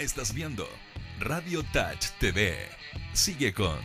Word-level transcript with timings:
Estás 0.00 0.32
viendo 0.32 0.66
Radio 1.18 1.62
Touch 1.74 2.06
TV. 2.18 2.56
Sigue 3.12 3.52
con 3.52 3.76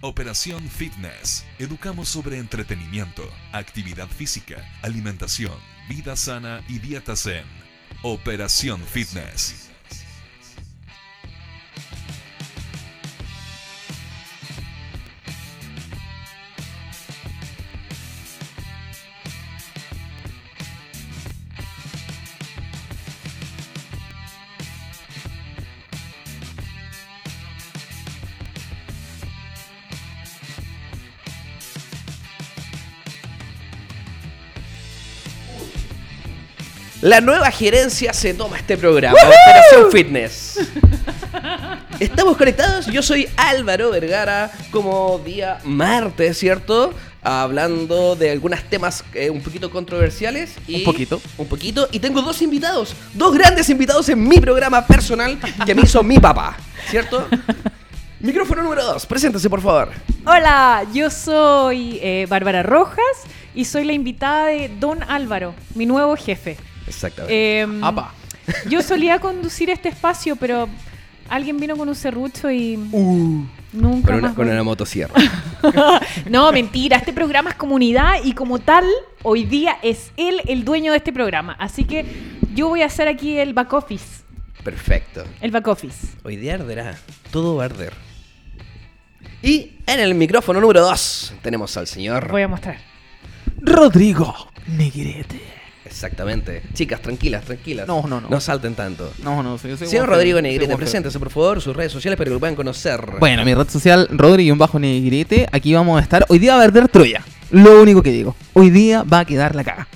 Operación 0.00 0.68
Fitness. 0.68 1.46
Educamos 1.60 2.08
sobre 2.08 2.38
entretenimiento, 2.38 3.22
actividad 3.52 4.08
física, 4.08 4.68
alimentación, 4.82 5.54
vida 5.88 6.16
sana 6.16 6.64
y 6.68 6.80
dieta 6.80 7.14
zen. 7.14 7.44
Operación 8.02 8.80
Fitness. 8.80 9.61
La 37.12 37.20
nueva 37.20 37.50
gerencia 37.50 38.14
se 38.14 38.32
toma 38.32 38.56
este 38.56 38.78
programa, 38.78 39.18
Operación 39.18 39.92
Fitness. 39.92 40.58
Estamos 42.00 42.38
conectados, 42.38 42.86
yo 42.86 43.02
soy 43.02 43.28
Álvaro 43.36 43.90
Vergara, 43.90 44.50
como 44.70 45.20
día 45.22 45.58
martes, 45.64 46.38
¿cierto? 46.38 46.94
Hablando 47.22 48.16
de 48.16 48.30
algunos 48.30 48.62
temas 48.62 49.04
eh, 49.12 49.28
un 49.28 49.42
poquito 49.42 49.70
controversiales. 49.70 50.54
Y 50.66 50.76
Un 50.76 50.84
poquito. 50.84 51.20
Un 51.36 51.48
poquito. 51.48 51.86
Y 51.92 51.98
tengo 51.98 52.22
dos 52.22 52.40
invitados, 52.40 52.96
dos 53.12 53.34
grandes 53.34 53.68
invitados 53.68 54.08
en 54.08 54.26
mi 54.26 54.40
programa 54.40 54.86
personal 54.86 55.38
que 55.66 55.74
me 55.74 55.82
hizo 55.82 56.02
mi 56.02 56.18
papá, 56.18 56.56
¿cierto? 56.88 57.28
Micrófono 58.20 58.62
número 58.62 58.86
dos, 58.86 59.04
preséntese 59.04 59.50
por 59.50 59.60
favor. 59.60 59.90
Hola, 60.24 60.86
yo 60.94 61.10
soy 61.10 61.98
eh, 62.00 62.24
Bárbara 62.26 62.62
Rojas 62.62 63.04
y 63.54 63.66
soy 63.66 63.84
la 63.84 63.92
invitada 63.92 64.46
de 64.46 64.70
Don 64.80 65.02
Álvaro, 65.02 65.54
mi 65.74 65.84
nuevo 65.84 66.16
jefe. 66.16 66.56
Exactamente. 66.92 67.66
Apa. 67.82 68.12
yo 68.68 68.82
solía 68.82 69.18
conducir 69.18 69.70
este 69.70 69.88
espacio, 69.88 70.36
pero 70.36 70.68
alguien 71.28 71.58
vino 71.58 71.76
con 71.76 71.88
un 71.88 71.94
serrucho 71.94 72.50
y 72.50 72.76
nunca 72.76 74.06
con, 74.06 74.14
una, 74.16 74.28
más 74.28 74.34
con 74.34 74.48
una 74.48 74.62
motosierra. 74.62 75.14
No, 76.28 76.50
mentira, 76.52 76.96
este 76.96 77.12
programa 77.12 77.50
es 77.50 77.56
comunidad 77.56 78.14
y 78.24 78.32
como 78.32 78.58
tal, 78.58 78.84
hoy 79.22 79.44
día 79.44 79.78
es 79.82 80.10
él 80.16 80.40
el 80.46 80.64
dueño 80.64 80.90
de 80.90 80.98
este 80.98 81.12
programa. 81.12 81.56
Así 81.58 81.84
que 81.84 82.04
yo 82.52 82.68
voy 82.68 82.82
a 82.82 82.86
hacer 82.86 83.08
aquí 83.08 83.38
el 83.38 83.54
back 83.54 83.72
office. 83.72 84.22
Perfecto. 84.64 85.24
El 85.40 85.50
back 85.52 85.68
office. 85.68 86.08
Hoy 86.24 86.36
día 86.36 86.54
arderá. 86.54 86.98
Todo 87.30 87.56
va 87.56 87.62
a 87.62 87.66
arder. 87.66 87.92
Y 89.42 89.78
en 89.86 90.00
el 90.00 90.14
micrófono 90.14 90.60
número 90.60 90.82
2 90.82 91.34
tenemos 91.42 91.76
al 91.76 91.86
señor. 91.86 92.28
Voy 92.30 92.42
a 92.42 92.48
mostrar. 92.48 92.78
Rodrigo 93.60 94.34
Negrete. 94.66 95.61
Exactamente. 95.92 96.62
Chicas, 96.72 97.02
tranquilas, 97.02 97.44
tranquilas. 97.44 97.86
No, 97.86 98.02
no, 98.08 98.18
no. 98.20 98.28
No 98.30 98.40
salten 98.40 98.74
tanto. 98.74 99.12
No, 99.22 99.42
no, 99.42 99.58
soy, 99.58 99.76
soy 99.76 99.86
Señor 99.86 100.08
Rodrigo 100.08 100.40
Negrete, 100.40 100.74
preséntese 100.74 101.18
por 101.18 101.28
favor 101.30 101.60
sus 101.60 101.76
redes 101.76 101.92
sociales 101.92 102.16
para 102.16 102.28
que 102.28 102.34
lo 102.34 102.40
puedan 102.40 102.56
conocer. 102.56 103.04
Bueno, 103.20 103.44
mi 103.44 103.52
red 103.54 103.68
social, 103.68 104.08
Rodrigo-Negrete. 104.10 105.48
Aquí 105.52 105.74
vamos 105.74 106.00
a 106.00 106.02
estar. 106.02 106.24
Hoy 106.30 106.38
día 106.38 106.56
va 106.56 106.62
a 106.62 106.64
perder 106.64 106.88
Troya. 106.88 107.22
Lo 107.50 107.82
único 107.82 108.02
que 108.02 108.10
digo. 108.10 108.34
Hoy 108.54 108.70
día 108.70 109.02
va 109.02 109.20
a 109.20 109.24
quedar 109.26 109.54
la 109.54 109.62
caga. 109.64 109.86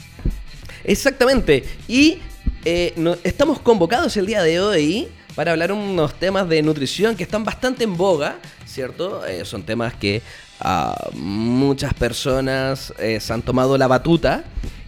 Exactamente. 0.85 1.65
Y 1.89 2.19
eh, 2.65 2.93
no- 2.97 3.17
estamos 3.25 3.59
convocados 3.61 4.17
el 4.19 4.27
día 4.27 4.43
de 4.43 4.61
hoy 4.61 5.09
para 5.35 5.53
hablar 5.53 5.73
unos 5.73 6.15
temas 6.15 6.49
de 6.49 6.63
nutrición 6.63 7.17
que 7.17 7.23
están 7.23 7.43
bastante 7.45 7.85
en 7.85 7.97
boga, 7.97 8.37
¿cierto? 8.67 9.25
Eh, 9.27 9.45
son 9.47 9.63
temas 9.63 9.95
que 9.95 10.23
ah, 10.61 11.09
muchas 11.15 11.95
personas 11.95 12.93
eh, 12.99 13.19
se 13.21 13.33
han 13.33 13.41
tomado 13.43 13.77
la 13.79 13.87
batuta. 13.87 14.45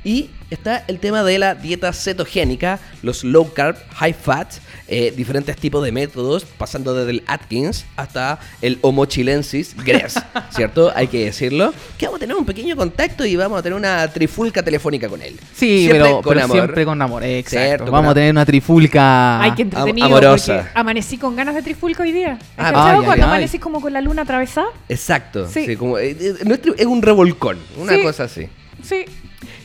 Y 0.09 0.31
está 0.49 0.85
el 0.89 1.01
tema 1.01 1.23
de 1.23 1.39
la 1.39 1.55
dieta 1.55 1.93
cetogénica, 1.93 2.79
los 3.03 3.25
low 3.25 3.53
carb, 3.53 3.77
high 3.97 4.15
fat, 4.15 4.55
eh, 4.87 5.13
diferentes 5.15 5.55
tipos 5.59 5.85
de 5.85 5.93
métodos, 5.93 6.47
pasando 6.47 6.95
desde 6.95 7.11
el 7.11 7.25
Atkins 7.27 7.85
hasta 7.95 8.39
el 8.63 8.79
Homo 8.81 9.05
chilensis 9.05 9.77
Gress, 9.85 10.15
¿cierto? 10.51 10.91
Hay 10.97 11.09
que 11.09 11.27
decirlo. 11.27 11.75
Que 11.99 12.07
vamos 12.07 12.17
a 12.17 12.21
tener 12.21 12.37
un 12.37 12.47
pequeño 12.47 12.75
contacto 12.75 13.27
y 13.27 13.37
vamos 13.37 13.59
a 13.59 13.63
tener 13.63 13.77
una 13.77 14.09
trifulca 14.11 14.63
telefónica 14.63 15.11
con 15.11 15.21
él. 15.21 15.39
Sí, 15.55 15.81
Siempre 15.81 15.99
pero, 16.01 16.23
con 16.23 16.33
pero 16.33 16.45
amor. 16.45 16.57
siempre 16.57 16.85
con 16.87 17.03
amor. 17.03 17.25
Exacto. 17.25 17.67
Cierto, 17.67 17.85
con 17.85 17.93
vamos 17.93 18.11
a 18.13 18.15
tener 18.15 18.31
una 18.31 18.47
trifulca. 18.47 19.43
Ay, 19.43 19.53
qué 19.57 19.63
entretenido, 19.65 20.07
amorosa. 20.07 20.71
amanecí 20.75 21.19
con 21.19 21.37
ganas 21.37 21.55
de 21.55 21.61
trifulca 21.61 22.03
hoy 22.03 22.13
día. 22.13 22.39
Ah, 22.57 22.69
¿Has 22.69 22.73
cachado 22.73 22.89
ay, 22.89 22.95
cuando 23.05 23.13
ay, 23.13 23.21
ay. 23.21 23.27
amanecí 23.27 23.59
como 23.59 23.83
con 23.83 23.93
la 23.93 24.01
luna 24.01 24.23
atravesada? 24.23 24.69
Exacto. 24.89 25.47
Sí. 25.51 25.67
sí, 25.67 25.77
como, 25.77 25.99
eh, 25.99 26.17
eh, 26.19 26.35
es, 26.79 26.87
un 26.87 27.03
revolcón, 27.03 27.59
una 27.77 27.93
Sí. 27.93 28.03
cosa 28.03 28.25
así. 28.25 28.49
Sí. 28.83 29.05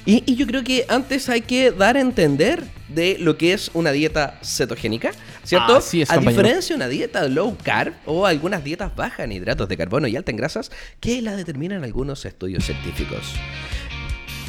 Y, 0.06 0.24
y 0.26 0.36
yo 0.36 0.46
creo 0.48 0.64
que 0.64 0.86
antes 0.90 1.30
hay 1.30 1.42
que 1.42 1.72
dar 1.72 1.98
a 1.98 2.02
entender 2.02 2.64
de 2.94 3.18
lo 3.20 3.38
que 3.38 3.54
es 3.54 3.72
una 3.74 3.92
dieta 3.92 4.40
cetogénica, 4.44 5.12
¿cierto? 5.44 5.78
Así 5.78 6.02
es, 6.02 6.12
a 6.12 6.18
diferencia 6.18 6.76
de 6.76 6.78
una 6.78 6.88
dieta 6.88 7.28
low 7.28 7.58
carb 7.64 7.94
o 8.06 8.26
algunas 8.26 8.64
dietas 8.64 8.96
bajas 8.96 9.22
en 9.22 9.32
hidratos 9.32 9.68
de 9.68 9.78
carbono 9.78 10.08
y 10.08 10.16
alta 10.16 10.32
en 10.32 10.38
grasas 10.38 10.72
que 11.00 11.22
la 11.22 11.36
determinan 11.36 11.84
algunos 11.84 12.26
estudios 12.26 12.66
científicos. 12.66 13.34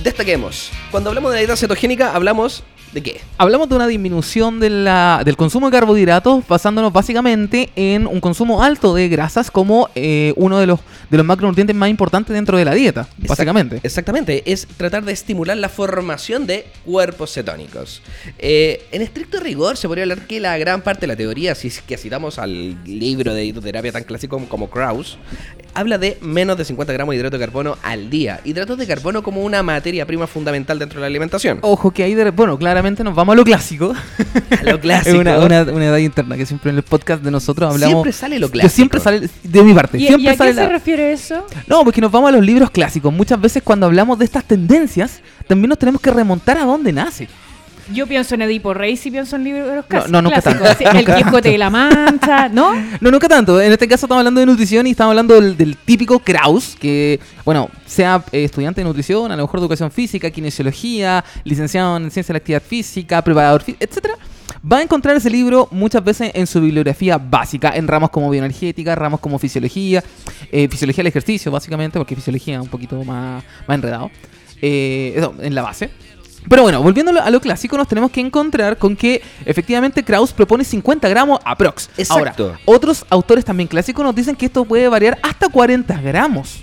Destaquemos, 0.02 0.70
cuando 0.90 1.10
hablamos 1.10 1.32
de 1.32 1.38
dieta 1.38 1.56
cetogénica 1.56 2.14
hablamos 2.14 2.64
de 2.94 3.02
qué? 3.02 3.20
Hablamos 3.38 3.68
de 3.68 3.74
una 3.76 3.86
disminución 3.86 4.60
de 4.60 4.70
la- 4.70 5.22
del 5.24 5.36
consumo 5.36 5.66
de 5.70 5.72
carbohidratos 5.76 6.46
basándonos 6.48 6.92
básicamente 6.92 7.70
en 7.76 8.06
un 8.06 8.20
consumo 8.20 8.62
alto 8.62 8.94
de 8.94 9.08
grasas 9.08 9.50
como 9.50 9.88
eh, 9.94 10.32
uno 10.36 10.58
de 10.58 10.66
los, 10.66 10.80
de 11.10 11.16
los 11.18 11.26
macronutrientes 11.26 11.74
más 11.76 11.90
importantes 11.90 12.32
dentro 12.34 12.56
de 12.56 12.64
la 12.64 12.72
dieta, 12.74 13.02
Exact- 13.20 13.28
básicamente. 13.28 13.80
Exactamente, 13.82 14.42
es 14.50 14.66
tratar 14.76 15.04
de 15.04 15.12
estimular 15.12 15.56
la 15.56 15.68
formación 15.68 16.46
de 16.46 16.66
cuerpos 16.84 17.32
cetónicos. 17.32 18.00
Eh, 18.38 18.86
en 18.92 19.02
estricto 19.02 19.40
rigor, 19.40 19.76
se 19.76 19.88
podría 19.88 20.04
hablar 20.04 20.26
que 20.26 20.38
la 20.40 20.56
gran 20.58 20.82
parte 20.82 21.02
de 21.02 21.06
la 21.08 21.16
teoría, 21.16 21.54
si 21.54 21.68
es 21.68 21.80
que 21.82 21.96
citamos 21.96 22.38
al 22.38 22.82
libro 22.84 23.34
de 23.34 23.44
hidroterapia 23.44 23.92
tan 23.92 24.04
clásico 24.04 24.40
como, 24.48 24.70
Krauss, 24.70 25.18
habla 25.74 25.98
de 25.98 26.18
menos 26.20 26.56
de 26.56 26.64
50 26.64 26.92
gramos 26.92 27.12
de 27.12 27.16
hidrato 27.18 27.36
de 27.38 27.44
carbono 27.44 27.76
al 27.82 28.08
día. 28.10 28.40
Hidratos 28.44 28.78
de 28.78 28.86
carbono 28.86 29.22
como 29.24 29.42
una 29.42 29.62
materia 29.64 30.06
prima 30.06 30.26
fundamental 30.28 30.78
dentro 30.78 30.98
de 30.98 31.00
la 31.02 31.06
alimentación. 31.08 31.58
Ojo 31.62 31.90
que 31.90 32.04
ahí, 32.04 32.14
de, 32.14 32.30
bueno, 32.30 32.56
claramente 32.58 32.83
nos 32.90 33.14
vamos 33.14 33.32
a 33.32 33.36
lo 33.36 33.44
clásico. 33.44 33.94
A 34.60 34.62
lo 34.70 34.80
clásico. 34.80 35.10
es 35.16 35.20
una, 35.20 35.38
una, 35.38 35.62
una 35.62 35.84
edad 35.86 35.96
interna 35.98 36.36
que 36.36 36.46
siempre 36.46 36.70
en 36.70 36.76
el 36.76 36.82
podcast 36.82 37.22
de 37.22 37.30
nosotros 37.30 37.72
hablamos. 37.72 37.94
Siempre 37.94 38.12
sale 38.12 38.38
lo 38.38 38.50
clásico. 38.50 38.74
siempre 38.74 39.00
sale, 39.00 39.28
de 39.42 39.62
mi 39.62 39.74
parte, 39.74 39.98
¿Y, 39.98 40.06
siempre 40.06 40.24
y 40.24 40.28
a 40.28 40.36
sale 40.36 40.50
qué 40.50 40.56
se 40.56 40.68
refiere 40.68 41.12
eso? 41.12 41.46
No, 41.66 41.82
porque 41.84 42.00
nos 42.00 42.12
vamos 42.12 42.28
a 42.28 42.32
los 42.32 42.44
libros 42.44 42.70
clásicos. 42.70 43.12
Muchas 43.12 43.40
veces 43.40 43.62
cuando 43.62 43.86
hablamos 43.86 44.18
de 44.18 44.24
estas 44.24 44.44
tendencias, 44.44 45.20
también 45.48 45.70
nos 45.70 45.78
tenemos 45.78 46.00
que 46.00 46.10
remontar 46.10 46.58
a 46.58 46.64
dónde 46.64 46.92
nace. 46.92 47.28
Yo 47.92 48.06
pienso 48.06 48.34
en 48.34 48.42
Edipo 48.42 48.72
Rey 48.74 48.98
y 49.02 49.10
pienso 49.10 49.36
en 49.36 49.44
libros 49.44 49.66
No, 49.66 49.82
clásicos. 49.82 50.10
no, 50.10 50.22
nunca 50.22 50.40
clásicos. 50.40 50.68
tanto, 50.68 50.78
Sí, 50.78 50.84
el 50.90 51.04
nunca 51.04 51.16
Quijote 51.16 51.50
de 51.50 51.58
la 51.58 51.70
Mancha, 51.70 52.48
¿no? 52.48 52.72
No, 53.00 53.10
nunca 53.10 53.28
tanto. 53.28 53.60
En 53.60 53.72
este 53.72 53.86
caso 53.86 54.06
estamos 54.06 54.20
hablando 54.20 54.40
de 54.40 54.46
nutrición 54.46 54.86
y 54.86 54.92
estamos 54.92 55.10
hablando 55.10 55.34
del, 55.40 55.56
del 55.56 55.76
típico 55.76 56.18
Kraus, 56.18 56.76
que, 56.80 57.20
bueno, 57.44 57.68
sea 57.86 58.22
eh, 58.32 58.44
estudiante 58.44 58.80
de 58.80 58.86
nutrición, 58.86 59.30
a 59.32 59.36
lo 59.36 59.42
mejor 59.42 59.60
educación 59.60 59.90
física, 59.90 60.30
kinesiología, 60.30 61.24
licenciado 61.44 61.96
en 61.98 62.10
ciencia 62.10 62.32
de 62.32 62.34
la 62.34 62.38
actividad 62.38 62.62
física, 62.62 63.22
preparador 63.22 63.62
etcétera. 63.78 64.14
Va 64.70 64.78
a 64.78 64.82
encontrar 64.82 65.14
ese 65.16 65.28
libro 65.28 65.68
muchas 65.70 66.02
veces 66.02 66.30
en 66.32 66.46
su 66.46 66.58
bibliografía 66.60 67.18
básica, 67.18 67.72
en 67.76 67.86
ramos 67.86 68.08
como 68.08 68.30
bioenergética, 68.30 68.94
ramos 68.94 69.20
como 69.20 69.38
fisiología, 69.38 70.02
eh, 70.50 70.68
fisiología 70.70 71.02
del 71.02 71.08
ejercicio, 71.08 71.52
básicamente, 71.52 71.98
porque 71.98 72.16
fisiología 72.16 72.54
es 72.56 72.62
un 72.62 72.68
poquito 72.68 73.04
más, 73.04 73.44
más 73.68 73.74
enredado. 73.74 74.10
Eh, 74.62 75.12
eso, 75.16 75.34
en 75.40 75.54
la 75.54 75.60
base. 75.60 75.90
Pero 76.48 76.62
bueno, 76.62 76.82
volviendo 76.82 77.10
a 77.20 77.30
lo, 77.30 77.40
clásico, 77.40 77.76
nos 77.76 77.88
tenemos 77.88 78.10
que 78.10 78.20
encontrar 78.20 78.76
con 78.76 78.96
que 78.96 79.22
efectivamente 79.44 80.02
Kraus 80.02 80.32
propone 80.32 80.64
50 80.64 81.08
gramos 81.08 81.40
aprox. 81.44 81.88
Exacto. 81.96 82.44
Ahora, 82.44 82.60
otros 82.64 83.04
autores 83.08 83.44
también 83.44 83.66
clásicos 83.66 84.04
nos 84.04 84.14
dicen 84.14 84.36
que 84.36 84.46
esto 84.46 84.64
puede 84.64 84.88
variar 84.88 85.18
hasta 85.22 85.48
40 85.48 86.00
gramos. 86.02 86.62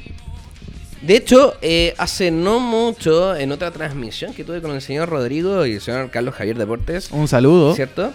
De 1.02 1.16
hecho, 1.16 1.56
eh, 1.64 1.96
hace 1.98 2.30
no 2.30 2.60
mucho, 2.60 3.36
en 3.36 3.52
otra 3.52 3.72
transmisión 3.72 4.36
que 4.36 4.44
tuve 4.44 4.62
con 4.62 4.72
el 4.72 4.82
señor 4.84 5.10
Rodrigo 5.10 5.66
y 5.66 5.74
el 5.74 5.82
señor 5.82 6.12
Carlos 6.12 6.36
Javier 6.36 6.58
Deportes, 6.60 7.10
Un 7.12 7.28
saludo. 7.28 7.74
¿cierto? 7.74 8.14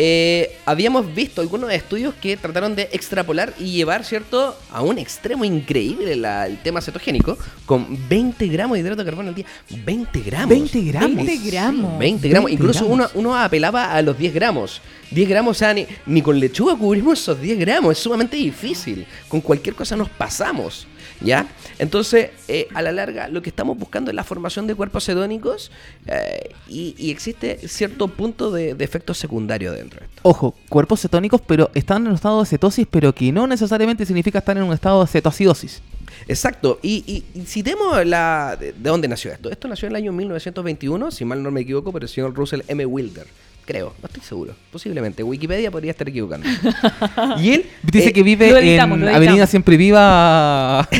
Eh, 0.00 0.56
habíamos 0.64 1.12
visto 1.12 1.40
algunos 1.40 1.72
estudios 1.72 2.14
que 2.22 2.36
trataron 2.36 2.76
de 2.76 2.88
extrapolar 2.92 3.52
y 3.58 3.72
llevar, 3.72 4.04
¿cierto?, 4.04 4.56
a 4.70 4.80
un 4.80 4.96
extremo 4.96 5.44
increíble 5.44 6.14
la- 6.14 6.46
el 6.46 6.58
tema 6.58 6.80
cetogénico 6.80 7.36
con 7.66 7.98
20 8.08 8.46
gramos 8.46 8.76
de 8.76 8.80
hidrato 8.82 9.02
de 9.02 9.04
carbono 9.10 9.30
al 9.30 9.34
día. 9.34 9.46
20 9.84 10.20
gramos. 10.20 10.48
20 10.50 10.80
gramos. 10.82 11.16
20 11.16 11.50
gramos. 11.50 11.98
20 11.98 12.28
gramos. 12.28 12.44
20 12.46 12.52
Incluso 12.62 12.86
gramos. 12.86 13.10
Uno, 13.16 13.28
uno 13.30 13.36
apelaba 13.36 13.92
a 13.92 14.00
los 14.02 14.16
10 14.16 14.32
gramos. 14.32 14.80
10 15.10 15.28
gramos, 15.28 15.56
o 15.56 15.58
sea, 15.58 15.74
ni, 15.74 15.84
ni 16.06 16.22
con 16.22 16.38
lechuga 16.38 16.76
cubrimos 16.76 17.18
esos 17.20 17.40
10 17.40 17.58
gramos. 17.58 17.90
Es 17.90 17.98
sumamente 17.98 18.36
difícil. 18.36 19.04
Con 19.28 19.40
cualquier 19.40 19.74
cosa 19.74 19.96
nos 19.96 20.08
pasamos. 20.10 20.86
¿Ya? 21.20 21.48
Entonces, 21.78 22.30
eh, 22.48 22.68
a 22.74 22.82
la 22.82 22.92
larga, 22.92 23.28
lo 23.28 23.42
que 23.42 23.50
estamos 23.50 23.78
buscando 23.78 24.10
es 24.10 24.14
la 24.14 24.24
formación 24.24 24.66
de 24.66 24.74
cuerpos 24.74 25.04
cedónicos 25.04 25.70
eh, 26.06 26.50
y, 26.68 26.94
y 26.98 27.10
existe 27.10 27.68
cierto 27.68 28.08
punto 28.08 28.50
de, 28.50 28.74
de 28.74 28.84
efecto 28.84 29.14
secundario 29.14 29.72
dentro 29.72 30.00
de 30.00 30.06
esto. 30.06 30.20
Ojo, 30.22 30.54
cuerpos 30.68 31.00
cetónicos, 31.00 31.40
pero 31.40 31.70
están 31.74 32.02
en 32.02 32.08
un 32.08 32.14
estado 32.14 32.40
de 32.40 32.46
cetosis, 32.46 32.86
pero 32.90 33.14
que 33.14 33.30
no 33.32 33.46
necesariamente 33.46 34.04
significa 34.04 34.38
estar 34.40 34.56
en 34.56 34.64
un 34.64 34.72
estado 34.72 35.00
de 35.02 35.06
cetoacidosis. 35.08 35.82
Exacto, 36.26 36.80
y, 36.82 37.04
y, 37.34 37.40
y 37.40 37.44
citemos 37.44 38.04
la, 38.04 38.56
de, 38.58 38.72
de 38.72 38.90
dónde 38.90 39.06
nació 39.08 39.32
esto. 39.32 39.50
Esto 39.50 39.68
nació 39.68 39.86
en 39.86 39.92
el 39.92 39.96
año 39.96 40.12
1921, 40.12 41.10
si 41.10 41.24
mal 41.24 41.42
no 41.42 41.50
me 41.50 41.60
equivoco, 41.60 41.92
por 41.92 42.02
el 42.02 42.08
señor 42.08 42.34
Russell 42.34 42.62
M. 42.66 42.84
Wilder. 42.84 43.26
Creo, 43.68 43.92
no 44.00 44.06
estoy 44.06 44.22
seguro. 44.22 44.54
Posiblemente. 44.72 45.22
Wikipedia 45.22 45.70
podría 45.70 45.90
estar 45.90 46.08
equivocando. 46.08 46.48
y 47.38 47.52
él. 47.52 47.66
Dice 47.82 48.08
eh, 48.08 48.12
que 48.14 48.22
vive 48.22 48.48
editamos, 48.48 48.98
en 48.98 49.08
Avenida. 49.08 49.46
Siempre 49.46 49.76
Viva. 49.76 50.88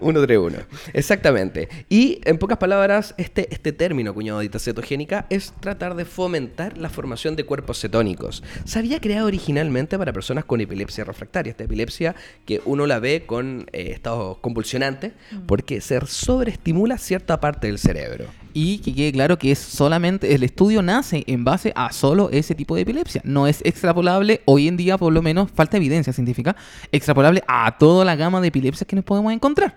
131. 0.00 0.58
Exactamente. 0.92 1.68
Y 1.88 2.20
en 2.24 2.36
pocas 2.36 2.58
palabras, 2.58 3.14
este, 3.16 3.46
este 3.54 3.70
término 3.70 4.12
cuñado 4.12 4.40
de 4.40 4.48
dieta 4.48 4.58
cetogénica 4.58 5.26
es 5.30 5.52
tratar 5.60 5.94
de 5.94 6.04
fomentar 6.04 6.76
la 6.76 6.88
formación 6.88 7.36
de 7.36 7.44
cuerpos 7.44 7.78
cetónicos. 7.78 8.42
Se 8.64 8.80
había 8.80 9.00
creado 9.00 9.28
originalmente 9.28 9.96
para 9.96 10.12
personas 10.12 10.44
con 10.44 10.60
epilepsia 10.60 11.04
refractaria. 11.04 11.52
Esta 11.52 11.62
epilepsia 11.62 12.16
que 12.44 12.60
uno 12.64 12.88
la 12.88 12.98
ve 12.98 13.22
con 13.24 13.68
eh, 13.72 13.92
estados 13.92 14.38
convulsionantes 14.38 15.12
porque 15.46 15.80
se 15.80 16.04
sobreestimula 16.04 16.98
cierta 16.98 17.38
parte 17.38 17.68
del 17.68 17.78
cerebro. 17.78 18.41
Y 18.54 18.78
que 18.78 18.94
quede 18.94 19.12
claro 19.12 19.38
que 19.38 19.52
es 19.52 19.58
solamente, 19.58 20.34
el 20.34 20.42
estudio 20.42 20.82
nace 20.82 21.24
en 21.26 21.44
base 21.44 21.72
a 21.74 21.92
solo 21.92 22.30
ese 22.30 22.54
tipo 22.54 22.74
de 22.76 22.82
epilepsia. 22.82 23.22
No 23.24 23.46
es 23.46 23.62
extrapolable, 23.64 24.42
hoy 24.44 24.68
en 24.68 24.76
día 24.76 24.98
por 24.98 25.12
lo 25.12 25.22
menos, 25.22 25.50
falta 25.50 25.76
evidencia 25.76 26.12
científica, 26.12 26.56
extrapolable 26.90 27.42
a 27.48 27.78
toda 27.78 28.04
la 28.04 28.16
gama 28.16 28.40
de 28.40 28.48
epilepsias 28.48 28.86
que 28.86 28.96
nos 28.96 29.04
podemos 29.04 29.32
encontrar. 29.32 29.74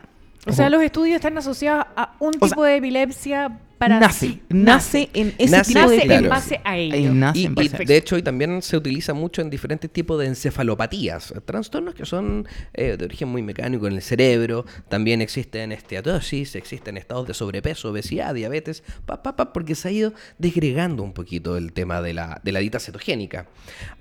O 0.47 0.53
sea, 0.53 0.69
los 0.69 0.81
estudios 0.83 1.15
están 1.15 1.37
asociados 1.37 1.85
a 1.95 2.15
un 2.19 2.33
O 2.39 2.47
tipo 2.47 2.63
de 2.63 2.77
epilepsia 2.77 3.59
para 3.85 3.99
nace, 3.99 4.27
sí, 4.27 4.41
nace 4.49 5.09
en 5.13 5.33
ese 5.37 5.51
Nace- 5.57 5.73
tipo 5.73 5.79
nace 5.81 6.07
de 6.07 6.15
en 6.15 6.29
base 6.29 6.61
a 6.63 6.77
ello. 6.77 7.13
Nace 7.13 7.39
Y, 7.39 7.45
en 7.45 7.51
y 7.51 7.55
base 7.55 7.75
a 7.75 7.79
de 7.85 7.97
hecho, 7.97 8.15
hoy 8.15 8.23
también 8.23 8.61
se 8.61 8.77
utiliza 8.77 9.13
mucho 9.13 9.41
en 9.41 9.49
diferentes 9.49 9.89
tipos 9.91 10.19
de 10.19 10.27
encefalopatías, 10.27 11.33
trastornos 11.45 11.95
que 11.95 12.05
son 12.05 12.47
eh, 12.73 12.95
de 12.97 13.05
origen 13.05 13.29
muy 13.29 13.41
mecánico 13.43 13.87
en 13.87 13.93
el 13.93 14.01
cerebro. 14.01 14.65
También 14.89 15.21
existen 15.21 15.71
esteatosis, 15.71 16.55
existen 16.55 16.97
estados 16.97 17.27
de 17.27 17.33
sobrepeso, 17.33 17.89
obesidad, 17.91 18.33
diabetes, 18.33 18.83
pa, 19.05 19.21
pa, 19.23 19.35
pa, 19.35 19.53
porque 19.53 19.75
se 19.75 19.87
ha 19.87 19.91
ido 19.91 20.13
desgregando 20.37 21.03
un 21.03 21.13
poquito 21.13 21.57
el 21.57 21.73
tema 21.73 22.01
de 22.01 22.13
la, 22.13 22.41
de 22.43 22.51
la 22.51 22.59
dieta 22.59 22.79
cetogénica. 22.79 23.47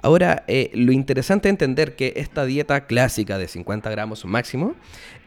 Ahora, 0.02 0.44
eh, 0.48 0.70
lo 0.74 0.92
interesante 0.92 1.48
es 1.48 1.50
entender 1.50 1.96
que 1.96 2.14
esta 2.16 2.44
dieta 2.44 2.86
clásica 2.86 3.38
de 3.38 3.48
50 3.48 3.90
gramos 3.90 4.24
máximo 4.24 4.74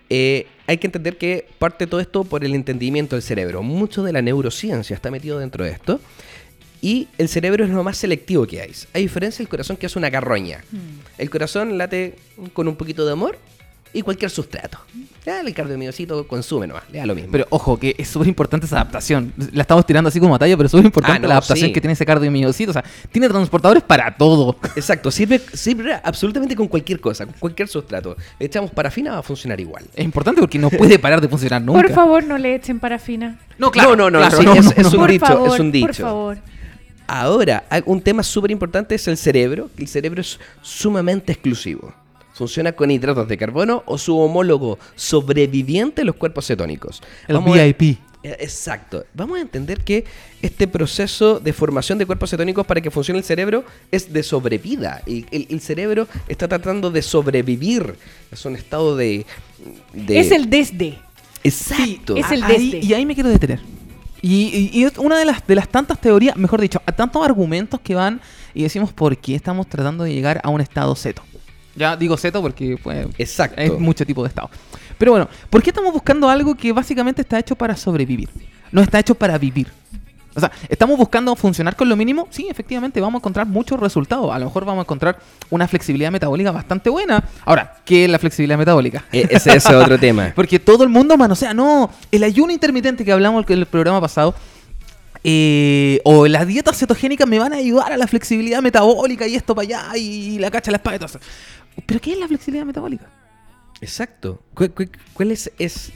eh, 0.09 0.47
hay 0.67 0.77
que 0.77 0.87
entender 0.87 1.17
que 1.17 1.47
parte 1.59 1.87
todo 1.87 1.99
esto 1.99 2.23
por 2.23 2.43
el 2.43 2.55
entendimiento 2.55 3.15
del 3.15 3.23
cerebro. 3.23 3.63
Mucho 3.63 4.03
de 4.03 4.13
la 4.13 4.21
neurociencia 4.21 4.93
está 4.93 5.11
metido 5.11 5.39
dentro 5.39 5.63
de 5.63 5.71
esto. 5.71 5.99
Y 6.81 7.07
el 7.17 7.27
cerebro 7.27 7.63
es 7.63 7.71
lo 7.71 7.83
más 7.83 7.97
selectivo 7.97 8.45
que 8.45 8.61
hay. 8.61 8.71
A 8.93 8.99
diferencia 8.99 9.39
del 9.39 9.49
corazón, 9.49 9.77
que 9.77 9.87
es 9.87 9.95
una 9.95 10.11
carroña. 10.11 10.63
El 11.17 11.29
corazón 11.29 11.77
late 11.77 12.15
con 12.53 12.67
un 12.67 12.75
poquito 12.75 13.05
de 13.05 13.13
amor 13.13 13.39
y 13.93 14.01
cualquier 14.01 14.29
sustrato. 14.31 14.79
Ya 15.25 15.41
el 15.41 15.53
cardiomiocito 15.53 16.25
consume 16.25 16.67
nomás, 16.67 16.83
le 16.89 16.99
da 16.99 17.05
lo 17.05 17.13
mismo. 17.13 17.31
Pero 17.33 17.45
ojo, 17.49 17.77
que 17.77 17.93
es 17.97 18.07
súper 18.07 18.29
importante 18.29 18.65
esa 18.65 18.77
adaptación. 18.77 19.33
La 19.51 19.63
estamos 19.63 19.85
tirando 19.85 20.07
así 20.07 20.19
como 20.21 20.33
a 20.35 20.39
talla, 20.39 20.55
pero 20.55 20.67
es 20.67 20.71
súper 20.71 20.85
importante 20.85 21.17
Ah, 21.17 21.19
no, 21.19 21.27
la 21.27 21.33
adaptación 21.33 21.67
sí. 21.67 21.73
que 21.73 21.81
tiene 21.81 21.93
ese 21.93 22.05
cardiomiocito. 22.05 22.69
O 22.69 22.73
sea, 22.73 22.83
tiene 23.11 23.27
transportadores 23.27 23.83
para 23.83 24.15
todo. 24.15 24.55
Exacto, 24.75 25.11
sirve, 25.11 25.41
sirve 25.53 25.99
absolutamente 26.01 26.55
con 26.55 26.67
cualquier 26.69 27.01
cosa, 27.01 27.25
con 27.25 27.35
cualquier 27.39 27.67
sustrato. 27.67 28.15
Le 28.39 28.45
echamos 28.45 28.71
parafina, 28.71 29.11
va 29.11 29.17
a 29.19 29.23
funcionar 29.23 29.59
igual. 29.59 29.83
Es 29.93 30.05
importante 30.05 30.39
porque 30.39 30.57
no 30.59 30.69
puede 30.69 30.97
parar 30.97 31.19
de 31.19 31.27
funcionar 31.27 31.61
nunca. 31.61 31.81
Por 31.81 31.91
favor, 31.91 32.23
no 32.23 32.37
le 32.37 32.55
echen 32.55 32.79
parafina. 32.79 33.37
No, 33.57 33.69
no, 33.75 33.95
no, 33.97 34.09
no, 34.09 34.19
claro, 34.19 34.37
sí, 34.37 34.45
no, 34.45 34.53
es, 34.53 34.65
no, 34.77 34.87
es 34.87 34.93
un 34.93 34.99
por 34.99 35.11
dicho, 35.11 35.25
favor, 35.25 35.53
es 35.53 35.59
un 35.59 35.71
dicho. 35.73 35.87
por 35.87 35.95
favor. 35.95 36.37
Ahora, 37.05 37.63
un 37.85 38.01
tema 38.01 38.23
súper 38.23 38.51
importante 38.51 38.95
es 38.95 39.07
el 39.07 39.17
cerebro. 39.17 39.69
El 39.77 39.87
cerebro 39.87 40.21
es 40.21 40.39
sumamente 40.61 41.31
exclusivo. 41.33 41.93
Funciona 42.37 42.71
con 42.73 42.91
hidratos 42.91 43.27
de 43.27 43.35
carbono 43.37 43.81
o 43.87 43.97
su 43.97 44.17
homólogo 44.17 44.77
sobreviviente, 44.95 46.03
los 46.03 46.15
cuerpos 46.15 46.45
cetónicos. 46.45 47.01
El 47.27 47.35
Vamos 47.37 47.57
VIP. 47.57 47.97
Eh, 48.23 48.37
Exacto. 48.39 49.05
Vamos 49.13 49.37
a 49.39 49.41
entender 49.41 49.83
que 49.83 50.05
este 50.41 50.67
proceso 50.67 51.39
de 51.39 51.51
formación 51.53 51.97
de 51.97 52.05
cuerpos 52.05 52.29
cetónicos 52.29 52.65
para 52.65 52.79
que 52.81 52.91
funcione 52.91 53.17
el 53.19 53.23
cerebro 53.25 53.63
es 53.91 54.13
de 54.13 54.21
sobrevida. 54.21 55.01
Y 55.07 55.25
el, 55.31 55.47
el 55.49 55.61
cerebro 55.61 56.07
está 56.27 56.47
tratando 56.47 56.91
de 56.91 57.01
sobrevivir. 57.01 57.95
Es 58.31 58.45
un 58.45 58.55
estado 58.55 58.95
de... 58.95 59.25
de- 59.93 60.19
Es 60.19 60.31
el 60.31 60.49
desde. 60.49 60.97
Exacto. 61.43 62.15
es 62.17 62.31
el 62.31 62.43
Ahí- 62.43 62.71
desde. 62.71 62.85
y 62.85 62.93
ahí 62.93 63.05
me 63.05 63.15
quiero 63.15 63.29
detener. 63.29 63.59
Y, 64.21 64.69
y- 64.73 64.79
y 64.79 64.83
es 64.83 64.97
una 64.97 65.17
de 65.17 65.25
las, 65.25 65.45
de 65.47 65.55
las 65.55 65.69
tantas 65.69 65.99
teorías, 66.01 66.35
mejor 66.37 66.59
dicho, 66.61 66.81
a 66.85 66.91
tantos 66.91 67.23
argumentos 67.25 67.79
que 67.81 67.95
van 67.95 68.19
y 68.53 68.63
decimos 68.63 68.91
por 68.93 69.15
qué 69.17 69.35
estamos 69.35 69.67
tratando 69.67 70.03
de 70.03 70.13
llegar 70.13 70.41
a 70.43 70.49
un 70.49 70.59
estado 70.61 70.95
ceto. 70.95 71.21
Ya 71.77 71.95
digo 71.95 72.17
ceto 72.17 72.41
porque 72.41 72.77
pues, 72.81 73.07
Exacto. 73.17 73.61
es 73.61 73.71
mucho 73.79 74.05
tipo 74.05 74.23
de 74.23 74.29
estado. 74.29 74.49
Pero 74.97 75.11
bueno, 75.11 75.29
¿por 75.49 75.61
qué 75.61 75.69
estamos 75.69 75.93
buscando 75.93 76.27
algo 76.29 76.55
que 76.55 76.71
básicamente 76.71 77.21
está 77.21 77.37
hecho 77.39 77.55
para 77.55 77.75
sobrevivir? 77.77 78.29
No 78.71 78.81
está 78.81 78.99
hecho 78.99 79.15
para 79.15 79.37
vivir. 79.37 79.67
O 80.35 80.39
sea, 80.39 80.51
¿estamos 80.69 80.97
buscando 80.99 81.35
funcionar 81.35 81.75
con 81.75 81.89
lo 81.89 81.95
mínimo? 81.95 82.27
Sí, 82.29 82.47
efectivamente, 82.47 83.01
vamos 83.01 83.15
a 83.15 83.21
encontrar 83.21 83.47
muchos 83.47 83.79
resultados. 83.79 84.31
A 84.31 84.37
lo 84.37 84.45
mejor 84.45 84.65
vamos 84.65 84.81
a 84.81 84.85
encontrar 84.85 85.17
una 85.49 85.67
flexibilidad 85.67 86.11
metabólica 86.11 86.51
bastante 86.51 86.91
buena. 86.91 87.23
Ahora, 87.43 87.77
¿qué 87.85 88.05
es 88.05 88.09
la 88.11 88.19
flexibilidad 88.19 88.57
metabólica? 88.57 89.03
E- 89.11 89.27
ese 89.31 89.55
es 89.55 89.65
otro 89.65 89.97
tema. 89.99 90.33
Porque 90.35 90.59
todo 90.59 90.83
el 90.83 90.89
mundo 90.89 91.17
manosea, 91.17 91.55
no, 91.55 91.89
el 92.11 92.23
ayuno 92.23 92.51
intermitente 92.51 93.03
que 93.03 93.11
hablamos 93.11 93.45
en 93.49 93.57
el 93.59 93.65
programa 93.65 93.99
pasado, 93.99 94.35
eh, 95.23 95.99
o 96.03 96.27
las 96.27 96.45
dietas 96.45 96.77
cetogénicas 96.77 97.27
me 97.27 97.39
van 97.39 97.53
a 97.53 97.57
ayudar 97.57 97.91
a 97.91 97.97
la 97.97 98.05
flexibilidad 98.07 98.61
metabólica 98.61 99.27
y 99.27 99.35
esto 99.35 99.55
para 99.55 99.63
allá 99.67 99.97
y 99.97 100.37
la 100.37 100.51
cacha 100.51 100.69
la 100.71 100.77
espada 100.77 100.95
y 100.97 100.99
todo 100.99 101.07
eso. 101.07 101.19
¿Pero 101.85 101.99
qué 102.01 102.13
es 102.13 102.19
la 102.19 102.27
flexibilidad 102.27 102.65
metabólica? 102.65 103.05
Exacto. 103.81 104.41
¿Cu- 104.53 104.69
cu- 104.73 104.89
¿Cuál 105.13 105.31
es, 105.31 105.51
es, 105.59 105.91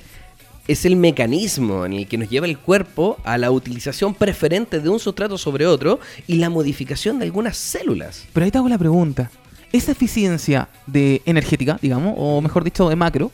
es 0.67 0.85
el 0.85 0.95
mecanismo 0.95 1.85
en 1.85 1.93
el 1.93 2.07
que 2.07 2.17
nos 2.17 2.29
lleva 2.29 2.45
el 2.45 2.57
cuerpo 2.57 3.17
a 3.23 3.37
la 3.37 3.51
utilización 3.51 4.13
preferente 4.13 4.79
de 4.79 4.89
un 4.89 4.99
sustrato 4.99 5.37
sobre 5.37 5.65
otro 5.65 5.99
y 6.27 6.35
la 6.35 6.49
modificación 6.49 7.19
de 7.19 7.25
algunas 7.25 7.57
células? 7.57 8.25
Pero 8.33 8.43
ahí 8.45 8.51
te 8.51 8.57
hago 8.57 8.69
la 8.69 8.77
pregunta. 8.77 9.31
¿Esa 9.73 9.93
eficiencia 9.93 10.69
de 10.85 11.21
energética, 11.25 11.79
digamos, 11.81 12.13
o 12.17 12.41
mejor 12.41 12.63
dicho, 12.63 12.87
de 12.89 12.95
macro, 12.95 13.31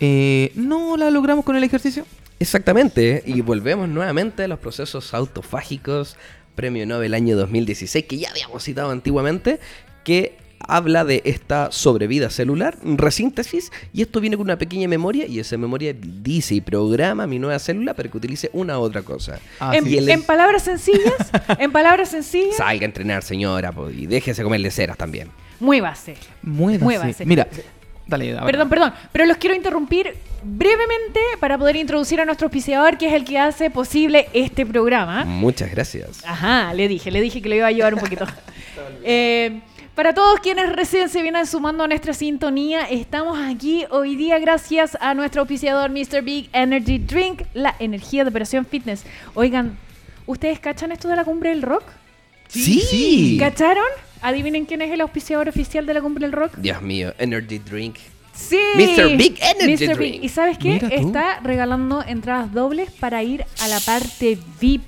eh, 0.00 0.52
no 0.54 0.96
la 0.96 1.10
logramos 1.10 1.44
con 1.44 1.56
el 1.56 1.64
ejercicio? 1.64 2.04
Exactamente. 2.38 3.22
Y 3.26 3.40
volvemos 3.40 3.88
nuevamente 3.88 4.44
a 4.44 4.48
los 4.48 4.58
procesos 4.58 5.14
autofágicos, 5.14 6.16
premio 6.54 6.86
Nobel 6.86 7.14
año 7.14 7.36
2016, 7.36 8.04
que 8.04 8.18
ya 8.18 8.30
habíamos 8.30 8.62
citado 8.64 8.90
antiguamente, 8.90 9.60
que 10.04 10.36
habla 10.68 11.04
de 11.04 11.22
esta 11.24 11.70
sobrevida 11.72 12.30
celular, 12.30 12.76
resíntesis, 12.82 13.72
y 13.92 14.02
esto 14.02 14.20
viene 14.20 14.36
con 14.36 14.44
una 14.44 14.58
pequeña 14.58 14.88
memoria, 14.88 15.26
y 15.26 15.38
esa 15.38 15.56
memoria 15.56 15.94
dice 15.94 16.54
y 16.54 16.60
programa 16.60 17.26
mi 17.26 17.38
nueva 17.38 17.58
célula 17.58 17.94
para 17.94 18.08
que 18.10 18.16
utilice 18.16 18.50
una 18.52 18.78
u 18.78 18.82
otra 18.82 19.02
cosa. 19.02 19.38
Ah, 19.60 19.76
en, 19.76 19.84
sí. 19.84 20.24
Palabras 20.26 20.62
sencillas, 20.62 21.30
en 21.58 21.72
palabras 21.72 22.10
sencillas, 22.10 22.56
Salga 22.56 22.82
a 22.82 22.86
entrenar, 22.86 23.22
señora, 23.22 23.72
po, 23.72 23.90
y 23.90 24.06
déjese 24.06 24.42
comer 24.42 24.60
leceras 24.60 24.96
también. 24.96 25.28
muévase. 25.60 26.16
Muévase. 26.42 26.84
Muévase. 26.84 27.26
Mira, 27.26 27.48
dale. 28.06 28.36
Perdón, 28.44 28.68
perdón, 28.68 28.92
pero 29.12 29.26
los 29.26 29.36
quiero 29.36 29.54
interrumpir 29.54 30.14
brevemente 30.42 31.20
para 31.40 31.56
poder 31.56 31.76
introducir 31.76 32.20
a 32.20 32.24
nuestro 32.24 32.46
auspiciador, 32.46 32.98
que 32.98 33.06
es 33.06 33.12
el 33.12 33.24
que 33.24 33.38
hace 33.38 33.70
posible 33.70 34.28
este 34.32 34.66
programa. 34.66 35.24
Muchas 35.24 35.70
gracias. 35.70 36.22
Ajá, 36.26 36.74
le 36.74 36.88
dije, 36.88 37.10
le 37.10 37.20
dije 37.20 37.40
que 37.40 37.48
lo 37.48 37.54
iba 37.54 37.66
a 37.66 37.72
llevar 37.72 37.94
un 37.94 38.00
poquito. 38.00 38.26
Eh, 39.04 39.60
para 39.94 40.14
todos 40.14 40.40
quienes 40.40 40.72
recién 40.72 41.08
se 41.08 41.22
vienen 41.22 41.46
sumando 41.46 41.84
a 41.84 41.88
nuestra 41.88 42.14
sintonía, 42.14 42.84
estamos 42.84 43.38
aquí 43.38 43.84
hoy 43.90 44.16
día 44.16 44.38
gracias 44.38 44.96
a 45.00 45.14
nuestro 45.14 45.42
auspiciador 45.42 45.90
Mr. 45.90 46.22
Big 46.22 46.48
Energy 46.52 46.98
Drink, 46.98 47.42
la 47.52 47.74
energía 47.78 48.24
de 48.24 48.30
Operación 48.30 48.64
Fitness. 48.64 49.04
Oigan, 49.34 49.76
¿ustedes 50.26 50.60
cachan 50.60 50.92
esto 50.92 51.08
de 51.08 51.16
la 51.16 51.24
cumbre 51.24 51.50
del 51.50 51.62
rock? 51.62 51.84
Sí. 52.48 52.80
sí. 52.80 53.36
¿Cacharon? 53.38 53.84
Adivinen 54.22 54.64
quién 54.64 54.82
es 54.82 54.90
el 54.90 55.00
auspiciador 55.00 55.48
oficial 55.48 55.84
de 55.84 55.94
la 55.94 56.00
cumbre 56.00 56.26
del 56.26 56.32
rock. 56.32 56.56
Dios 56.56 56.80
mío, 56.80 57.12
energy 57.18 57.58
drink. 57.58 57.96
Sí. 58.34 58.58
Mr. 58.76 59.16
Big 59.16 59.38
Energy 59.42 59.86
Mr. 59.86 59.96
Drink. 59.96 60.24
¿Y 60.24 60.28
sabes 60.30 60.56
qué? 60.56 60.80
Está 60.90 61.40
regalando 61.40 62.02
entradas 62.06 62.52
dobles 62.52 62.90
para 62.90 63.22
ir 63.22 63.44
a 63.60 63.68
la 63.68 63.78
parte 63.80 64.38
VIP. 64.58 64.82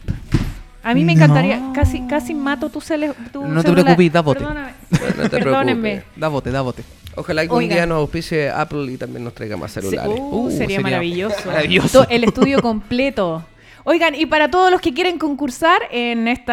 A 0.84 0.94
mí 0.94 1.04
me 1.04 1.14
No. 1.14 1.22
encantaría, 1.24 1.60
casi 1.74 2.02
casi 2.06 2.34
mato 2.34 2.68
tu, 2.68 2.80
cele, 2.80 3.12
tu 3.32 3.44
No 3.46 3.62
te 3.64 3.72
preocupes, 3.72 4.12
da 4.12 4.20
bote. 4.20 4.40
Perdóname. 4.40 4.72
No 5.16 5.22
te 5.22 5.28
Perdónenme. 5.38 5.90
preocupes. 5.90 6.20
Da 6.20 6.28
bote, 6.28 6.50
da 6.50 6.60
bote. 6.60 6.84
Ojalá 7.16 7.40
algún 7.42 7.58
Oigan. 7.58 7.76
día 7.76 7.86
nos 7.86 7.98
auspicie 7.98 8.50
Apple 8.50 8.92
y 8.92 8.96
también 8.96 9.24
nos 9.24 9.34
traiga 9.34 9.56
más 9.56 9.72
celulares. 9.72 10.14
uh, 10.18 10.36
Uh, 10.46 10.50
sería 10.50 10.58
sería 10.66 10.80
maravilloso. 10.80 11.36
maravilloso. 11.46 12.06
El 12.08 12.24
estudio 12.24 12.60
completo. 12.60 13.44
Oigan, 13.86 14.14
y 14.14 14.24
para 14.26 14.50
todos 14.50 14.70
los 14.70 14.80
que 14.80 14.94
quieren 14.94 15.18
concursar 15.18 15.78
en 15.90 16.26
este 16.26 16.52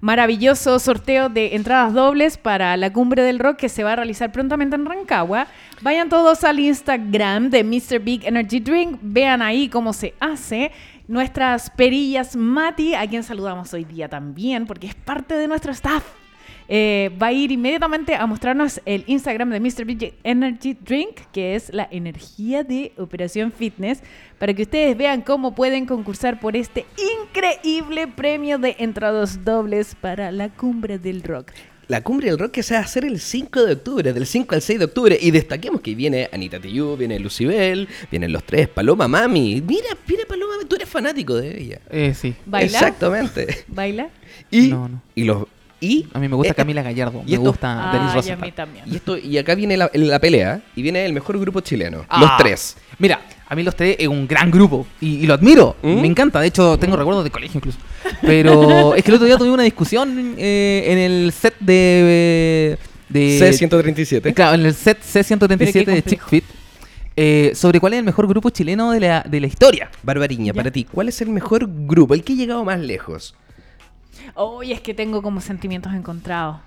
maravilloso 0.00 0.78
sorteo 0.78 1.28
de 1.28 1.54
entradas 1.54 1.92
dobles 1.92 2.36
para 2.38 2.76
la 2.76 2.92
cumbre 2.92 3.22
del 3.22 3.38
rock 3.38 3.56
que 3.56 3.68
se 3.68 3.84
va 3.84 3.92
a 3.92 3.96
realizar 3.96 4.32
prontamente 4.32 4.74
en 4.76 4.84
Rancagua, 4.86 5.46
vayan 5.82 6.08
todos 6.08 6.42
al 6.44 6.58
Instagram 6.58 7.50
de 7.50 7.62
Mr. 7.64 8.00
Big 8.00 8.26
Energy 8.26 8.60
Drink, 8.60 8.98
vean 9.00 9.42
ahí 9.42 9.68
cómo 9.68 9.92
se 9.92 10.14
hace. 10.20 10.72
Nuestras 11.10 11.70
perillas 11.70 12.36
Mati, 12.36 12.94
a 12.94 13.04
quien 13.04 13.24
saludamos 13.24 13.74
hoy 13.74 13.82
día 13.82 14.08
también, 14.08 14.64
porque 14.64 14.86
es 14.86 14.94
parte 14.94 15.34
de 15.34 15.48
nuestro 15.48 15.72
staff. 15.72 16.04
eh, 16.68 17.10
va 17.20 17.26
a 17.26 17.32
ir 17.32 17.50
inmediatamente 17.50 18.14
a 18.14 18.24
mostrarnos 18.26 18.80
el 18.84 19.02
Instagram 19.08 19.50
de 19.50 19.58
Mr. 19.58 20.12
Energy 20.22 20.74
Drink, 20.74 21.18
que 21.32 21.56
es 21.56 21.74
la 21.74 21.88
energía 21.90 22.62
de 22.62 22.92
Operación 22.96 23.50
Fitness, 23.50 24.04
para 24.38 24.54
que 24.54 24.62
ustedes 24.62 24.96
vean 24.96 25.22
cómo 25.22 25.52
pueden 25.52 25.84
concursar 25.84 26.38
por 26.38 26.56
este 26.56 26.86
increíble 27.24 28.06
premio 28.06 28.58
de 28.58 28.76
entradas 28.78 29.44
dobles 29.44 29.96
para 29.96 30.30
la 30.30 30.48
cumbre 30.48 31.00
del 31.00 31.24
rock. 31.24 31.50
La 31.90 32.02
cumbre 32.02 32.28
del 32.28 32.38
rock 32.38 32.52
que 32.52 32.62
se 32.62 32.74
va 32.74 32.80
a 32.80 32.84
hacer 32.84 33.04
el 33.04 33.18
5 33.18 33.64
de 33.64 33.72
octubre, 33.72 34.12
del 34.12 34.24
5 34.24 34.54
al 34.54 34.62
6 34.62 34.78
de 34.78 34.84
octubre. 34.84 35.18
Y 35.20 35.32
destaquemos 35.32 35.80
que 35.80 35.96
viene 35.96 36.28
Anita 36.32 36.60
Tijoux, 36.60 36.96
viene 36.96 37.18
Lucibel, 37.18 37.88
vienen 38.12 38.32
los 38.32 38.44
tres, 38.44 38.68
Paloma 38.68 39.08
Mami. 39.08 39.60
Mira, 39.66 39.88
mira 40.06 40.22
Paloma, 40.28 40.52
tú 40.68 40.76
eres 40.76 40.88
fanático 40.88 41.34
de 41.34 41.60
ella. 41.60 41.80
Eh, 41.90 42.14
sí. 42.14 42.32
¿Baila? 42.46 42.66
Exactamente. 42.78 43.64
¿Baila? 43.68 44.08
Y, 44.52 44.68
No, 44.68 44.88
no. 44.88 45.02
y 45.16 45.24
los 45.24 45.46
y 45.82 46.06
A 46.12 46.18
mí 46.20 46.28
me 46.28 46.36
gusta 46.36 46.50
esta- 46.50 46.62
Camila 46.62 46.82
Gallardo. 46.82 47.22
y 47.26 47.30
Me 47.30 47.32
esto- 47.38 47.48
gusta 47.50 47.90
Ah, 47.90 47.92
Denise 47.94 48.08
y 48.08 48.12
a 48.12 48.14
Rosenthal. 48.16 48.46
mí 48.48 48.52
también. 48.52 48.84
Y 48.86 48.96
esto 48.96 49.16
y 49.18 49.38
acá 49.38 49.54
viene 49.56 49.76
la, 49.76 49.90
la 49.92 50.18
pelea 50.20 50.62
y 50.76 50.82
viene 50.82 51.04
el 51.06 51.12
mejor 51.12 51.40
grupo 51.40 51.60
chileno, 51.60 52.04
Ah. 52.08 52.20
los 52.20 52.30
tres. 52.38 52.76
Mira, 52.98 53.20
a 53.50 53.54
mí 53.56 53.62
los 53.64 53.74
tres 53.76 53.96
es 53.98 54.06
un 54.08 54.26
gran 54.28 54.50
grupo 54.50 54.86
y, 55.00 55.16
y 55.16 55.26
lo 55.26 55.34
admiro. 55.34 55.76
¿Mm? 55.82 56.00
Me 56.00 56.06
encanta. 56.06 56.40
De 56.40 56.46
hecho, 56.46 56.78
tengo 56.78 56.96
recuerdos 56.96 57.24
de 57.24 57.30
colegio 57.30 57.58
incluso. 57.58 57.78
Pero 58.22 58.94
es 58.96 59.02
que 59.02 59.10
el 59.10 59.14
otro 59.16 59.26
día 59.26 59.36
tuve 59.36 59.50
una 59.50 59.64
discusión 59.64 60.34
eh, 60.38 60.84
en 60.86 60.98
el 60.98 61.32
set 61.32 61.56
de. 61.60 62.78
de 63.08 63.38
C137. 63.52 64.32
Claro, 64.34 64.54
en 64.54 64.66
el 64.66 64.72
set 64.74 64.98
Pero 65.12 65.24
C137 65.24 65.72
qué 65.72 65.84
de 65.84 66.02
Chick. 66.04 66.26
Fit. 66.28 66.44
eh, 67.16 67.50
sobre 67.56 67.80
cuál 67.80 67.94
es 67.94 67.98
el 67.98 68.04
mejor 68.04 68.28
grupo 68.28 68.50
chileno 68.50 68.92
de 68.92 69.00
la, 69.00 69.24
de 69.28 69.40
la 69.40 69.46
historia. 69.48 69.90
Barbariña, 70.04 70.52
Ya. 70.52 70.54
para 70.54 70.70
ti, 70.70 70.84
¿cuál 70.84 71.08
es 71.08 71.20
el 71.20 71.28
mejor 71.30 71.68
grupo, 71.68 72.14
el 72.14 72.22
que 72.22 72.34
ha 72.34 72.36
llegado 72.36 72.64
más 72.64 72.78
lejos? 72.78 73.34
Hoy 74.36 74.70
es 74.72 74.80
que 74.80 74.94
tengo 74.94 75.22
como 75.22 75.40
sentimientos 75.40 75.92
encontrados. 75.92 76.58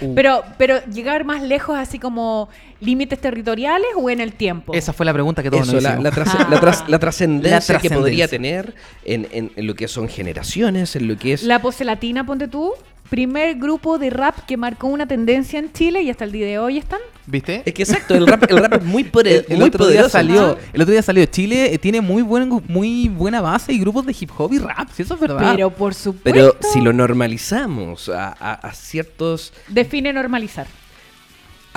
Uh. 0.00 0.14
Pero, 0.14 0.42
pero 0.58 0.84
llegar 0.86 1.24
más 1.24 1.42
lejos, 1.42 1.76
así 1.76 1.98
como 1.98 2.48
límites 2.80 3.20
territoriales 3.20 3.88
o 3.96 4.08
en 4.10 4.20
el 4.20 4.32
tiempo. 4.32 4.72
Esa 4.74 4.92
fue 4.92 5.04
la 5.06 5.12
pregunta 5.12 5.42
que 5.42 5.50
todos 5.50 5.64
Eso, 5.64 5.74
nos 5.74 5.82
la, 5.82 5.96
la 5.98 6.10
Ah. 6.10 6.46
la 6.50 6.60
tras- 6.60 6.88
la 6.88 6.98
trascendencia 6.98 7.74
La 7.74 7.80
que 7.80 7.90
podría 7.90 8.28
tener 8.28 8.74
en, 9.04 9.26
en- 9.32 9.50
en 9.56 9.66
lo 9.66 9.74
que 9.74 9.88
son 9.88 10.08
generaciones, 10.08 10.94
en 10.96 11.08
lo 11.08 11.16
que 11.16 11.32
es... 11.32 11.42
La 11.42 11.60
pose 11.60 11.84
latina, 11.84 12.24
ponte 12.24 12.46
tú. 12.48 12.72
Primer 13.10 13.54
grupo 13.56 13.98
de 13.98 14.10
rap 14.10 14.36
que 14.46 14.56
marcó 14.56 14.86
una 14.88 15.06
tendencia 15.06 15.58
en 15.58 15.72
Chile 15.72 16.02
y 16.02 16.10
hasta 16.10 16.24
el 16.24 16.32
día 16.32 16.46
de 16.46 16.58
hoy 16.58 16.78
están. 16.78 17.00
¿Viste? 17.26 17.62
Es 17.66 17.74
que 17.74 17.82
exacto, 17.82 18.14
el 18.14 18.26
rap, 18.26 18.44
el 18.50 18.58
rap 18.58 18.74
es 18.74 18.84
muy, 18.84 19.04
pore- 19.04 19.30
El, 19.30 19.44
el 19.48 19.58
muy 19.58 19.66
otro 19.68 19.86
día 19.86 20.08
salió, 20.08 20.56
el 20.72 20.80
otro 20.82 20.92
día 20.92 21.02
salió 21.02 21.24
Chile, 21.26 21.72
eh, 21.74 21.78
tiene 21.78 22.00
muy 22.00 22.22
buen 22.22 22.48
muy 22.68 23.08
buena 23.08 23.40
base 23.40 23.72
y 23.72 23.78
grupos 23.78 24.06
de 24.06 24.16
hip 24.18 24.30
hop 24.36 24.52
y 24.52 24.58
rap, 24.58 24.88
si 24.94 25.02
eso 25.02 25.14
es 25.14 25.20
verdad. 25.20 25.52
Pero 25.54 25.70
por 25.70 25.94
supuesto. 25.94 26.22
Pero 26.32 26.56
si 26.72 26.80
lo 26.80 26.92
normalizamos 26.92 28.08
a, 28.08 28.28
a- 28.28 28.54
a 28.54 28.72
ciertos... 28.74 29.52
Define 29.68 30.12
normalizar. 30.12 30.66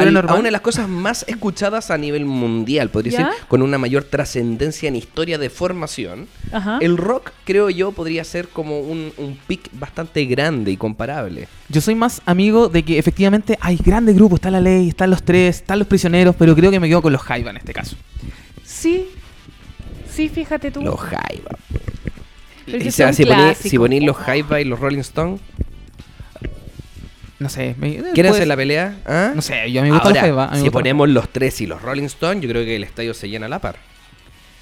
Pero 0.02 0.10
al- 0.10 0.14
normal. 0.14 0.36
a 0.36 0.40
una 0.40 0.48
de 0.48 0.52
las 0.52 0.62
cosas 0.62 0.88
más 0.90 1.24
escuchadas 1.28 1.92
a 1.92 1.98
nivel 1.98 2.26
mundial, 2.26 2.90
podría 2.90 3.12
¿Ya? 3.20 3.26
decir, 3.30 3.44
con 3.48 3.62
una 3.62 3.78
mayor 3.78 4.04
trascendencia 4.04 4.88
en 4.90 4.96
historia 4.96 5.38
de 5.38 5.50
formación, 5.50 6.28
Ajá. 6.52 6.78
el 6.82 6.98
rock, 6.98 7.32
creo 7.46 7.70
yo, 7.70 7.92
podría 7.92 8.24
ser 8.24 8.48
como 8.50 8.80
un, 8.80 9.12
un 9.18 9.38
pic 9.48 9.70
bastante 9.74 10.26
grande 10.26 10.72
y 10.72 10.78
comparable. 10.78 11.48
Yo 11.70 11.82
soy 11.82 11.96
más 11.96 12.22
amigo 12.26 12.68
de 12.70 12.84
que 12.84 12.98
efectivamente 13.00 13.58
hay 13.62 13.78
grandes 13.78 14.16
grupos, 14.16 14.38
está 14.38 14.52
la 14.52 14.60
ley, 14.62 14.90
están 14.90 15.10
los 15.10 15.24
tres, 15.24 15.58
están 15.58 15.80
los 15.80 15.88
prisioneros, 15.88 16.36
pero 16.38 16.56
creo 16.56 16.72
que 16.72 16.80
me 16.80 16.88
quedo 16.90 17.02
con 17.02 17.14
los 17.14 17.22
Jaiba 17.22 17.52
en 17.52 17.58
este 17.58 17.74
caso. 17.74 17.96
Sí. 18.66 19.08
Sí, 20.14 20.28
fíjate 20.28 20.72
tú. 20.72 20.82
Los 20.82 21.00
Jaiba. 21.00 21.58
Pero 22.66 22.80
que 22.80 22.92
sea, 22.92 23.12
si 23.14 23.78
ponís 23.78 24.04
los 24.04 24.18
Jaiba 24.18 24.62
y 24.62 24.66
los 24.66 24.80
Rolling 24.80 25.00
Stones, 25.00 25.40
No 27.42 27.50
sé, 27.50 27.76
me, 27.80 27.96
¿quieren 28.14 28.34
hacer 28.34 28.48
la 28.48 28.56
pelea? 28.56 28.98
¿Ah? 29.06 29.32
No 29.34 29.42
sé, 29.42 29.72
yo 29.72 29.82
a 29.82 29.84
mí 29.84 29.90
me 29.90 29.96
gustan 29.96 30.14
los 30.14 30.18
Ahora, 30.18 30.22
Jaiba. 30.22 30.46
a 30.46 30.52
mí 30.52 30.58
me 30.58 30.64
si 30.64 30.70
ponemos 30.70 31.10
los 31.10 31.28
tres 31.30 31.60
y 31.62 31.66
los 31.66 31.82
Rolling 31.82 32.04
Stones, 32.04 32.44
yo 32.44 32.48
creo 32.50 32.64
que 32.64 32.76
el 32.76 32.84
estadio 32.84 33.16
se 33.16 33.30
llena 33.30 33.48
a 33.48 33.50
la 33.50 33.58
par. 33.60 33.76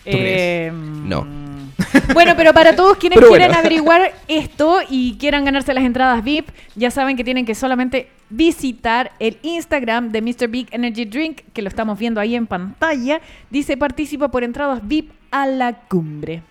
¿Tú 0.06 0.12
crees? 0.12 0.72
Eh, 0.72 0.72
No. 0.74 1.28
Bueno, 2.14 2.34
pero 2.38 2.54
para 2.54 2.76
todos 2.76 2.98
quienes 2.98 3.18
Pero 3.18 3.30
quieren 3.30 3.48
bueno. 3.48 3.60
averiguar 3.60 4.14
esto 4.28 4.80
y 4.90 5.18
quieran 5.18 5.44
ganarse 5.44 5.74
las 5.74 5.84
entradas 5.84 6.24
VIP, 6.24 6.48
ya 6.76 6.90
saben 6.92 7.18
que 7.18 7.24
tienen 7.24 7.46
que 7.46 7.54
solamente 7.56 8.10
visitar 8.30 9.12
el 9.20 9.38
Instagram 9.42 10.12
de 10.12 10.22
Mr. 10.22 10.48
Big 10.48 10.68
Energy 10.72 11.06
Drink, 11.06 11.42
que 11.54 11.62
lo 11.62 11.68
estamos 11.68 11.98
viendo 12.00 12.22
ahí 12.22 12.36
en 12.36 12.48
pantalla. 12.48 13.22
Dice 13.50 13.76
participa 13.76 14.30
por 14.30 14.44
entradas 14.44 14.82
VIP 14.88 15.12
a 15.32 15.46
la 15.48 15.74
cumbre. 15.74 16.44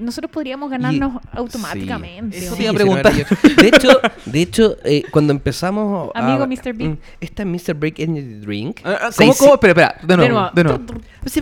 Nosotros 0.00 0.30
podríamos 0.30 0.70
ganarnos 0.70 1.20
automáticamente. 1.32 2.38
Eso 2.38 2.54
¿o 2.54 2.56
te 2.56 2.62
iba 2.62 2.72
a 2.72 2.74
preguntar. 2.74 3.12
sí, 3.14 3.24
De 3.56 3.68
hecho, 3.68 3.88
de 4.26 4.42
hecho 4.42 4.76
eh, 4.84 5.02
cuando 5.10 5.32
empezamos. 5.32 6.10
a- 6.14 6.18
Amigo 6.18 6.46
Mr. 6.46 6.72
Big. 6.74 6.88
Mm, 6.88 6.96
Esta 7.20 7.42
es 7.42 7.48
Mr. 7.48 7.74
Big 7.74 8.00
Energy 8.00 8.34
Drink. 8.40 8.80
Ah, 8.84 8.98
ah, 9.02 9.10
¿Cómo, 9.16 9.34
cómo? 9.34 9.54
Espera, 9.54 9.70
espera, 9.72 9.96
de 10.06 10.16
nuevo, 10.16 10.50
de 10.54 10.64
nuevo. 10.64 10.80
Sí. 11.26 11.40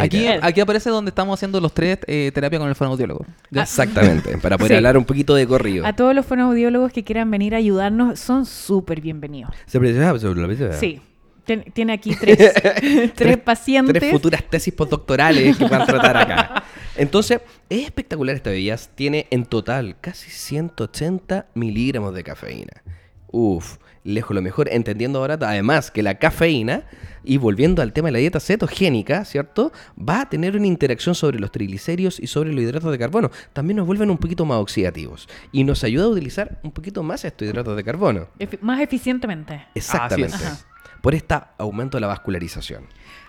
Aquí, 0.00 0.26
aquí 0.26 0.60
aparece 0.60 0.90
donde 0.90 1.08
estamos 1.10 1.38
haciendo 1.38 1.60
los 1.60 1.72
tres 1.72 1.98
eh, 2.06 2.30
terapia 2.34 2.58
con 2.58 2.68
el 2.68 2.74
fonoaudiólogo. 2.74 3.24
¿Ya? 3.50 3.62
Exactamente, 3.62 4.36
para 4.38 4.56
poder 4.58 4.72
Sí. 4.72 4.76
hablar 4.76 4.98
un 4.98 5.04
poquito 5.04 5.34
de 5.34 5.46
corrido. 5.46 5.86
A 5.86 5.94
todos 5.94 6.14
los 6.14 6.26
fonoaudiólogos 6.26 6.92
que 6.92 7.04
quieran 7.04 7.30
venir 7.30 7.54
a 7.54 7.58
ayudarnos 7.58 8.18
son 8.20 8.44
súper 8.46 9.00
bienvenidos. 9.00 9.50
Se 9.66 9.78
presenta 9.78 10.18
sobre 10.18 10.40
la 10.40 10.46
vida. 10.46 10.72
Sí. 10.74 11.00
Tien- 11.46 11.64
tiene 11.72 11.94
aquí 11.94 12.14
tres, 12.14 12.36
tres 13.14 13.38
pacientes. 13.38 13.94
Tres 13.98 14.12
futuras 14.12 14.42
tesis 14.50 14.74
postdoctorales 14.74 15.56
que 15.56 15.64
van 15.64 15.80
a 15.80 15.86
tratar 15.86 16.16
acá. 16.18 16.57
Entonces, 16.98 17.40
es 17.70 17.84
espectacular 17.84 18.36
esta 18.36 18.50
bebida. 18.50 18.76
Tiene 18.94 19.26
en 19.30 19.46
total 19.46 19.96
casi 20.00 20.30
180 20.30 21.46
miligramos 21.54 22.14
de 22.14 22.24
cafeína. 22.24 22.82
Uf, 23.30 23.76
lejos 24.04 24.34
lo 24.34 24.42
mejor. 24.42 24.68
Entendiendo 24.70 25.18
ahora, 25.18 25.38
además, 25.40 25.90
que 25.90 26.02
la 26.02 26.18
cafeína, 26.18 26.84
y 27.24 27.36
volviendo 27.36 27.82
al 27.82 27.92
tema 27.92 28.08
de 28.08 28.12
la 28.12 28.18
dieta 28.20 28.40
cetogénica, 28.40 29.24
¿cierto? 29.26 29.70
Va 29.98 30.22
a 30.22 30.28
tener 30.30 30.56
una 30.56 30.66
interacción 30.66 31.14
sobre 31.14 31.38
los 31.38 31.52
triglicéridos 31.52 32.18
y 32.20 32.26
sobre 32.26 32.52
los 32.52 32.62
hidratos 32.64 32.90
de 32.90 32.98
carbono. 32.98 33.30
También 33.52 33.76
nos 33.76 33.86
vuelven 33.86 34.10
un 34.10 34.16
poquito 34.18 34.44
más 34.46 34.58
oxidativos. 34.58 35.28
Y 35.52 35.64
nos 35.64 35.84
ayuda 35.84 36.04
a 36.04 36.08
utilizar 36.08 36.58
un 36.62 36.72
poquito 36.72 37.02
más 37.02 37.24
estos 37.24 37.46
hidratos 37.46 37.76
de 37.76 37.84
carbono. 37.84 38.28
Efi- 38.38 38.58
más 38.62 38.80
eficientemente. 38.80 39.66
Exactamente. 39.74 40.34
Ajá. 40.36 40.58
Por 41.02 41.14
este 41.14 41.36
aumento 41.58 41.96
de 41.98 42.00
la 42.00 42.06
vascularización. 42.08 42.84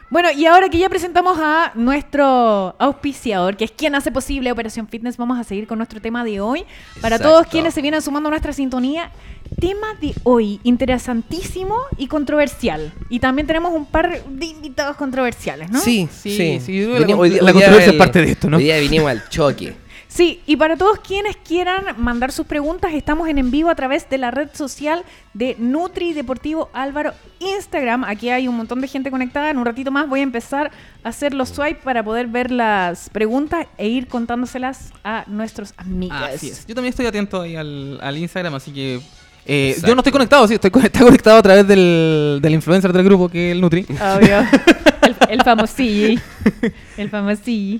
Bueno, 0.09 0.29
y 0.35 0.47
ahora 0.47 0.69
que 0.69 0.79
ya 0.79 0.89
presentamos 0.89 1.37
a 1.39 1.71
nuestro 1.75 2.75
auspiciador, 2.79 3.55
que 3.55 3.65
es 3.65 3.71
quien 3.71 3.93
hace 3.93 4.11
posible 4.11 4.51
Operación 4.51 4.87
Fitness, 4.87 5.17
vamos 5.17 5.37
a 5.37 5.43
seguir 5.43 5.67
con 5.67 5.77
nuestro 5.77 6.01
tema 6.01 6.23
de 6.23 6.41
hoy. 6.41 6.63
Para 6.99 7.17
Exacto. 7.17 7.31
todos 7.35 7.47
quienes 7.47 7.75
se 7.75 7.81
vienen 7.83 8.01
sumando 8.01 8.27
a 8.27 8.31
nuestra 8.31 8.51
sintonía, 8.51 9.11
tema 9.59 9.87
de 10.01 10.15
hoy 10.23 10.59
interesantísimo 10.63 11.75
y 11.97 12.07
controversial. 12.07 12.91
Y 13.09 13.19
también 13.19 13.45
tenemos 13.45 13.71
un 13.71 13.85
par 13.85 14.23
de 14.25 14.45
invitados 14.47 14.97
controversiales, 14.97 15.69
¿no? 15.69 15.79
Sí, 15.79 16.09
Sí, 16.11 16.59
sí. 16.59 16.85
la 16.85 17.15
hoy 17.15 17.37
controversia 17.37 17.91
es 17.91 17.93
parte 17.93 18.19
de 18.21 18.31
esto, 18.31 18.49
¿no? 18.49 18.57
Hoy 18.57 18.63
día 18.63 18.79
vinimos 18.79 19.11
al 19.11 19.29
choque. 19.29 19.75
Sí, 20.11 20.41
y 20.47 20.55
para 20.57 20.75
todos 20.75 20.99
quienes 21.01 21.37
quieran 21.37 21.83
mandar 21.97 22.31
sus 22.31 22.47
preguntas, 22.47 22.91
estamos 22.95 23.29
en 23.29 23.37
en 23.37 23.51
vivo 23.51 23.69
a 23.69 23.75
través 23.75 24.09
de 24.09 24.17
la 24.17 24.31
red 24.31 24.49
social 24.53 25.03
de 25.35 25.55
Nutri 25.59 26.13
Deportivo 26.13 26.69
Álvaro 26.73 27.13
Instagram. 27.37 28.03
Aquí 28.03 28.29
hay 28.31 28.47
un 28.47 28.57
montón 28.57 28.81
de 28.81 28.87
gente 28.87 29.11
conectada. 29.11 29.51
En 29.51 29.59
un 29.59 29.65
ratito 29.65 29.91
más 29.91 30.09
voy 30.09 30.21
a 30.21 30.23
empezar 30.23 30.71
a 31.03 31.09
hacer 31.09 31.35
los 31.35 31.49
swipe 31.49 31.81
para 31.83 32.03
poder 32.03 32.25
ver 32.25 32.49
las 32.49 33.09
preguntas 33.11 33.67
e 33.77 33.87
ir 33.87 34.07
contándoselas 34.07 34.91
a 35.03 35.25
nuestros 35.27 35.75
amigos. 35.77 36.17
Así 36.19 36.49
es. 36.49 36.65
Yo 36.65 36.73
también 36.73 36.89
estoy 36.89 37.05
atento 37.05 37.41
ahí 37.41 37.55
al, 37.55 37.99
al 38.01 38.17
Instagram, 38.17 38.55
así 38.55 38.71
que. 38.71 38.99
eh, 39.45 39.75
yo 39.85 39.93
no 39.93 39.99
estoy 40.01 40.11
conectado, 40.11 40.47
sí, 40.47 40.55
estoy 40.55 40.71
con- 40.71 40.83
está 40.83 41.01
conectado 41.01 41.37
a 41.37 41.43
través 41.43 41.67
del, 41.67 42.39
del 42.41 42.53
influencer 42.55 42.91
del 42.91 43.03
grupo 43.03 43.29
que 43.29 43.49
es 43.49 43.55
el 43.55 43.61
Nutri. 43.61 43.85
Obvio. 43.91 44.39
el, 45.03 45.15
el 45.29 45.43
famosillo. 45.43 46.19
El 46.97 47.09
famosillo. 47.11 47.79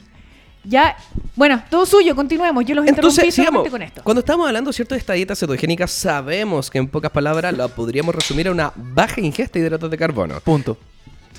Ya, 0.63 0.98
bueno, 1.36 1.63
todo 1.70 1.86
suyo, 1.86 2.16
continuemos. 2.16 2.66
Yo 2.66 2.75
los 2.75 2.86
interrumpí 2.86 3.16
Entonces, 3.16 3.34
sigamos. 3.34 3.50
solamente 3.63 3.72
con 3.72 3.82
esto. 3.82 4.01
Cuando 4.04 4.20
estamos 4.20 4.46
hablando, 4.48 4.74
¿cierto?, 4.74 4.94
de 4.96 5.00
esta 5.00 5.13
dieta 5.13 5.36
cetogénica, 5.36 5.88
sabemos 5.88 6.70
que 6.70 6.78
en 6.78 6.88
pocas 6.88 7.12
palabras 7.12 7.56
la 7.56 7.68
podríamos 7.70 8.13
resumir 8.13 8.48
a 8.50 8.51
una 8.51 8.72
baja 8.75 9.22
ingesta 9.22 9.58
de 9.58 9.66
hidratos 9.66 9.89
de 9.89 9.98
carbono. 9.98 10.39
Punto. 10.42 10.78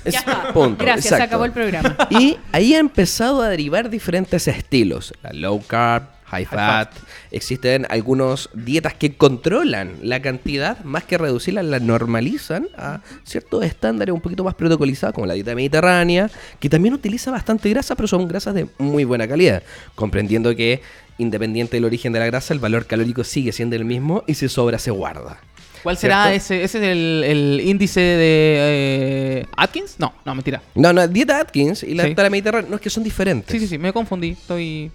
Es 0.03 0.13
Ya 0.13 0.19
está. 0.19 0.51
punto, 0.53 0.83
Gracias, 0.83 1.15
se 1.15 1.21
acabó 1.21 1.45
el 1.45 1.51
programa. 1.51 1.95
Y 2.09 2.37
ahí 2.51 2.73
ha 2.73 2.79
empezado 2.79 3.41
a 3.43 3.49
derivar 3.49 3.89
diferentes 3.89 4.47
estilos. 4.47 5.13
La 5.21 5.31
low 5.33 5.61
carb, 5.67 6.05
high 6.31 6.45
fat. 6.45 6.91
Existen 7.31 7.85
algunas 7.89 8.49
dietas 8.53 8.93
que 8.93 9.13
controlan 9.15 9.95
la 10.01 10.21
cantidad, 10.21 10.83
más 10.83 11.03
que 11.03 11.17
reducirla, 11.17 11.61
la 11.63 11.79
normalizan 11.79 12.67
a 12.77 13.01
ciertos 13.23 13.63
estándares 13.63 14.13
un 14.13 14.21
poquito 14.21 14.43
más 14.43 14.55
protocolizados, 14.55 15.13
como 15.13 15.27
la 15.27 15.33
dieta 15.33 15.53
mediterránea, 15.53 16.29
que 16.59 16.69
también 16.69 16.93
utiliza 16.93 17.31
bastante 17.31 17.69
grasa, 17.69 17.95
pero 17.95 18.07
son 18.07 18.27
grasas 18.27 18.53
de 18.55 18.67
muy 18.77 19.03
buena 19.03 19.27
calidad, 19.27 19.61
comprendiendo 19.95 20.55
que 20.55 20.81
independiente 21.17 21.77
del 21.77 21.85
origen 21.85 22.13
de 22.13 22.19
la 22.19 22.25
grasa, 22.25 22.53
el 22.53 22.59
valor 22.59 22.85
calórico 22.87 23.23
sigue 23.23 23.51
siendo 23.51 23.75
el 23.75 23.85
mismo 23.85 24.23
y 24.25 24.33
si 24.33 24.49
sobra 24.49 24.79
se 24.79 24.89
guarda. 24.91 25.37
¿Cuál 25.83 25.97
será 25.97 26.25
¿Cierto? 26.29 26.37
ese? 26.37 26.63
¿Ese 26.63 26.77
es 26.77 26.83
el, 26.83 27.23
el 27.23 27.61
índice 27.63 27.99
de 27.99 29.39
eh, 29.39 29.45
Atkins? 29.57 29.95
No, 29.99 30.13
no, 30.25 30.35
mentira. 30.35 30.61
No, 30.75 30.93
no, 30.93 31.07
dieta 31.07 31.39
Atkins 31.39 31.83
y 31.83 31.95
la 31.95 32.03
Sí. 32.03 32.09
dieta 32.09 32.29
mediterránea, 32.29 32.69
no 32.69 32.75
es 32.75 32.81
que 32.81 32.89
son 32.91 33.03
diferentes. 33.03 33.51
Sí, 33.51 33.59
sí, 33.59 33.67
sí, 33.67 33.77
me 33.79 33.91
confundí. 33.91 34.29
Estoy 34.31 34.91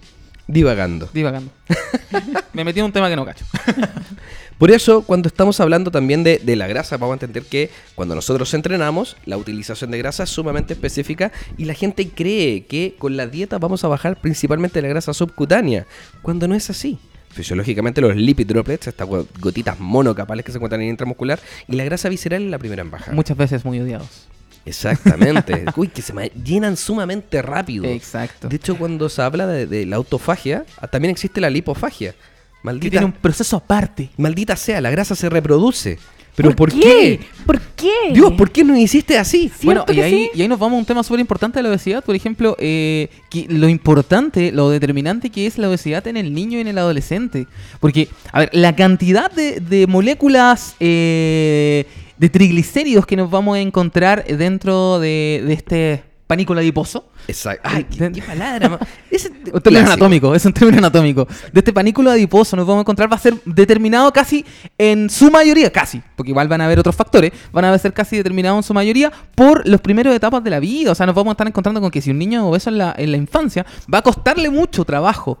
Divagando. 0.47 1.09
divagando. 1.13 1.51
me 2.53 2.63
metí 2.63 2.79
en 2.79 2.85
un 2.85 2.91
tema 2.91 3.09
que 3.09 3.15
no 3.15 3.25
cacho. 3.25 3.45
Por 4.57 4.71
eso, 4.71 5.03
cuando 5.03 5.27
estamos 5.27 5.59
hablando 5.59 5.91
también 5.91 6.23
de, 6.23 6.39
de 6.39 6.55
la 6.55 6.65
grasa, 6.67 6.97
vamos 6.97 7.11
a 7.13 7.15
entender 7.15 7.43
que 7.43 7.69
cuando 7.93 8.15
nosotros 8.15 8.51
entrenamos, 8.55 9.15
la 9.25 9.37
utilización 9.37 9.91
de 9.91 9.99
grasa 9.99 10.23
es 10.23 10.29
sumamente 10.31 10.73
específica 10.73 11.31
y 11.57 11.65
la 11.65 11.75
gente 11.75 12.09
cree 12.09 12.65
que 12.65 12.95
con 12.97 13.17
la 13.17 13.27
dieta 13.27 13.59
vamos 13.59 13.83
a 13.83 13.87
bajar 13.87 14.19
principalmente 14.19 14.81
la 14.81 14.87
grasa 14.87 15.13
subcutánea, 15.13 15.85
cuando 16.23 16.47
no 16.47 16.55
es 16.55 16.69
así. 16.71 16.97
Fisiológicamente 17.29 18.01
los 18.01 18.15
lipid 18.15 18.47
droplets, 18.47 18.87
estas 18.87 19.07
go- 19.07 19.27
gotitas 19.39 19.79
monocapales 19.79 20.43
que 20.43 20.51
se 20.51 20.57
encuentran 20.57 20.81
en 20.81 20.87
el 20.87 20.91
intramuscular, 20.93 21.39
y 21.67 21.75
la 21.75 21.83
grasa 21.83 22.09
visceral 22.09 22.45
es 22.45 22.49
la 22.49 22.57
primera 22.57 22.81
en 22.81 22.89
bajar. 22.89 23.13
Muchas 23.13 23.37
veces 23.37 23.63
muy 23.63 23.79
odiados. 23.79 24.27
Exactamente. 24.65 25.65
Uy, 25.75 25.87
que 25.87 26.01
se 26.01 26.13
llenan 26.43 26.77
sumamente 26.77 27.41
rápido. 27.41 27.85
Exacto. 27.85 28.47
De 28.47 28.55
hecho, 28.55 28.77
cuando 28.77 29.09
se 29.09 29.21
habla 29.21 29.47
de, 29.47 29.65
de 29.65 29.85
la 29.85 29.95
autofagia, 29.95 30.65
ah, 30.79 30.87
también 30.87 31.11
existe 31.11 31.41
la 31.41 31.49
lipofagia. 31.49 32.11
Que 32.11 32.17
Maldita, 32.63 32.91
tiene 32.91 33.05
un 33.05 33.11
proceso 33.13 33.57
aparte. 33.57 34.09
maldita 34.17 34.55
sea, 34.55 34.81
la 34.81 34.89
grasa 34.89 35.15
se 35.15 35.29
reproduce. 35.29 35.99
¿Pero 36.37 36.55
por, 36.55 36.71
qué? 36.71 36.79
qué? 36.79 37.19
¿Por 37.47 37.59
qué? 37.59 38.13
Dios, 38.13 38.31
¿por 38.33 38.51
qué 38.51 38.63
no 38.63 38.77
hiciste 38.77 39.17
así? 39.17 39.51
Bueno, 39.63 39.85
¿Cierto 39.87 39.93
y 39.93 39.95
que 39.95 40.03
ahí, 40.03 40.11
sí? 40.11 40.29
y 40.35 40.41
ahí 40.43 40.47
nos 40.47 40.59
vamos 40.59 40.75
a 40.75 40.79
un 40.79 40.85
tema 40.85 41.01
súper 41.01 41.19
importante 41.19 41.57
de 41.57 41.63
la 41.63 41.69
obesidad. 41.69 42.03
Por 42.03 42.15
ejemplo, 42.15 42.55
eh, 42.59 43.09
que 43.31 43.47
lo 43.49 43.67
importante, 43.67 44.51
lo 44.51 44.69
determinante 44.69 45.31
que 45.31 45.47
es 45.47 45.57
la 45.57 45.67
obesidad 45.67 46.05
en 46.05 46.15
el 46.15 46.35
niño 46.35 46.59
y 46.59 46.61
en 46.61 46.67
el 46.67 46.77
adolescente. 46.77 47.47
Porque, 47.79 48.09
a 48.31 48.41
ver, 48.41 48.49
la 48.53 48.75
cantidad 48.75 49.31
de, 49.31 49.61
de 49.61 49.87
moléculas 49.87 50.75
eh, 50.79 51.87
de 52.17 52.29
triglicéridos 52.29 53.05
que 53.05 53.15
nos 53.15 53.29
vamos 53.29 53.57
a 53.57 53.59
encontrar 53.59 54.25
dentro 54.25 54.99
de, 54.99 55.43
de 55.45 55.53
este 55.53 56.03
panículo 56.27 56.59
adiposo. 56.59 57.09
Exacto. 57.29 57.61
Ay, 57.71 57.85
qué, 57.85 58.11
qué 58.11 58.21
palabra. 58.21 58.79
Ese 59.11 59.29
Un 59.53 59.61
término 59.61 59.61
clásico. 59.61 59.91
anatómico, 59.93 60.35
es 60.35 60.45
un 60.45 60.51
término 60.53 60.77
anatómico. 60.79 61.25
De 61.53 61.59
este 61.59 61.71
panículo 61.71 62.11
adiposo 62.11 62.57
nos 62.57 62.65
vamos 62.67 62.79
a 62.79 62.81
encontrar, 62.81 63.09
va 63.09 63.15
a 63.15 63.19
ser 63.19 63.35
determinado 63.45 64.11
casi 64.11 64.43
en 64.77 65.09
su 65.09 65.31
mayoría, 65.31 65.71
casi, 65.71 66.01
porque 66.17 66.31
igual 66.31 66.47
van 66.49 66.59
a 66.61 66.65
haber 66.65 66.79
otros 66.79 66.95
factores, 66.95 67.31
van 67.53 67.63
a 67.65 67.77
ser 67.77 67.93
casi 67.93 68.17
determinados 68.17 68.57
en 68.57 68.63
su 68.63 68.73
mayoría 68.73 69.09
por 69.35 69.65
los 69.67 69.79
primeros 69.79 70.13
etapas 70.13 70.43
de 70.43 70.49
la 70.49 70.59
vida. 70.59 70.91
O 70.91 70.95
sea, 70.95 71.05
nos 71.05 71.15
vamos 71.15 71.31
a 71.31 71.33
estar 71.33 71.47
encontrando 71.47 71.79
con 71.79 71.91
que 71.91 72.01
si 72.01 72.11
un 72.11 72.17
niño 72.19 72.41
es 72.41 72.45
obeso 72.45 72.69
en 72.71 72.77
la, 72.79 72.93
en 72.97 73.11
la 73.11 73.17
infancia, 73.17 73.65
va 73.93 73.99
a 73.99 74.01
costarle 74.01 74.49
mucho 74.49 74.83
trabajo. 74.83 75.37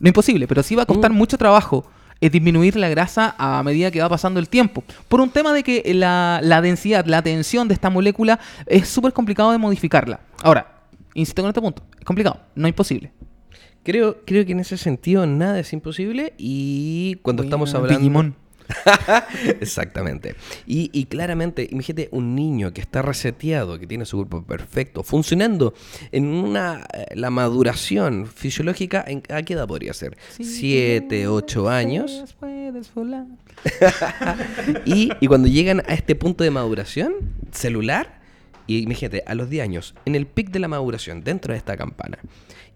No 0.00 0.08
imposible, 0.08 0.48
pero 0.48 0.62
sí 0.64 0.74
va 0.74 0.82
a 0.82 0.86
costar 0.86 1.12
Mm. 1.12 1.14
mucho 1.16 1.38
trabajo 1.38 1.84
eh, 2.20 2.30
disminuir 2.30 2.76
la 2.76 2.88
grasa 2.88 3.34
a 3.38 3.62
medida 3.62 3.90
que 3.90 4.00
va 4.00 4.08
pasando 4.08 4.40
el 4.40 4.48
tiempo. 4.48 4.84
Por 5.08 5.20
un 5.20 5.30
tema 5.30 5.52
de 5.52 5.62
que 5.62 5.82
la, 5.94 6.40
la 6.42 6.60
densidad, 6.60 7.06
la 7.06 7.22
tensión 7.22 7.68
de 7.68 7.74
esta 7.74 7.90
molécula 7.90 8.38
es 8.66 8.88
súper 8.88 9.12
complicado 9.12 9.52
de 9.52 9.58
modificarla. 9.58 10.20
Ahora, 10.42 10.82
insisto 11.14 11.42
con 11.42 11.48
este 11.48 11.60
punto, 11.60 11.82
es 11.98 12.04
complicado, 12.04 12.40
no 12.54 12.68
imposible. 12.68 13.12
Creo, 13.82 14.18
creo 14.26 14.44
que 14.44 14.52
en 14.52 14.60
ese 14.60 14.76
sentido 14.76 15.26
nada 15.26 15.58
es 15.58 15.72
imposible 15.72 16.34
y 16.36 17.16
cuando 17.22 17.42
estamos 17.42 17.74
hablando... 17.74 17.98
Digimon. 17.98 18.36
Exactamente. 19.60 20.34
Y, 20.66 20.90
y 20.92 21.06
claramente, 21.06 21.68
imagínate 21.70 22.08
un 22.12 22.34
niño 22.34 22.72
que 22.72 22.80
está 22.80 23.02
reseteado, 23.02 23.78
que 23.78 23.86
tiene 23.86 24.04
su 24.04 24.16
cuerpo 24.16 24.42
perfecto, 24.42 25.02
funcionando 25.02 25.74
en 26.12 26.26
una 26.26 26.86
eh, 26.92 27.06
la 27.14 27.30
maduración 27.30 28.26
fisiológica, 28.26 29.04
¿en, 29.06 29.22
¿a 29.28 29.42
qué 29.42 29.54
edad 29.54 29.66
podría 29.66 29.94
ser? 29.94 30.16
Siete, 30.28 31.26
ocho 31.26 31.68
años. 31.68 32.34
Puedes 32.38 32.92
volar. 32.94 33.26
Y, 34.84 35.10
y 35.20 35.26
cuando 35.26 35.48
llegan 35.48 35.80
a 35.80 35.94
este 35.94 36.14
punto 36.14 36.44
de 36.44 36.50
maduración 36.50 37.14
celular, 37.52 38.20
y 38.66 38.78
imagínate, 38.78 39.22
a 39.26 39.34
los 39.34 39.50
10 39.50 39.64
años, 39.64 39.94
en 40.04 40.14
el 40.14 40.26
pic 40.26 40.50
de 40.50 40.60
la 40.60 40.68
maduración, 40.68 41.24
dentro 41.24 41.52
de 41.52 41.58
esta 41.58 41.76
campana, 41.76 42.18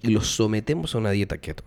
y 0.02 0.08
los 0.08 0.26
sometemos 0.26 0.94
a 0.94 0.98
una 0.98 1.10
dieta 1.10 1.38
keto. 1.38 1.64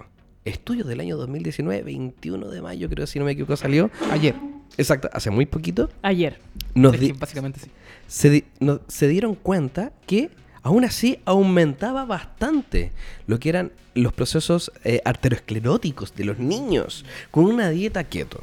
Estudio 0.48 0.84
del 0.86 1.00
año 1.00 1.18
2019, 1.18 1.84
21 1.84 2.48
de 2.50 2.62
mayo, 2.62 2.90
creo, 2.90 3.06
si 3.08 3.20
no 3.20 3.26
me 3.26 3.32
equivoco, 3.32 3.56
salió. 3.58 3.90
Ayer. 4.12 4.36
Exacto, 4.78 5.10
hace 5.14 5.30
muy 5.30 5.46
poquito. 5.46 5.90
Ayer. 6.02 6.40
Nos 6.76 7.00
di- 7.00 7.12
básicamente 7.14 7.60
sí. 7.60 7.68
se, 8.08 8.30
di- 8.30 8.44
no- 8.60 8.80
se 8.88 9.08
dieron 9.08 9.36
cuenta 9.36 9.92
que 10.06 10.30
aún 10.64 10.84
así 10.86 11.20
aumentaba 11.26 12.06
bastante 12.06 12.92
lo 13.26 13.40
que 13.40 13.50
eran 13.50 13.72
los 13.96 14.14
procesos 14.14 14.72
eh, 14.84 15.02
arterioscleróticos 15.06 16.14
de 16.16 16.26
los 16.26 16.38
niños 16.38 17.04
con 17.32 17.46
una 17.46 17.70
dieta 17.70 18.04
keto. 18.04 18.40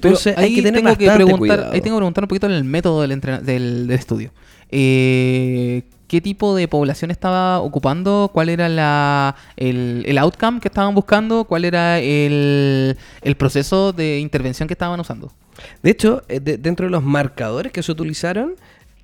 Pero 0.00 0.14
Entonces 0.14 0.36
hay 0.36 0.44
ahí 0.46 0.54
que 0.56 0.62
tener 0.62 0.82
tengo 0.82 0.96
que 0.96 1.10
preguntar, 1.10 1.38
cuidado. 1.38 1.72
ahí 1.72 1.80
tengo 1.80 1.96
que 1.96 2.00
preguntar 2.00 2.24
un 2.24 2.28
poquito 2.28 2.46
en 2.46 2.52
el 2.52 2.64
método 2.64 3.02
del, 3.06 3.20
del, 3.20 3.44
del 3.44 3.90
estudio. 3.90 4.32
Eh, 4.70 5.82
¿Qué 6.08 6.20
tipo 6.20 6.56
de 6.56 6.66
población 6.68 7.10
estaba 7.10 7.60
ocupando? 7.60 8.30
¿Cuál 8.32 8.48
era 8.48 8.68
la, 8.68 9.36
el, 9.56 10.02
el 10.06 10.18
outcome 10.18 10.58
que 10.60 10.68
estaban 10.68 10.94
buscando? 10.94 11.44
¿Cuál 11.44 11.64
era 11.66 12.00
el, 12.00 12.96
el 13.22 13.36
proceso 13.36 13.92
de 13.92 14.18
intervención 14.18 14.66
que 14.68 14.74
estaban 14.74 14.98
usando? 14.98 15.30
De 15.82 15.90
hecho, 15.90 16.22
eh, 16.28 16.40
de- 16.40 16.56
dentro 16.56 16.86
de 16.86 16.90
los 16.90 17.02
marcadores 17.04 17.72
que 17.72 17.82
se 17.82 17.92
utilizaron, 17.92 18.54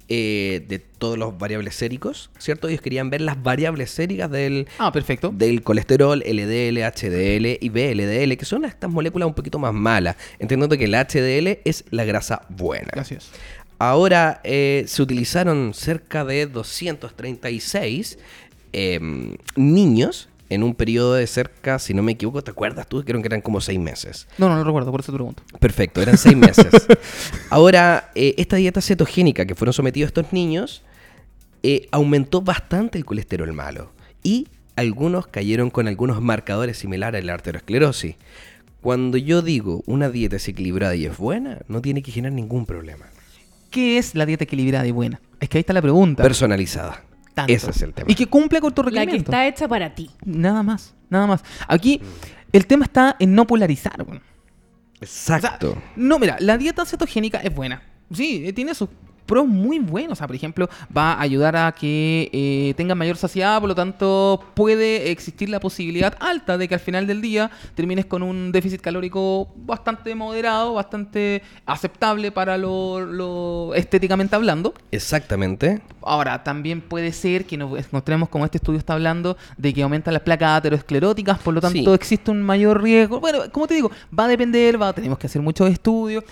eh, 0.09 0.65
de 0.69 0.79
todos 0.81 1.17
los 1.17 1.37
variables 1.39 1.75
séricos, 1.75 2.31
¿cierto? 2.39 2.69
Ellos 2.69 2.83
querían 2.83 3.09
ver 3.09 3.23
las 3.23 3.43
variables 3.43 3.91
séricas 3.91 4.31
del, 4.31 4.67
Ah, 4.79 4.93
perfecto. 4.93 5.31
del 5.35 5.63
colesterol, 5.63 6.23
LDL, 6.25 6.83
HDL 6.85 7.59
y 7.61 7.69
VLDL, 7.71 8.37
que 8.37 8.45
son 8.45 8.65
estas 8.67 8.91
moléculas 8.91 9.27
un 9.27 9.35
poquito 9.35 9.59
más 9.59 9.73
malas, 9.73 10.17
entendiendo 10.39 10.77
que 10.77 10.85
el 10.85 10.95
HDL 10.95 11.61
es 11.65 11.85
la 11.91 12.05
grasa 12.05 12.43
buena. 12.51 12.89
Gracias. 12.93 13.31
Ahora 13.91 14.41
eh, 14.45 14.85
se 14.87 15.03
utilizaron 15.03 15.75
cerca 15.75 16.25
de 16.25 16.47
236 16.47 18.19
em, 18.73 19.37
niños 19.57 20.31
en 20.49 20.63
un 20.63 20.75
periodo 20.75 21.15
de 21.15 21.27
cerca, 21.27 21.79
si 21.79 21.93
no 21.93 22.03
me 22.03 22.13
equivoco, 22.13 22.43
¿te 22.43 22.51
acuerdas 22.51 22.89
tú? 22.89 23.05
Creo 23.05 23.21
que 23.21 23.27
eran 23.27 23.43
como 23.43 23.61
seis 23.61 23.79
meses. 23.79 24.27
No, 24.39 24.49
no 24.49 24.57
lo 24.57 24.65
recuerdo, 24.65 24.91
por 24.91 25.01
eso 25.01 25.13
te 25.13 25.17
pregunto. 25.17 25.43
Perfecto, 25.61 26.01
eran 26.01 26.17
seis 26.17 26.35
meses. 26.35 26.67
Ahora, 27.51 28.11
eh, 28.15 28.35
esta 28.39 28.57
dieta 28.57 28.81
cetogénica 28.81 29.45
que 29.45 29.55
fueron 29.55 29.75
sometidos 29.75 30.09
estos 30.09 30.33
niños 30.33 30.83
eh, 31.63 31.87
aumentó 31.91 32.41
bastante 32.41 32.97
el 32.97 33.05
colesterol 33.05 33.53
malo 33.53 33.93
y 34.23 34.49
algunos 34.77 35.27
cayeron 35.27 35.69
con 35.69 35.89
algunos 35.89 36.23
marcadores 36.23 36.79
similares 36.79 37.23
a 37.23 37.27
la 37.27 37.35
arteriosclerosis. 37.35 38.17
Cuando 38.81 39.19
yo 39.19 39.43
digo 39.43 39.83
una 39.85 40.09
dieta 40.09 40.37
es 40.37 40.49
equilibrada 40.49 40.95
y 40.95 41.05
es 41.05 41.19
buena, 41.19 41.61
no 41.69 41.83
tiene 41.83 42.03
que 42.03 42.13
generar 42.13 42.33
ningún 42.33 42.65
problema. 42.65 43.07
¿Qué 43.75 43.99
es 43.99 44.15
la 44.15 44.25
dieta 44.25 44.45
equilibrada 44.45 44.87
y 44.87 44.93
buena? 44.93 45.21
Es 45.41 45.49
que 45.49 45.59
ahí 45.59 45.61
está 45.63 45.73
la 45.73 45.83
pregunta. 45.83 46.23
Personalizada. 46.23 47.03
Tanto. 47.35 47.53
Ese 47.53 47.71
es 47.73 47.83
el 47.83 47.93
tema. 47.93 48.09
Y 48.09 48.15
que 48.15 48.27
cumple 48.29 48.61
con 48.61 48.73
tu 48.73 48.85
La 48.85 48.91
que 48.91 48.95
requerimiento. 49.01 49.33
está 49.33 49.49
hecha 49.49 49.67
para 49.67 49.93
ti. 49.97 50.13
Nada 50.25 50.63
más, 50.63 50.95
nada 51.11 51.27
más. 51.27 51.43
Aquí 51.67 52.01
el 52.53 52.69
tema 52.69 52.85
está 52.85 53.17
en 53.19 53.35
no 53.35 53.49
polarizar. 53.49 54.01
weón. 54.07 54.23
Exacto. 55.01 55.71
O 55.71 55.73
sea, 55.73 55.83
no, 55.97 56.21
mira, 56.21 56.37
la 56.39 56.57
dieta 56.57 56.85
cetogénica 56.87 57.39
es 57.39 57.53
buena. 57.53 57.83
Sí, 58.13 58.45
eh, 58.47 58.53
tiene 58.53 58.77
sus 58.77 58.91
pros 59.27 59.47
muy 59.47 59.79
buenos. 59.79 60.13
O 60.13 60.17
sea, 60.17 60.27
por 60.27 60.37
ejemplo, 60.37 60.69
va 60.97 61.13
a 61.15 61.21
ayudar 61.21 61.57
a 61.57 61.73
que 61.73 62.31
eh, 62.33 62.75
tenga 62.77 62.95
mayor 62.95 63.17
saciedad, 63.17 63.59
por 63.61 63.69
lo 63.69 63.75
tanto, 63.75 64.43
puede 64.55 65.11
existir 65.11 65.49
la 65.49 65.61
posibilidad 65.61 66.15
alta 66.21 66.59
de 66.59 66.69
que 66.69 66.75
al 66.75 66.81
final 66.81 67.07
del 67.07 67.21
día 67.21 67.51
termines 67.75 68.05
con 68.07 68.23
un 68.23 68.53
déficit 68.53 68.81
calórico 68.81 69.49
bastante 69.57 70.15
moderado, 70.15 70.75
bastante 70.75 71.43
aceptable 71.67 72.31
para 72.33 72.59
lo, 72.59 73.01
lo 73.01 73.75
estéticamente 73.75 74.37
hablando. 74.37 74.75
Exactamente. 74.91 75.81
Ahora, 76.03 76.43
también 76.45 76.81
puede 76.81 77.13
ser 77.13 77.45
que 77.47 77.57
nos 77.57 77.79
encontremos, 77.79 78.29
como 78.29 78.45
este 78.45 78.59
estudio 78.59 78.79
está 78.79 78.95
hablando, 78.95 79.37
de 79.57 79.73
que 79.73 79.83
aumentan 79.83 80.13
las 80.15 80.23
placas 80.23 80.59
ateroscleróticas, 80.59 81.39
por 81.39 81.55
lo 81.55 81.61
tanto 81.61 81.75
Sí. 81.75 81.87
existe 81.95 82.31
un 82.31 82.43
mayor 82.43 82.83
riesgo. 82.83 83.21
Bueno, 83.21 83.41
como 83.51 83.67
te 83.67 83.75
digo, 83.75 83.91
va 84.17 84.25
a 84.27 84.29
depender, 84.29 84.81
va, 84.81 84.93
tenemos 84.93 85.19
que 85.19 85.27
hacer 85.27 85.41
muchos 85.43 85.71
estudios. 85.71 86.25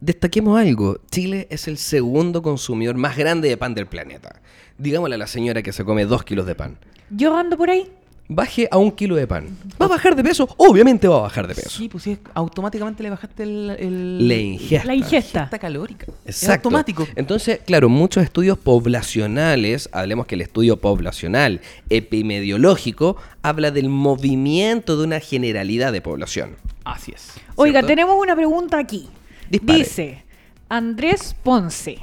Destaquemos 0.00 0.58
algo. 0.60 0.98
Chile 1.10 1.46
es 1.50 1.66
el 1.68 1.76
segundo 1.78 2.42
consumidor 2.42 2.96
más 2.96 3.16
grande 3.16 3.48
de 3.48 3.56
pan 3.56 3.74
del 3.74 3.86
planeta. 3.86 4.40
Digámosle 4.78 5.16
a 5.16 5.18
la 5.18 5.26
señora 5.26 5.62
que 5.62 5.72
se 5.72 5.84
come 5.84 6.04
dos 6.04 6.22
kilos 6.22 6.46
de 6.46 6.54
pan. 6.54 6.78
Yo 7.10 7.36
ando 7.36 7.56
por 7.56 7.70
ahí. 7.70 7.90
baje 8.30 8.68
a 8.70 8.76
un 8.76 8.90
kilo 8.92 9.16
de 9.16 9.26
pan. 9.26 9.48
¿Va 9.80 9.86
a 9.86 9.88
bajar 9.88 10.14
de 10.14 10.22
peso? 10.22 10.46
Obviamente 10.58 11.08
va 11.08 11.16
a 11.16 11.20
bajar 11.22 11.48
de 11.48 11.54
peso. 11.54 11.70
Sí, 11.70 11.88
pues 11.88 12.04
sí, 12.04 12.18
automáticamente 12.34 13.02
le 13.02 13.08
bajaste 13.08 13.42
el, 13.42 13.70
el- 13.78 14.28
La 14.28 14.34
ingesta. 14.34 14.86
La 14.86 14.94
ingesta. 14.94 15.38
ingesta 15.40 15.58
calórica. 15.58 16.06
Es 16.26 16.42
Exacto. 16.42 16.68
automático. 16.68 17.08
Entonces, 17.16 17.60
claro, 17.64 17.88
muchos 17.88 18.22
estudios 18.22 18.58
poblacionales, 18.58 19.88
hablemos 19.92 20.26
que 20.26 20.34
el 20.34 20.42
estudio 20.42 20.76
poblacional 20.76 21.62
epidemiológico 21.88 23.16
habla 23.42 23.70
del 23.70 23.88
movimiento 23.88 24.96
de 24.98 25.04
una 25.04 25.20
generalidad 25.20 25.90
de 25.92 26.02
población. 26.02 26.56
Así 26.84 27.12
es. 27.14 27.32
Oiga, 27.56 27.82
tenemos 27.82 28.16
una 28.20 28.36
pregunta 28.36 28.78
aquí. 28.78 29.08
Dispare. 29.50 29.78
Dice 29.78 30.24
Andrés 30.68 31.34
Ponce. 31.42 31.98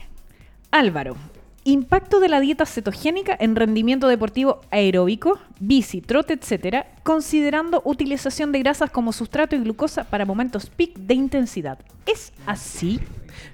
Álvaro, 0.72 1.16
impacto 1.64 2.20
de 2.20 2.30
la 2.30 2.40
dieta 2.40 2.66
cetogénica 2.66 3.36
en 3.40 3.56
rendimiento 3.56 4.08
deportivo 4.08 4.62
aeróbico, 4.72 5.40
bici, 5.60 6.02
trote, 6.02 6.34
etcétera, 6.34 6.88
considerando 7.04 7.82
utilización 7.86 8.52
de 8.52 8.60
grasas 8.60 8.92
como 8.92 9.14
sustrato 9.14 9.56
y 9.56 9.60
glucosa 9.60 10.04
para 10.04 10.26
momentos 10.26 10.70
peak 10.70 10.96
de 10.96 11.14
intensidad. 11.14 11.80
¿Es 12.06 12.34
así? 12.46 13.00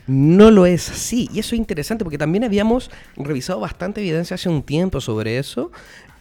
No 0.07 0.51
lo 0.51 0.65
es 0.65 0.89
así. 0.89 1.29
Y 1.33 1.39
eso 1.39 1.55
es 1.55 1.59
interesante 1.59 2.03
porque 2.03 2.17
también 2.17 2.43
habíamos 2.43 2.91
revisado 3.15 3.59
bastante 3.59 4.01
evidencia 4.01 4.35
hace 4.35 4.49
un 4.49 4.63
tiempo 4.63 4.99
sobre 4.99 5.37
eso, 5.37 5.71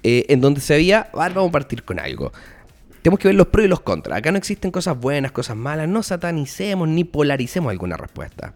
eh, 0.03 0.27
en 0.29 0.41
donde 0.41 0.61
se 0.61 0.75
había, 0.75 1.09
a 1.13 1.25
ver, 1.25 1.35
vamos 1.35 1.49
a 1.49 1.53
partir 1.53 1.83
con 1.83 1.99
algo. 1.99 2.33
Tenemos 3.03 3.19
que 3.19 3.29
ver 3.29 3.35
los 3.35 3.49
pros 3.49 3.65
y 3.65 3.69
los 3.69 3.81
contras. 3.81 4.19
Acá 4.19 4.33
no 4.33 4.39
existen 4.39 4.71
cosas 4.71 4.99
buenas, 4.99 5.33
cosas 5.33 5.57
malas. 5.57 5.89
No 5.89 6.03
satanicemos 6.03 6.89
ni 6.89 7.05
polaricemos 7.05 7.71
alguna 7.71 7.97
respuesta. 7.97 8.53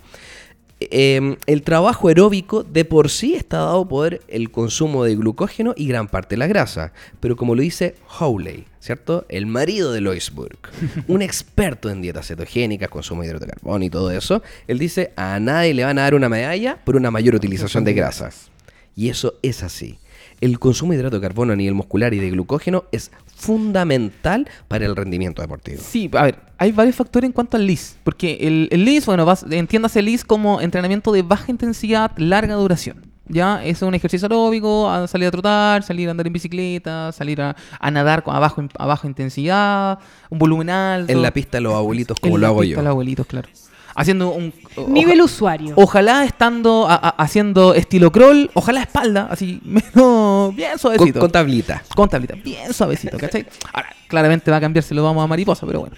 Eh, 0.80 1.37
el 1.46 1.62
trabajo 1.62 2.09
aeróbico 2.09 2.62
de 2.62 2.85
por 2.85 3.09
sí 3.09 3.35
está 3.35 3.59
dado 3.59 3.87
por 3.88 4.20
el 4.28 4.50
consumo 4.50 5.04
de 5.04 5.14
glucógeno 5.14 5.72
y 5.76 5.87
gran 5.87 6.09
parte 6.09 6.35
de 6.35 6.38
la 6.38 6.46
grasa. 6.46 6.92
Pero 7.20 7.37
como 7.37 7.54
lo 7.54 7.62
dice 7.62 7.94
Howley, 8.18 8.66
¿cierto? 8.80 9.24
El 9.28 9.46
marido 9.46 9.92
de 9.92 10.00
Loisburg, 10.00 10.59
un 11.09 11.22
experto 11.22 11.90
en 11.90 12.02
dietas 12.02 12.26
cetogénicas, 12.26 12.88
consumo 12.88 13.22
de 13.22 13.28
hidrato 13.28 13.46
de 13.46 13.52
carbono 13.52 13.85
y 13.85 13.90
todo 13.90 14.11
eso, 14.11 14.42
él 14.66 14.78
dice, 14.78 15.12
a 15.16 15.38
nadie 15.40 15.74
le 15.74 15.85
van 15.85 15.98
a 15.98 16.02
dar 16.02 16.14
una 16.14 16.28
medalla 16.28 16.78
por 16.85 16.96
una 16.96 17.11
mayor 17.11 17.35
utilización 17.35 17.85
de 17.85 17.94
grasas. 17.94 18.50
Y 18.96 19.09
eso 19.09 19.35
es 19.42 19.62
así. 19.62 19.98
El 20.44 20.59
consumo 20.59 20.92
de 20.92 20.98
hidrato 20.98 21.16
de 21.18 21.22
carbono 21.26 21.52
a 21.54 21.57
nivel 21.57 21.74
muscular 21.74 22.12
y 22.12 22.18
de 22.18 22.30
glucógeno 22.30 22.85
es 22.92 23.11
fundamental 23.35 24.46
para 24.68 24.85
el 24.85 24.94
rendimiento 24.94 25.40
deportivo. 25.40 25.80
Sí, 25.83 26.11
a 26.12 26.22
ver, 26.24 26.38
hay 26.59 26.72
varios 26.72 26.96
factores 26.96 27.26
en 27.28 27.33
cuanto 27.33 27.57
al 27.57 27.66
LIS. 27.66 27.96
Porque 28.04 28.38
el, 28.42 28.68
el 28.70 28.85
LIS, 28.85 29.07
bueno, 29.07 29.24
vas, 29.24 29.46
entiéndase 29.48 30.02
LIS 30.02 30.24
como 30.24 30.61
entrenamiento 30.61 31.12
de 31.12 31.22
baja 31.22 31.50
intensidad, 31.50 32.11
larga 32.18 32.54
duración. 32.57 33.07
Ya, 33.26 33.64
es 33.64 33.80
un 33.80 33.94
ejercicio 33.94 34.26
aeróbico, 34.26 34.90
a 34.90 35.07
salir 35.09 35.28
a 35.28 35.30
trotar, 35.30 35.83
salir 35.83 36.09
a 36.09 36.11
andar 36.11 36.26
en 36.26 36.33
bicicleta, 36.35 37.11
salir 37.12 37.40
a, 37.40 37.57
a 37.80 37.90
nadar 37.90 38.22
con- 38.22 38.37
a, 38.37 38.38
bajo, 38.38 38.62
a 38.78 38.85
baja 38.87 39.09
intensidad, 39.09 39.98
un 40.28 40.38
volumen 40.38 40.68
alto. 40.68 41.11
En 41.11 41.22
la 41.22 41.30
pista 41.30 41.59
los 41.59 41.72
abuelitos, 41.74 42.20
como 42.20 42.35
En 42.37 42.40
lo 42.42 42.46
la 42.46 42.48
hago 42.48 42.61
pista 42.61 42.76
yo. 42.76 42.83
los 42.83 42.90
abuelitos, 42.90 43.26
claro. 43.26 43.48
Haciendo 43.96 44.30
un... 44.30 44.52
Nivel 44.88 45.20
oja- 45.20 45.24
usuario. 45.24 45.74
Ojalá 45.76 46.24
estando 46.24 46.87
a- 46.88 46.94
a- 46.94 47.09
haciendo 47.22 47.74
estilo 47.74 48.11
crawl, 48.11 48.50
ojalá 48.54 48.83
espalda, 48.83 49.28
así 49.30 49.61
menos 49.64 50.54
bien 50.57 50.70
Con, 50.72 50.78
suavecito. 50.78 51.20
con 51.20 51.30
tablita. 51.30 51.83
Con 51.94 52.09
tablita, 52.09 52.35
bien 52.35 52.72
suavecito, 52.74 53.16
¿cachai? 53.18 53.46
Ahora, 53.72 53.94
claramente 54.09 54.50
va 54.50 54.57
a 54.57 54.61
cambiar 54.61 54.83
si 54.83 54.94
lo 54.94 55.04
vamos 55.04 55.22
a 55.22 55.26
mariposa, 55.26 55.66
pero 55.66 55.80
bueno. 55.80 55.96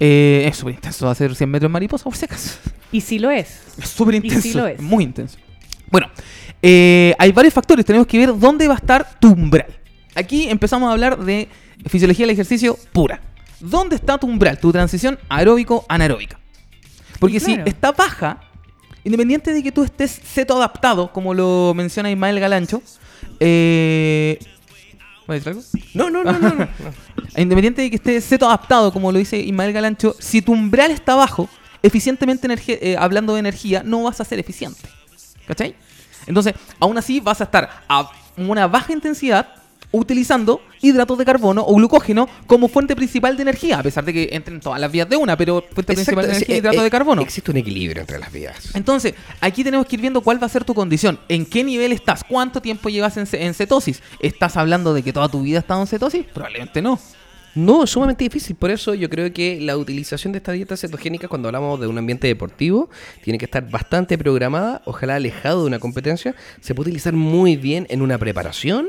Eh, 0.00 0.46
es 0.48 0.56
súper 0.56 0.74
intenso 0.74 1.08
hacer 1.08 1.34
100 1.34 1.50
metros 1.50 1.68
en 1.68 1.72
mariposa, 1.72 2.04
por 2.04 2.16
si 2.16 2.24
acaso. 2.26 2.58
Y 2.92 3.00
si 3.00 3.18
lo 3.18 3.30
es. 3.30 3.60
Es 3.78 3.88
súper 3.88 4.14
Y 4.16 4.20
sí 4.20 4.26
intenso. 4.28 4.58
lo 4.58 4.66
es. 4.66 4.80
Muy 4.80 5.04
intenso. 5.04 5.38
Bueno, 5.90 6.08
eh, 6.62 7.14
hay 7.18 7.32
varios 7.32 7.52
factores. 7.54 7.84
Tenemos 7.84 8.06
que 8.06 8.18
ver 8.18 8.38
dónde 8.38 8.66
va 8.68 8.74
a 8.74 8.78
estar 8.78 9.18
tu 9.20 9.28
umbral. 9.32 9.66
Aquí 10.14 10.48
empezamos 10.48 10.88
a 10.88 10.92
hablar 10.92 11.18
de 11.18 11.48
fisiología 11.86 12.24
del 12.24 12.32
ejercicio 12.32 12.78
pura. 12.92 13.20
¿Dónde 13.60 13.96
está 13.96 14.18
tu 14.18 14.26
umbral? 14.26 14.58
Tu 14.58 14.70
transición 14.72 15.18
aeróbico-anaeróbica. 15.28 16.38
Porque 17.18 17.40
si 17.40 17.58
está 17.64 17.92
baja, 17.92 18.40
independiente 19.04 19.52
de 19.52 19.62
que 19.62 19.72
tú 19.72 19.84
estés 19.84 20.10
seto 20.10 20.56
adaptado, 20.56 21.12
como 21.12 21.34
lo 21.34 21.72
menciona 21.74 22.10
Ismael 22.10 22.40
Galancho, 22.40 22.82
eh... 23.40 24.38
¿voy 25.26 25.36
a 25.36 25.38
decir 25.38 25.48
algo? 25.48 25.62
No, 25.94 26.10
no, 26.10 26.24
no, 26.24 26.38
no. 26.38 26.54
no. 26.54 26.68
Independiente 27.36 27.82
de 27.82 27.90
que 27.90 27.96
esté 27.96 28.20
seto 28.20 28.46
adaptado, 28.46 28.92
como 28.92 29.12
lo 29.12 29.18
dice 29.18 29.38
Ismael 29.38 29.72
Galancho, 29.72 30.14
si 30.18 30.42
tu 30.42 30.52
umbral 30.52 30.90
está 30.90 31.14
bajo, 31.14 31.48
eficientemente 31.82 32.48
eh, 32.68 32.96
hablando 32.98 33.34
de 33.34 33.40
energía, 33.40 33.82
no 33.84 34.04
vas 34.04 34.20
a 34.20 34.24
ser 34.24 34.38
eficiente. 34.38 34.88
¿Cachai? 35.46 35.74
Entonces, 36.26 36.54
aún 36.80 36.98
así 36.98 37.20
vas 37.20 37.40
a 37.40 37.44
estar 37.44 37.70
a 37.88 38.10
una 38.36 38.66
baja 38.66 38.92
intensidad 38.92 39.46
utilizando 39.92 40.60
hidratos 40.80 41.18
de 41.18 41.24
carbono 41.24 41.64
o 41.66 41.74
glucógeno 41.74 42.28
como 42.46 42.68
fuente 42.68 42.94
principal 42.96 43.36
de 43.36 43.42
energía, 43.42 43.78
a 43.78 43.82
pesar 43.82 44.04
de 44.04 44.12
que 44.12 44.28
entren 44.32 44.60
todas 44.60 44.80
las 44.80 44.90
vías 44.90 45.08
de 45.08 45.16
una, 45.16 45.36
pero 45.36 45.64
fuente 45.72 45.94
principal 45.94 46.26
de 46.26 46.32
Exacto, 46.32 46.52
energía 46.52 46.54
sí, 46.54 46.58
hidrato 46.60 46.80
eh, 46.80 46.84
de 46.84 46.90
carbono. 46.90 47.22
Existe 47.22 47.50
un 47.50 47.56
equilibrio 47.56 48.00
entre 48.00 48.18
las 48.18 48.32
vías. 48.32 48.74
Entonces, 48.74 49.14
aquí 49.40 49.64
tenemos 49.64 49.86
que 49.86 49.96
ir 49.96 50.00
viendo 50.00 50.20
cuál 50.20 50.42
va 50.42 50.46
a 50.46 50.50
ser 50.50 50.64
tu 50.64 50.74
condición, 50.74 51.18
en 51.28 51.46
qué 51.46 51.64
nivel 51.64 51.92
estás, 51.92 52.24
cuánto 52.24 52.60
tiempo 52.60 52.88
llevas 52.88 53.16
en, 53.16 53.26
en 53.32 53.54
cetosis. 53.54 54.02
¿Estás 54.20 54.56
hablando 54.56 54.94
de 54.94 55.02
que 55.02 55.12
toda 55.12 55.28
tu 55.28 55.42
vida 55.42 55.58
has 55.58 55.64
estado 55.64 55.80
en 55.80 55.86
cetosis? 55.86 56.24
Probablemente 56.32 56.82
no. 56.82 56.98
No, 57.56 57.82
es 57.84 57.90
sumamente 57.90 58.22
difícil. 58.22 58.54
Por 58.54 58.70
eso 58.70 58.94
yo 58.94 59.08
creo 59.10 59.32
que 59.32 59.58
la 59.60 59.76
utilización 59.76 60.32
de 60.32 60.38
esta 60.38 60.52
dieta 60.52 60.76
cetogénica 60.76 61.26
cuando 61.26 61.48
hablamos 61.48 61.80
de 61.80 61.86
un 61.86 61.96
ambiente 61.98 62.26
deportivo 62.26 62.90
tiene 63.24 63.38
que 63.38 63.46
estar 63.46 63.68
bastante 63.70 64.18
programada, 64.18 64.82
ojalá 64.84 65.16
alejado 65.16 65.62
de 65.62 65.66
una 65.66 65.78
competencia. 65.78 66.34
Se 66.60 66.74
puede 66.74 66.90
utilizar 66.90 67.14
muy 67.14 67.56
bien 67.56 67.86
en 67.90 68.02
una 68.02 68.18
preparación, 68.18 68.88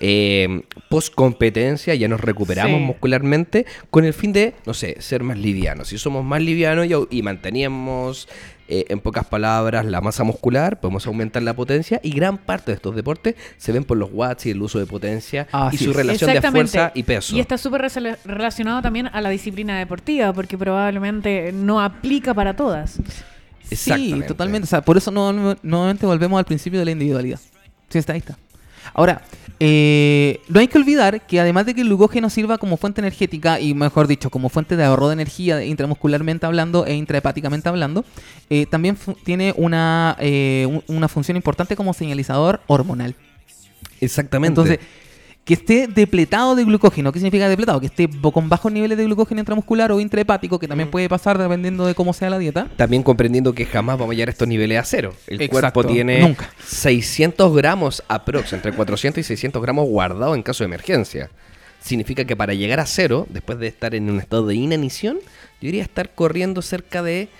eh, 0.00 0.62
post 0.90 1.14
competencia, 1.14 1.94
ya 1.94 2.08
nos 2.08 2.20
recuperamos 2.20 2.78
Sí. 2.78 2.84
muscularmente 2.84 3.66
con 3.90 4.04
el 4.04 4.12
fin 4.12 4.32
de, 4.32 4.54
no 4.66 4.74
sé, 4.74 4.96
ser 5.00 5.22
más 5.22 5.38
livianos. 5.38 5.88
Si 5.88 5.96
somos 5.98 6.24
más 6.24 6.42
livianos 6.42 6.86
y, 7.10 7.18
y 7.18 7.22
manteníamos, 7.22 8.28
eh, 8.68 8.84
en 8.88 9.00
pocas 9.00 9.26
palabras, 9.26 9.84
la 9.86 10.00
masa 10.00 10.24
muscular, 10.24 10.78
podemos 10.80 11.06
aumentar 11.06 11.42
la 11.42 11.54
potencia 11.54 12.00
y 12.02 12.10
gran 12.10 12.38
parte 12.38 12.70
de 12.70 12.76
estos 12.76 12.94
deportes 12.94 13.34
se 13.56 13.72
ven 13.72 13.84
por 13.84 13.96
los 13.96 14.10
watts 14.12 14.46
y 14.46 14.50
el 14.50 14.60
uso 14.62 14.78
de 14.78 14.86
potencia 14.86 15.46
Así 15.52 15.76
y 15.76 15.78
su 15.84 15.90
es. 15.90 15.96
relación 15.96 16.32
de 16.32 16.42
fuerza 16.42 16.92
y 16.94 17.02
peso. 17.02 17.34
Y 17.34 17.40
está 17.40 17.56
súper 17.58 17.90
relacionado 18.24 18.82
también 18.82 19.08
a 19.12 19.20
la 19.20 19.30
disciplina 19.30 19.78
deportiva, 19.78 20.32
porque 20.32 20.56
probablemente 20.58 21.52
no 21.52 21.80
aplica 21.80 22.34
para 22.34 22.54
todas. 22.54 22.98
Sí, 23.70 24.22
totalmente. 24.26 24.64
O 24.64 24.68
sea, 24.68 24.80
por 24.82 24.96
eso 24.96 25.10
no- 25.10 25.32
no- 25.32 25.56
nuevamente 25.62 26.06
volvemos 26.06 26.38
al 26.38 26.44
principio 26.44 26.78
de 26.78 26.84
la 26.86 26.90
individualidad. 26.92 27.38
Sí, 27.88 27.98
está 27.98 28.12
ahí 28.14 28.18
está. 28.20 28.36
Ahora, 28.94 29.22
eh, 29.60 30.40
no 30.48 30.60
hay 30.60 30.68
que 30.68 30.78
olvidar 30.78 31.26
que 31.26 31.40
además 31.40 31.66
de 31.66 31.74
que 31.74 31.80
el 31.80 31.88
glucógeno 31.88 32.30
sirva 32.30 32.58
como 32.58 32.76
fuente 32.76 33.00
energética 33.00 33.58
y 33.60 33.74
mejor 33.74 34.06
dicho, 34.06 34.30
como 34.30 34.48
fuente 34.48 34.76
de 34.76 34.84
ahorro 34.84 35.08
de 35.08 35.14
energía 35.14 35.64
intramuscularmente 35.64 36.46
hablando 36.46 36.86
e 36.86 36.94
intrahepáticamente 36.94 37.68
hablando, 37.68 38.04
eh, 38.50 38.66
también 38.66 38.96
tiene 39.24 39.52
una, 39.56 40.16
eh, 40.20 40.66
un- 40.68 40.84
una 40.96 41.08
función 41.08 41.36
importante 41.36 41.74
como 41.76 41.92
señalizador 41.92 42.60
hormonal. 42.68 43.14
Exactamente. 44.00 44.60
Entonces, 44.60 44.78
que 45.48 45.54
esté 45.54 45.86
depletado 45.86 46.54
de 46.54 46.62
glucógeno. 46.62 47.10
¿Qué 47.10 47.20
significa 47.20 47.48
depletado? 47.48 47.80
Que 47.80 47.86
esté 47.86 48.06
con 48.20 48.50
bajos 48.50 48.70
niveles 48.70 48.98
de 48.98 49.04
glucógeno 49.04 49.40
intramuscular 49.40 49.90
o 49.90 49.98
intrahepático, 49.98 50.58
que 50.58 50.68
también 50.68 50.90
puede 50.90 51.08
pasar 51.08 51.38
dependiendo 51.38 51.86
de 51.86 51.94
cómo 51.94 52.12
sea 52.12 52.28
la 52.28 52.36
dieta. 52.36 52.68
También 52.76 53.02
comprendiendo 53.02 53.54
que 53.54 53.64
jamás 53.64 53.98
vamos 53.98 54.12
a 54.12 54.14
llegar 54.14 54.28
a 54.28 54.32
estos 54.32 54.46
niveles 54.46 54.78
a 54.78 54.84
cero. 54.84 55.14
El 55.26 55.40
Exacto, 55.40 55.80
cuerpo 55.80 55.84
tiene 55.90 56.20
nunca. 56.20 56.50
600 56.66 57.56
gramos 57.56 58.02
aprox, 58.08 58.52
entre 58.52 58.72
400 58.72 59.20
y 59.20 59.24
600 59.24 59.62
gramos 59.62 59.88
guardados 59.88 60.36
en 60.36 60.42
caso 60.42 60.64
de 60.64 60.66
emergencia. 60.66 61.30
Significa 61.80 62.26
que 62.26 62.36
para 62.36 62.52
llegar 62.52 62.78
a 62.78 62.84
cero, 62.84 63.26
después 63.30 63.58
de 63.58 63.68
estar 63.68 63.94
en 63.94 64.10
un 64.10 64.20
estado 64.20 64.46
de 64.46 64.54
inanición, 64.54 65.18
yo 65.62 65.68
iría 65.70 65.82
estar 65.82 66.10
corriendo 66.14 66.60
cerca 66.60 67.02
de 67.02 67.30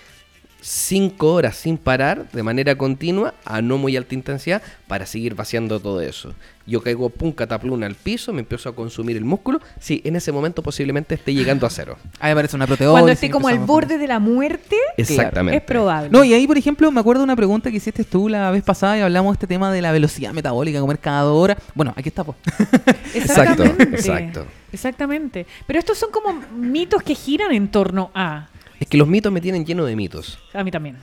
5 0.61 1.33
horas 1.33 1.55
sin 1.55 1.77
parar, 1.77 2.29
de 2.31 2.43
manera 2.43 2.75
continua, 2.75 3.33
a 3.45 3.61
no 3.61 3.77
muy 3.77 3.95
alta 3.95 4.13
intensidad, 4.15 4.61
para 4.87 5.05
seguir 5.05 5.35
vaciando 5.35 5.79
todo 5.79 6.01
eso. 6.01 6.33
Yo 6.67 6.81
caigo 6.81 7.09
pum 7.09 7.31
catapluna 7.31 7.87
al 7.87 7.95
piso, 7.95 8.31
me 8.31 8.41
empiezo 8.41 8.69
a 8.69 8.75
consumir 8.75 9.17
el 9.17 9.25
músculo. 9.25 9.59
Sí, 9.79 10.01
en 10.03 10.15
ese 10.15 10.31
momento 10.31 10.61
posiblemente 10.61 11.15
esté 11.15 11.33
llegando 11.33 11.65
a 11.65 11.69
cero. 11.69 11.97
Ahí 12.19 12.31
aparece 12.31 12.55
una 12.55 12.67
proteólisis. 12.67 12.91
Cuando 12.93 13.11
esté 13.11 13.29
como 13.31 13.47
al 13.47 13.59
borde 13.59 13.97
de 13.97 14.07
la 14.07 14.19
muerte, 14.19 14.75
Exactamente. 14.97 15.57
es 15.57 15.63
probable. 15.63 16.09
No, 16.11 16.23
y 16.23 16.33
ahí, 16.33 16.45
por 16.45 16.57
ejemplo, 16.57 16.91
me 16.91 16.99
acuerdo 16.99 17.21
de 17.21 17.23
una 17.25 17.35
pregunta 17.35 17.71
que 17.71 17.77
hiciste 17.77 18.03
tú 18.03 18.29
la 18.29 18.51
vez 18.51 18.61
pasada 18.63 18.97
y 18.97 19.01
hablamos 19.01 19.31
de 19.31 19.35
este 19.35 19.47
tema 19.47 19.71
de 19.71 19.81
la 19.81 19.91
velocidad 19.91 20.33
metabólica, 20.33 20.79
comer 20.79 20.99
cada 20.99 21.21
dos 21.23 21.41
horas. 21.41 21.57
Bueno, 21.73 21.93
aquí 21.95 22.09
está, 22.09 22.23
pues. 22.23 22.37
Exacto, 23.15 23.63
Exactamente. 23.63 23.95
exacto. 23.95 24.45
Exactamente. 24.71 25.47
Pero 25.65 25.79
estos 25.79 25.97
son 25.97 26.11
como 26.11 26.39
mitos 26.55 27.01
que 27.01 27.15
giran 27.15 27.51
en 27.53 27.69
torno 27.69 28.11
a. 28.13 28.47
Es 28.79 28.87
que 28.87 28.97
los 28.97 29.07
mitos 29.07 29.31
me 29.31 29.41
tienen 29.41 29.65
lleno 29.65 29.85
de 29.85 29.95
mitos. 29.95 30.39
A 30.53 30.63
mí 30.63 30.71
también. 30.71 30.97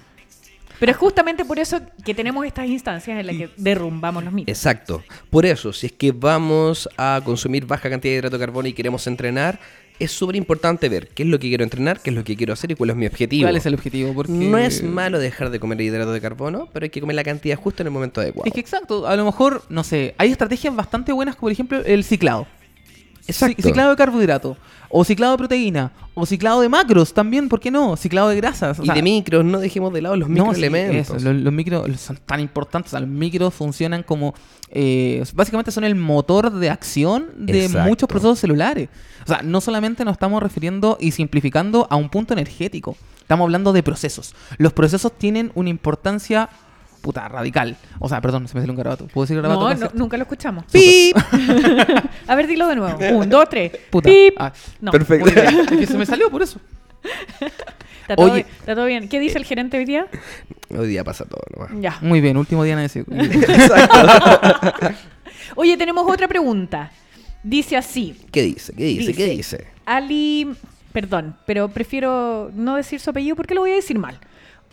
Pero 0.78 0.92
es 0.92 0.98
justamente 0.98 1.44
por 1.44 1.58
eso 1.58 1.80
que 2.04 2.14
tenemos 2.14 2.44
estas 2.44 2.66
instancias 2.66 3.18
en 3.18 3.26
las 3.26 3.36
que 3.36 3.48
derrumbamos 3.56 4.22
los 4.22 4.32
mitos. 4.32 4.54
Exacto. 4.54 5.02
Por 5.30 5.46
eso, 5.46 5.72
si 5.72 5.86
es 5.86 5.92
que 5.92 6.12
vamos 6.12 6.88
a 6.98 7.20
consumir 7.24 7.66
baja 7.66 7.88
cantidad 7.88 8.12
de 8.12 8.18
hidrato 8.18 8.38
de 8.38 8.44
carbono 8.44 8.68
y 8.68 8.74
queremos 8.74 9.06
entrenar, 9.06 9.58
es 9.98 10.10
súper 10.10 10.36
importante 10.36 10.90
ver 10.90 11.08
qué 11.08 11.22
es 11.22 11.28
lo 11.30 11.38
que 11.38 11.48
quiero 11.48 11.64
entrenar, 11.64 12.00
qué 12.00 12.10
es 12.10 12.16
lo 12.16 12.24
que 12.24 12.36
quiero 12.36 12.52
hacer 12.52 12.70
y 12.70 12.74
cuál 12.74 12.90
es 12.90 12.96
mi 12.96 13.06
objetivo. 13.06 13.44
¿Cuál 13.44 13.56
es 13.56 13.64
el 13.64 13.72
objetivo? 13.72 14.12
Porque... 14.12 14.32
No 14.32 14.58
es 14.58 14.82
malo 14.82 15.18
dejar 15.18 15.48
de 15.48 15.58
comer 15.58 15.80
hidrato 15.80 16.12
de 16.12 16.20
carbono, 16.20 16.68
pero 16.72 16.84
hay 16.84 16.90
que 16.90 17.00
comer 17.00 17.16
la 17.16 17.24
cantidad 17.24 17.56
justa 17.56 17.82
en 17.82 17.86
el 17.86 17.92
momento 17.92 18.20
adecuado. 18.20 18.46
Es 18.46 18.52
que 18.52 18.60
exacto, 18.60 19.06
a 19.06 19.16
lo 19.16 19.24
mejor, 19.24 19.62
no 19.70 19.82
sé, 19.82 20.14
hay 20.18 20.30
estrategias 20.30 20.76
bastante 20.76 21.12
buenas 21.12 21.36
como 21.36 21.46
por 21.46 21.52
ejemplo 21.52 21.82
el 21.84 22.04
ciclado. 22.04 22.46
Exacto. 23.26 23.62
Ciclado 23.62 23.90
de 23.90 23.96
carbohidrato, 23.96 24.56
o 24.88 25.04
ciclado 25.04 25.32
de 25.32 25.38
proteína, 25.38 25.92
o 26.14 26.24
ciclado 26.26 26.60
de 26.60 26.68
macros 26.68 27.12
también, 27.12 27.48
¿por 27.48 27.60
qué 27.60 27.70
no? 27.70 27.96
Ciclado 27.96 28.28
de 28.28 28.36
grasas. 28.36 28.78
o 28.78 28.82
y 28.82 28.86
sea, 28.86 28.94
de 28.94 29.02
micros, 29.02 29.44
no 29.44 29.58
dejemos 29.58 29.92
de 29.92 30.02
lado 30.02 30.16
los 30.16 30.28
no, 30.28 30.34
sí, 30.34 30.40
microelementos. 30.60 31.16
eso, 31.16 31.32
los, 31.32 31.42
los 31.42 31.52
micros 31.52 32.00
son 32.00 32.16
tan 32.24 32.40
importantes. 32.40 32.90
o 32.90 32.92
sea, 32.92 33.00
los 33.00 33.08
micros 33.08 33.52
funcionan 33.54 34.02
como. 34.02 34.34
eh, 34.70 35.22
básicamente 35.34 35.70
son 35.70 35.84
el 35.84 35.94
motor 35.94 36.50
de 36.52 36.70
acción 36.70 37.26
de 37.36 37.66
Exacto. 37.66 37.88
muchos 37.88 38.08
procesos 38.08 38.38
celulares. 38.38 38.88
O 39.24 39.28
sea, 39.28 39.42
no 39.42 39.60
solamente 39.60 40.04
nos 40.04 40.12
estamos 40.12 40.42
refiriendo 40.42 40.96
y 41.00 41.10
simplificando 41.10 41.86
a 41.90 41.96
un 41.96 42.08
punto 42.08 42.32
energético. 42.32 42.96
Estamos 43.20 43.44
hablando 43.44 43.72
de 43.72 43.82
procesos. 43.82 44.34
Los 44.58 44.72
procesos 44.72 45.12
tienen 45.18 45.50
una 45.56 45.68
importancia. 45.68 46.48
Puta, 47.06 47.28
radical. 47.28 47.76
O 48.00 48.08
sea, 48.08 48.20
perdón, 48.20 48.48
se 48.48 48.54
me 48.56 48.60
salió 48.62 48.72
un 48.72 48.78
garabato. 48.78 49.06
¿Puedo 49.06 49.26
decir 49.26 49.36
garabato? 49.40 49.60
No, 49.60 49.74
no, 49.76 49.90
nunca 49.94 50.16
lo 50.16 50.24
escuchamos. 50.24 50.64
¡Pip! 50.72 51.16
A 52.26 52.34
ver, 52.34 52.48
dilo 52.48 52.66
de 52.66 52.74
nuevo. 52.74 52.98
Un, 53.16 53.30
dos, 53.30 53.48
tres. 53.48 53.70
Puta. 53.90 54.08
Pip. 54.10 54.34
Ah, 54.36 54.52
No. 54.80 54.90
Perfecto. 54.90 55.28
Es 55.28 55.68
que 55.70 55.86
se 55.86 55.96
me 55.96 56.04
salió 56.04 56.28
por 56.32 56.42
eso. 56.42 56.58
Está 58.02 58.16
todo, 58.16 58.26
Oye. 58.26 58.34
bien, 58.42 58.46
está 58.58 58.74
todo 58.74 58.86
bien. 58.86 59.08
¿Qué 59.08 59.20
dice 59.20 59.38
el 59.38 59.44
gerente 59.44 59.78
hoy 59.78 59.84
día? 59.84 60.06
Hoy 60.76 60.88
día 60.88 61.04
pasa 61.04 61.24
todo 61.26 61.42
nomás. 61.54 61.70
Ya. 61.80 61.96
Muy 62.00 62.20
bien, 62.20 62.36
último 62.36 62.64
día 62.64 62.72
en 62.74 62.80
ese. 62.80 63.04
Oye, 65.54 65.76
tenemos 65.76 66.08
otra 66.08 66.26
pregunta. 66.28 66.90
Dice 67.42 67.76
así. 67.76 68.16
¿Qué 68.32 68.42
dice? 68.42 68.72
¿Qué 68.74 68.84
dice? 68.84 69.14
¿Qué 69.14 69.26
dice? 69.26 69.66
Ali, 69.84 70.48
perdón, 70.92 71.36
pero 71.46 71.68
prefiero 71.68 72.50
no 72.54 72.74
decir 72.76 72.98
su 73.00 73.10
apellido 73.10 73.36
porque 73.36 73.54
lo 73.54 73.60
voy 73.60 73.70
a 73.70 73.74
decir 73.74 73.98
mal. 73.98 74.18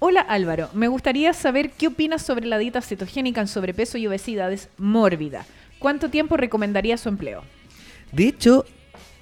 Hola 0.05 0.19
Álvaro, 0.19 0.69
me 0.73 0.89
gustaría 0.89 1.31
saber 1.31 1.69
qué 1.69 1.87
opinas 1.87 2.21
sobre 2.21 2.45
la 2.45 2.57
dieta 2.57 2.81
cetogénica 2.81 3.39
en 3.39 3.47
sobrepeso 3.47 3.97
y 3.97 4.05
obesidades 4.05 4.67
mórbida. 4.77 5.45
¿Cuánto 5.79 6.09
tiempo 6.09 6.35
recomendaría 6.35 6.97
su 6.97 7.07
empleo? 7.07 7.41
De 8.11 8.27
hecho, 8.27 8.65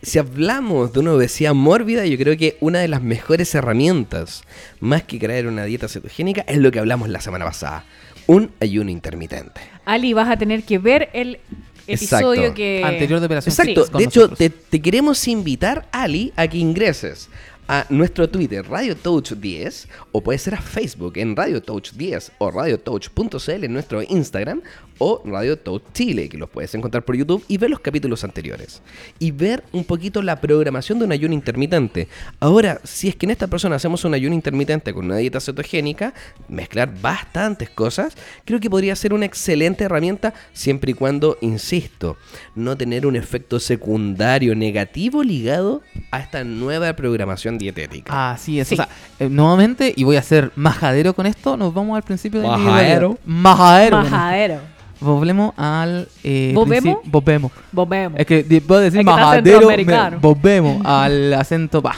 si 0.02 0.18
hablamos 0.18 0.92
de 0.92 1.02
una 1.02 1.14
obesidad 1.14 1.54
mórbida, 1.54 2.08
yo 2.08 2.18
creo 2.18 2.36
que 2.36 2.58
una 2.62 2.80
de 2.80 2.88
las 2.88 3.04
mejores 3.04 3.54
herramientas, 3.54 4.42
más 4.80 5.04
que 5.04 5.20
crear 5.20 5.46
una 5.46 5.66
dieta 5.66 5.88
cetogénica, 5.88 6.42
es 6.48 6.58
lo 6.58 6.72
que 6.72 6.80
hablamos 6.80 7.10
la 7.10 7.22
semana 7.22 7.46
pasada. 7.46 7.86
Un 8.26 8.50
ayuno 8.60 8.90
intermitente. 8.90 9.62
Ali, 9.86 10.14
vas 10.14 10.32
a 10.32 10.38
tener 10.38 10.64
que 10.64 10.80
ver 10.80 11.12
el 11.14 11.42
episodio 11.86 12.42
Exacto. 12.42 12.56
que... 12.56 12.82
Anterior 12.84 13.20
de 13.20 13.26
Operación 13.28 13.52
Exacto. 13.52 13.86
De 14.00 14.04
hecho, 14.04 14.30
te 14.30 14.82
queremos 14.82 15.28
invitar, 15.28 15.88
Ali, 15.92 16.34
a 16.36 16.48
que 16.48 16.58
ingreses 16.58 17.30
a 17.68 17.86
nuestro 17.90 18.30
Twitter, 18.30 18.66
Radio 18.68 18.96
Touch 18.96 19.32
10, 19.34 19.88
o 20.12 20.22
puede 20.22 20.40
ser 20.40 20.56
a 20.56 20.62
Facebook 20.62 21.18
en 21.18 21.36
Radio 21.36 21.62
Touch 21.62 21.92
10 21.94 22.34
o 22.40 22.52
radiotouch.cl 22.52 23.64
en 23.64 23.74
nuestro 23.74 24.02
Instagram 24.02 24.62
o 25.04 25.20
Radio 25.26 25.58
Touch 25.58 25.82
Chile, 25.94 26.30
que 26.30 26.38
los 26.38 26.48
puedes 26.48 26.76
encontrar 26.76 27.04
por 27.04 27.16
YouTube 27.16 27.44
y 27.48 27.58
ver 27.58 27.72
los 27.72 27.80
capítulos 27.80 28.24
anteriores. 28.24 28.84
Y 29.18 29.32
ver 29.32 29.64
un 29.72 29.84
poquito 29.84 30.22
la 30.22 30.40
programación 30.40 31.00
de 31.00 31.06
un 31.06 31.12
ayuno 31.12 31.34
intermitente. 31.34 32.08
Ahora, 32.40 32.80
si 32.84 33.08
es 33.08 33.16
que 33.16 33.26
en 33.26 33.32
esta 33.32 33.48
persona 33.48 33.78
hacemos 33.78 34.06
un 34.06 34.14
ayuno 34.14 34.36
intermitente 34.36 34.94
con 34.94 35.06
una 35.06 35.18
dieta 35.18 35.40
cetogénica, 35.40 36.14
mezclar 36.48 37.02
bastantes 37.02 37.72
cosas, 37.72 38.16
creo 38.46 38.60
que 38.60 38.70
podría 38.70 38.96
ser 38.96 39.16
una 39.16 39.26
excelente 39.26 39.86
herramienta 39.86 40.36
siempre 40.54 40.92
y 40.92 40.94
cuando, 40.94 41.36
insisto, 41.42 42.18
no 42.54 42.78
tener 42.78 43.08
un 43.08 43.16
efecto 43.16 43.60
secundario 43.60 44.54
negativo 44.56 45.24
ligado 45.24 45.82
a 46.12 46.20
esta 46.20 46.44
nueva 46.44 46.94
programación 46.94 47.58
dietética. 47.58 48.34
Así 48.34 48.60
es. 48.60 48.68
Sí. 48.68 48.76
O 48.76 48.78
sea, 48.78 48.90
eh, 49.20 49.30
nuevamente, 49.30 49.94
y 49.96 50.04
voy 50.04 50.18
a 50.18 50.22
ser 50.22 50.52
majadero 50.56 51.16
con 51.16 51.26
esto, 51.26 51.58
nos 51.58 51.74
vamos 51.74 51.98
al 51.98 52.04
principio 52.04 52.40
de 52.40 52.48
Majadero. 52.48 53.18
Majadero. 53.26 53.98
Majadero. 53.98 54.71
Volvemos 55.02 55.54
al. 55.58 56.08
Eh, 56.24 56.52
¿Volvemos? 56.56 56.94
principio- 56.96 57.12
Volvemos. 57.12 57.52
Volvemos. 57.72 58.20
Es 58.20 58.26
que 58.28 58.44
puedo 58.66 58.80
decir 58.82 59.00
Es 59.02 59.06
que 59.06 59.12
majadero. 59.12 60.20
volvemos 60.22 60.82
al 60.86 61.34
acento. 61.34 61.82
pa. 61.82 61.96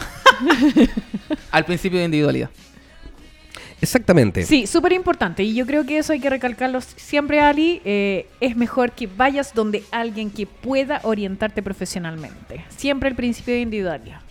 al 1.51 1.65
principio 1.65 1.99
de 1.99 2.05
individualidad. 2.05 2.49
Exactamente. 3.81 4.43
Sí, 4.45 4.65
súper 4.65 4.93
importante. 4.93 5.43
Y 5.43 5.53
yo 5.53 5.65
creo 5.65 5.85
que 5.85 5.97
eso 5.97 6.13
hay 6.13 6.19
que 6.21 6.29
recalcarlo 6.29 6.79
siempre, 6.81 7.41
Ali. 7.41 7.81
Eh, 7.83 8.27
es 8.39 8.55
mejor 8.55 8.93
que 8.93 9.07
vayas 9.07 9.53
donde 9.53 9.83
alguien 9.91 10.29
que 10.31 10.45
pueda 10.47 11.01
orientarte 11.03 11.61
profesionalmente. 11.61 12.63
Siempre 12.69 13.09
el 13.09 13.15
principio 13.15 13.53
de 13.53 13.59
individualidad. 13.61 14.21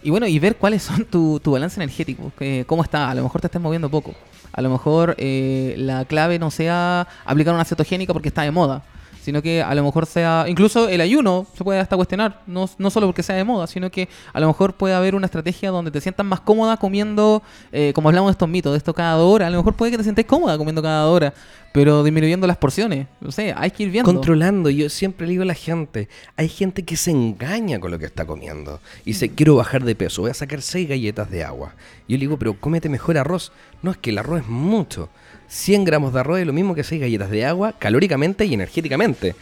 Y 0.00 0.10
bueno, 0.10 0.28
y 0.28 0.38
ver 0.38 0.54
cuáles 0.56 0.84
son 0.84 1.04
tu, 1.04 1.40
tu 1.40 1.50
balance 1.50 1.80
energético, 1.82 2.30
que- 2.38 2.62
cómo 2.68 2.84
está. 2.84 3.10
A 3.10 3.14
lo 3.16 3.24
mejor 3.24 3.40
te 3.40 3.48
estás 3.48 3.60
moviendo 3.60 3.90
poco. 3.90 4.14
A 4.58 4.60
lo 4.60 4.70
mejor 4.70 5.14
eh, 5.18 5.76
la 5.78 6.04
clave 6.04 6.40
no 6.40 6.50
sea 6.50 7.06
aplicar 7.24 7.54
una 7.54 7.64
cetogénica 7.64 8.12
porque 8.12 8.26
está 8.26 8.42
de 8.42 8.50
moda, 8.50 8.82
sino 9.28 9.42
que 9.42 9.60
a 9.60 9.74
lo 9.74 9.84
mejor 9.84 10.06
sea, 10.06 10.46
incluso 10.48 10.88
el 10.88 11.02
ayuno 11.02 11.46
se 11.54 11.62
puede 11.62 11.80
hasta 11.80 11.96
cuestionar, 11.96 12.40
no, 12.46 12.66
no 12.78 12.88
solo 12.88 13.06
porque 13.08 13.22
sea 13.22 13.36
de 13.36 13.44
moda, 13.44 13.66
sino 13.66 13.90
que 13.90 14.08
a 14.32 14.40
lo 14.40 14.46
mejor 14.46 14.72
puede 14.72 14.94
haber 14.94 15.14
una 15.14 15.26
estrategia 15.26 15.70
donde 15.70 15.90
te 15.90 16.00
sientas 16.00 16.24
más 16.24 16.40
cómoda 16.40 16.78
comiendo, 16.78 17.42
eh, 17.70 17.92
como 17.94 18.08
hablamos 18.08 18.30
de 18.30 18.32
estos 18.32 18.48
mitos, 18.48 18.72
de 18.72 18.78
esto 18.78 18.94
cada 18.94 19.16
dos 19.16 19.30
horas, 19.30 19.48
a 19.48 19.50
lo 19.50 19.58
mejor 19.58 19.74
puede 19.74 19.90
que 19.90 19.98
te 19.98 20.02
sientas 20.02 20.24
cómoda 20.24 20.56
comiendo 20.56 20.80
cada 20.80 21.02
dos 21.02 21.14
horas, 21.14 21.34
pero 21.74 22.02
disminuyendo 22.02 22.46
las 22.46 22.56
porciones, 22.56 23.06
no 23.20 23.30
sé, 23.30 23.52
hay 23.54 23.70
que 23.70 23.82
ir 23.82 23.90
viendo. 23.90 24.10
Controlando, 24.10 24.70
yo 24.70 24.88
siempre 24.88 25.26
digo 25.26 25.42
a 25.42 25.46
la 25.46 25.52
gente, 25.52 26.08
hay 26.34 26.48
gente 26.48 26.82
que 26.82 26.96
se 26.96 27.10
engaña 27.10 27.80
con 27.80 27.90
lo 27.90 27.98
que 27.98 28.06
está 28.06 28.24
comiendo. 28.24 28.80
Y 29.02 29.10
dice, 29.10 29.28
quiero 29.28 29.56
bajar 29.56 29.84
de 29.84 29.94
peso, 29.94 30.22
voy 30.22 30.30
a 30.30 30.34
sacar 30.34 30.62
seis 30.62 30.88
galletas 30.88 31.30
de 31.30 31.44
agua. 31.44 31.74
Yo 32.08 32.16
le 32.16 32.20
digo, 32.20 32.38
pero 32.38 32.54
cómete 32.58 32.88
mejor 32.88 33.18
arroz. 33.18 33.52
No, 33.82 33.90
es 33.90 33.98
que 33.98 34.08
el 34.08 34.16
arroz 34.16 34.40
es 34.40 34.48
mucho. 34.48 35.10
100 35.48 35.84
gramos 35.84 36.12
de 36.12 36.20
arroz 36.20 36.40
es 36.40 36.46
lo 36.46 36.52
mismo 36.52 36.74
que 36.74 36.84
seis 36.84 37.00
galletas 37.00 37.30
de 37.30 37.44
agua, 37.44 37.72
calóricamente 37.78 38.44
y 38.44 38.54
energéticamente. 38.54 39.34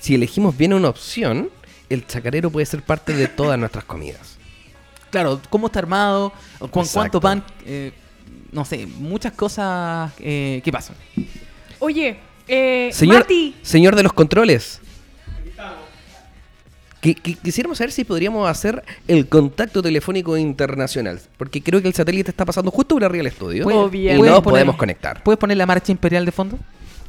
Si 0.00 0.14
elegimos 0.14 0.56
bien 0.56 0.72
una 0.72 0.88
opción, 0.88 1.50
el 1.88 2.06
chacarero 2.06 2.50
puede 2.50 2.66
ser 2.66 2.82
parte 2.82 3.14
de 3.14 3.28
todas 3.28 3.58
nuestras 3.58 3.84
comidas. 3.84 4.36
Claro, 5.10 5.40
cómo 5.50 5.66
está 5.66 5.78
armado, 5.78 6.32
con 6.70 6.86
cuánto 6.86 7.20
pan, 7.20 7.44
eh, 7.66 7.92
no 8.50 8.64
sé, 8.64 8.86
muchas 8.86 9.32
cosas 9.32 10.10
eh, 10.18 10.60
que 10.64 10.72
pasan. 10.72 10.96
Oye, 11.78 12.16
eh, 12.48 12.90
Señor, 12.92 13.20
Mati. 13.20 13.54
señor 13.62 13.94
de 13.94 14.02
los 14.02 14.12
controles. 14.12 14.80
Que- 17.02 17.14
que- 17.16 17.34
quisiéramos 17.34 17.76
saber 17.78 17.90
si 17.92 18.04
podríamos 18.04 18.48
hacer 18.48 18.82
el 19.08 19.28
contacto 19.28 19.82
telefónico 19.82 20.36
internacional, 20.38 21.20
porque 21.36 21.60
creo 21.60 21.82
que 21.82 21.88
el 21.88 21.94
satélite 21.94 22.30
está 22.30 22.44
pasando 22.46 22.70
justo 22.70 22.94
por 22.94 23.02
arriba 23.04 23.18
del 23.24 23.26
estudio 23.32 23.64
y 23.64 23.66
no 23.66 23.90
poner- 23.90 24.42
podemos 24.42 24.76
conectar. 24.76 25.20
¿Puedes 25.22 25.38
poner 25.38 25.56
la 25.56 25.66
marcha 25.66 25.90
imperial 25.92 26.24
de 26.24 26.30
fondo? 26.32 26.58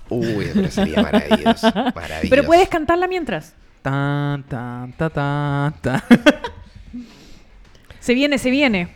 Uy, 0.09 0.47
pero 0.53 0.69
sería 0.71 1.01
maravilloso. 1.01 1.67
maravilloso. 1.95 2.27
Pero 2.29 2.43
puedes 2.43 2.67
cantarla 2.69 3.07
mientras. 3.07 3.53
Tan, 3.83 4.43
tan, 4.43 4.93
ta, 4.93 5.09
tan, 5.11 5.73
tan. 5.81 6.01
Se 7.99 8.13
viene, 8.13 8.37
se 8.37 8.49
viene. 8.51 8.89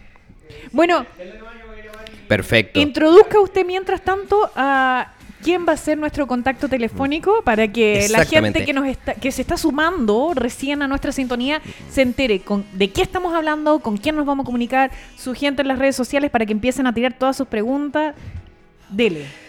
Bueno, 0.71 1.05
Perfecto. 2.27 2.79
introduzca 2.79 3.39
usted 3.39 3.65
mientras 3.65 4.01
tanto 4.01 4.51
a 4.55 5.13
quién 5.47 5.65
va 5.65 5.71
a 5.71 5.77
ser 5.77 5.97
nuestro 5.97 6.27
contacto 6.27 6.67
telefónico 6.67 7.41
para 7.45 7.69
que 7.69 8.09
la 8.09 8.25
gente 8.25 8.65
que 8.65 8.73
nos 8.73 8.85
está, 8.85 9.13
que 9.13 9.31
se 9.31 9.41
está 9.43 9.55
sumando 9.55 10.33
recién 10.35 10.81
a 10.81 10.89
nuestra 10.89 11.13
sintonía 11.13 11.61
se 11.89 12.01
entere 12.01 12.41
con, 12.41 12.65
de 12.73 12.91
qué 12.91 13.01
estamos 13.01 13.33
hablando, 13.33 13.79
con 13.79 13.95
quién 13.95 14.17
nos 14.17 14.25
vamos 14.25 14.43
a 14.43 14.45
comunicar, 14.45 14.91
su 15.15 15.33
gente 15.33 15.61
en 15.61 15.69
las 15.69 15.79
redes 15.79 15.95
sociales 15.95 16.31
para 16.31 16.45
que 16.45 16.51
empiecen 16.51 16.85
a 16.85 16.93
tirar 16.93 17.13
todas 17.13 17.37
sus 17.37 17.47
preguntas. 17.47 18.13
Dele. 18.89 19.46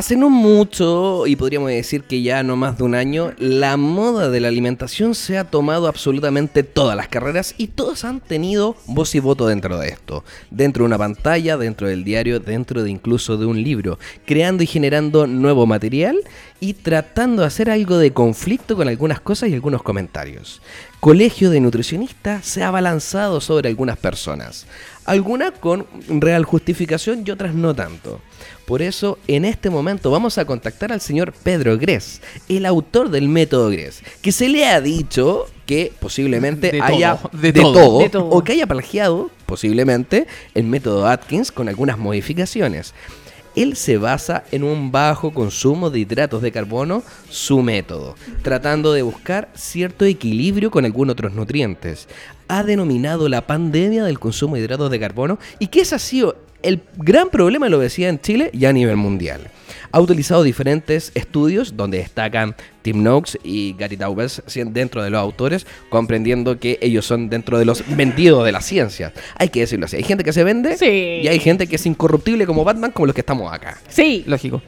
Hace 0.00 0.16
no 0.16 0.30
mucho, 0.30 1.26
y 1.26 1.36
podríamos 1.36 1.68
decir 1.68 2.04
que 2.04 2.22
ya 2.22 2.42
no 2.42 2.56
más 2.56 2.78
de 2.78 2.84
un 2.84 2.94
año, 2.94 3.34
la 3.36 3.76
moda 3.76 4.30
de 4.30 4.40
la 4.40 4.48
alimentación 4.48 5.14
se 5.14 5.36
ha 5.36 5.44
tomado 5.44 5.88
absolutamente 5.88 6.62
todas 6.62 6.96
las 6.96 7.08
carreras 7.08 7.54
y 7.58 7.66
todos 7.66 8.04
han 8.04 8.20
tenido 8.20 8.76
voz 8.86 9.14
y 9.14 9.20
voto 9.20 9.46
dentro 9.46 9.78
de 9.78 9.88
esto. 9.90 10.24
Dentro 10.50 10.84
de 10.84 10.86
una 10.86 10.96
pantalla, 10.96 11.58
dentro 11.58 11.86
del 11.86 12.02
diario, 12.02 12.40
dentro 12.40 12.82
de 12.82 12.90
incluso 12.90 13.36
de 13.36 13.44
un 13.44 13.62
libro, 13.62 13.98
creando 14.24 14.62
y 14.62 14.66
generando 14.66 15.26
nuevo 15.26 15.66
material 15.66 16.18
y 16.60 16.72
tratando 16.72 17.42
de 17.42 17.48
hacer 17.48 17.68
algo 17.68 17.98
de 17.98 18.14
conflicto 18.14 18.76
con 18.76 18.88
algunas 18.88 19.20
cosas 19.20 19.50
y 19.50 19.54
algunos 19.54 19.82
comentarios. 19.82 20.62
Colegio 21.00 21.50
de 21.50 21.60
nutricionistas 21.60 22.46
se 22.46 22.62
ha 22.62 22.70
balanzado 22.70 23.42
sobre 23.42 23.68
algunas 23.68 23.98
personas, 23.98 24.66
algunas 25.04 25.50
con 25.50 25.86
real 26.08 26.46
justificación 26.46 27.22
y 27.26 27.30
otras 27.30 27.54
no 27.54 27.74
tanto. 27.74 28.22
Por 28.70 28.82
eso, 28.82 29.18
en 29.26 29.44
este 29.44 29.68
momento 29.68 30.12
vamos 30.12 30.38
a 30.38 30.44
contactar 30.44 30.92
al 30.92 31.00
señor 31.00 31.32
Pedro 31.32 31.76
Gress, 31.76 32.20
el 32.48 32.64
autor 32.64 33.10
del 33.10 33.28
método 33.28 33.68
Gress, 33.68 34.00
que 34.22 34.30
se 34.30 34.48
le 34.48 34.64
ha 34.64 34.80
dicho 34.80 35.46
que 35.66 35.92
posiblemente 35.98 36.70
De 36.70 36.80
haya 36.80 37.16
todo, 37.16 37.30
de 37.36 37.52
todo. 37.52 37.72
todo, 37.72 37.98
De 37.98 38.10
todo. 38.10 38.28
o 38.28 38.44
que 38.44 38.52
haya 38.52 38.68
plagiado 38.68 39.28
posiblemente 39.44 40.28
el 40.54 40.68
método 40.68 41.08
Atkins 41.08 41.50
con 41.50 41.68
algunas 41.68 41.98
modificaciones. 41.98 42.94
Él 43.56 43.74
se 43.74 43.96
basa 43.96 44.44
en 44.52 44.62
un 44.62 44.92
bajo 44.92 45.34
consumo 45.34 45.90
de 45.90 45.98
hidratos 45.98 46.40
de 46.40 46.52
carbono, 46.52 47.02
su 47.28 47.62
método, 47.62 48.14
tratando 48.42 48.92
de 48.92 49.02
buscar 49.02 49.48
cierto 49.56 50.04
equilibrio 50.04 50.70
con 50.70 50.84
algunos 50.84 51.14
otros 51.14 51.34
nutrientes. 51.34 52.06
Ha 52.46 52.62
denominado 52.62 53.28
la 53.28 53.48
pandemia 53.48 54.04
del 54.04 54.20
consumo 54.20 54.54
de 54.54 54.60
hidratos 54.60 54.92
de 54.92 55.00
carbono 55.00 55.40
y 55.58 55.66
que 55.66 55.80
ese 55.80 55.96
ha 55.96 55.98
sido 55.98 56.36
el 56.62 56.80
gran 56.96 57.30
problema 57.30 57.66
de 57.66 57.70
la 57.70 57.76
obesidad 57.78 58.10
en 58.10 58.20
Chile 58.20 58.50
y 58.52 58.64
a 58.64 58.72
nivel 58.72 58.96
mundial. 58.96 59.50
ha 59.92 60.00
utilizado 60.00 60.44
diferentes 60.44 61.10
estudios 61.16 61.76
donde 61.76 61.98
destacan 61.98 62.54
Tim 62.82 63.02
Noakes 63.02 63.38
y 63.42 63.74
Gary 63.76 63.96
Taubes 63.96 64.40
dentro 64.66 65.02
de 65.02 65.10
los 65.10 65.18
autores, 65.20 65.66
comprendiendo 65.88 66.60
que 66.60 66.78
ellos 66.80 67.04
son 67.04 67.28
dentro 67.28 67.58
de 67.58 67.64
los 67.64 67.82
vendidos 67.96 68.44
de 68.44 68.52
la 68.52 68.60
ciencia. 68.60 69.12
Hay 69.36 69.48
que 69.48 69.60
decirlo 69.60 69.86
así. 69.86 69.96
Hay 69.96 70.04
gente 70.04 70.22
que 70.22 70.32
se 70.32 70.44
vende 70.44 70.76
Sí. 70.76 71.20
y 71.24 71.26
hay 71.26 71.40
gente 71.40 71.66
que 71.66 71.74
es 71.74 71.86
incorruptible 71.86 72.46
como 72.46 72.62
Batman, 72.62 72.92
como 72.92 73.06
los 73.06 73.14
que 73.16 73.20
estamos 73.22 73.52
acá. 73.52 73.78
Sí. 73.88 74.22
Lógico. 74.28 74.62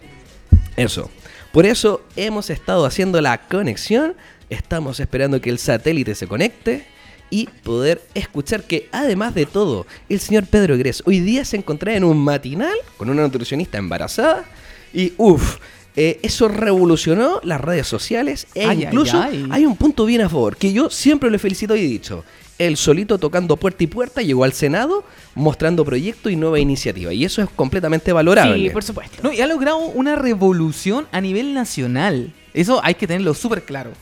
Eso. 0.76 1.08
Por 1.52 1.66
eso 1.66 2.02
hemos 2.16 2.50
estado 2.50 2.84
haciendo 2.84 3.20
la 3.20 3.38
conexión. 3.46 4.14
Estamos 4.50 4.98
esperando 4.98 5.40
que 5.40 5.50
el 5.50 5.58
satélite 5.58 6.16
se 6.16 6.26
conecte 6.26 6.84
y 7.32 7.48
poder 7.64 8.02
escuchar 8.14 8.62
que 8.62 8.88
además 8.92 9.34
de 9.34 9.46
todo, 9.46 9.86
el 10.10 10.20
señor 10.20 10.44
Pedro 10.46 10.76
Gres 10.76 11.02
hoy 11.06 11.18
día 11.18 11.46
se 11.46 11.56
encontraba 11.56 11.96
en 11.96 12.04
un 12.04 12.18
matinal 12.18 12.76
con 12.98 13.08
una 13.08 13.22
nutricionista 13.22 13.78
embarazada 13.78 14.44
y 14.92 15.14
uff, 15.16 15.56
eso 15.96 16.48
revolucionó 16.48 17.40
las 17.42 17.60
redes 17.60 17.86
sociales 17.86 18.46
e 18.54 18.66
Ay, 18.66 18.84
incluso 18.84 19.20
ay. 19.20 19.46
hay 19.50 19.64
un 19.64 19.76
punto 19.76 20.04
bien 20.04 20.20
a 20.20 20.28
favor 20.28 20.58
que 20.58 20.74
yo 20.74 20.90
siempre 20.90 21.30
le 21.30 21.38
felicito 21.38 21.74
y 21.74 21.80
he 21.80 21.88
dicho. 21.88 22.22
El 22.58 22.76
solito 22.76 23.18
tocando 23.18 23.56
puerta 23.56 23.82
y 23.82 23.86
puerta 23.86 24.20
llegó 24.20 24.44
al 24.44 24.52
Senado 24.52 25.04
mostrando 25.34 25.84
proyecto 25.86 26.28
y 26.28 26.36
nueva 26.36 26.60
iniciativa. 26.60 27.12
Y 27.12 27.24
eso 27.24 27.42
es 27.42 27.48
completamente 27.48 28.12
valorable. 28.12 28.68
Sí, 28.68 28.70
por 28.70 28.84
supuesto. 28.84 29.16
No, 29.22 29.32
y 29.32 29.40
ha 29.40 29.46
logrado 29.46 29.78
una 29.78 30.16
revolución 30.16 31.08
a 31.12 31.20
nivel 31.20 31.54
nacional. 31.54 32.32
Eso 32.54 32.80
hay 32.84 32.94
que 32.94 33.06
tenerlo 33.06 33.34
súper 33.34 33.64
claro. 33.64 33.92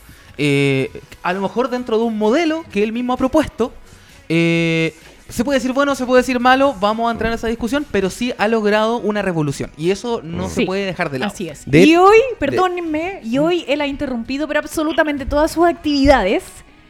Eh, 0.43 0.89
a 1.21 1.33
lo 1.33 1.41
mejor 1.41 1.69
dentro 1.69 1.99
de 1.99 2.03
un 2.03 2.17
modelo 2.17 2.65
que 2.71 2.81
él 2.81 2.91
mismo 2.93 3.13
ha 3.13 3.17
propuesto, 3.17 3.71
eh, 4.27 4.95
se 5.29 5.43
puede 5.45 5.59
decir 5.59 5.71
bueno, 5.71 5.93
se 5.93 6.03
puede 6.07 6.21
decir 6.23 6.39
malo, 6.39 6.73
vamos 6.79 7.07
a 7.07 7.11
entrar 7.11 7.31
en 7.31 7.35
esa 7.35 7.47
discusión, 7.47 7.85
pero 7.91 8.09
sí 8.09 8.33
ha 8.39 8.47
logrado 8.47 8.97
una 8.97 9.21
revolución. 9.21 9.69
Y 9.77 9.91
eso 9.91 10.21
no 10.23 10.49
se 10.49 10.65
puede 10.65 10.83
dejar 10.87 11.11
de 11.11 11.19
lado. 11.19 11.31
Así 11.31 11.47
es. 11.47 11.69
De- 11.69 11.83
y 11.83 11.95
hoy, 11.95 12.17
perdónenme, 12.39 13.19
y 13.23 13.37
hoy 13.37 13.65
él 13.67 13.81
ha 13.81 13.85
interrumpido, 13.87 14.47
pero 14.47 14.59
absolutamente 14.61 15.27
todas 15.27 15.51
sus 15.51 15.67
actividades, 15.67 16.43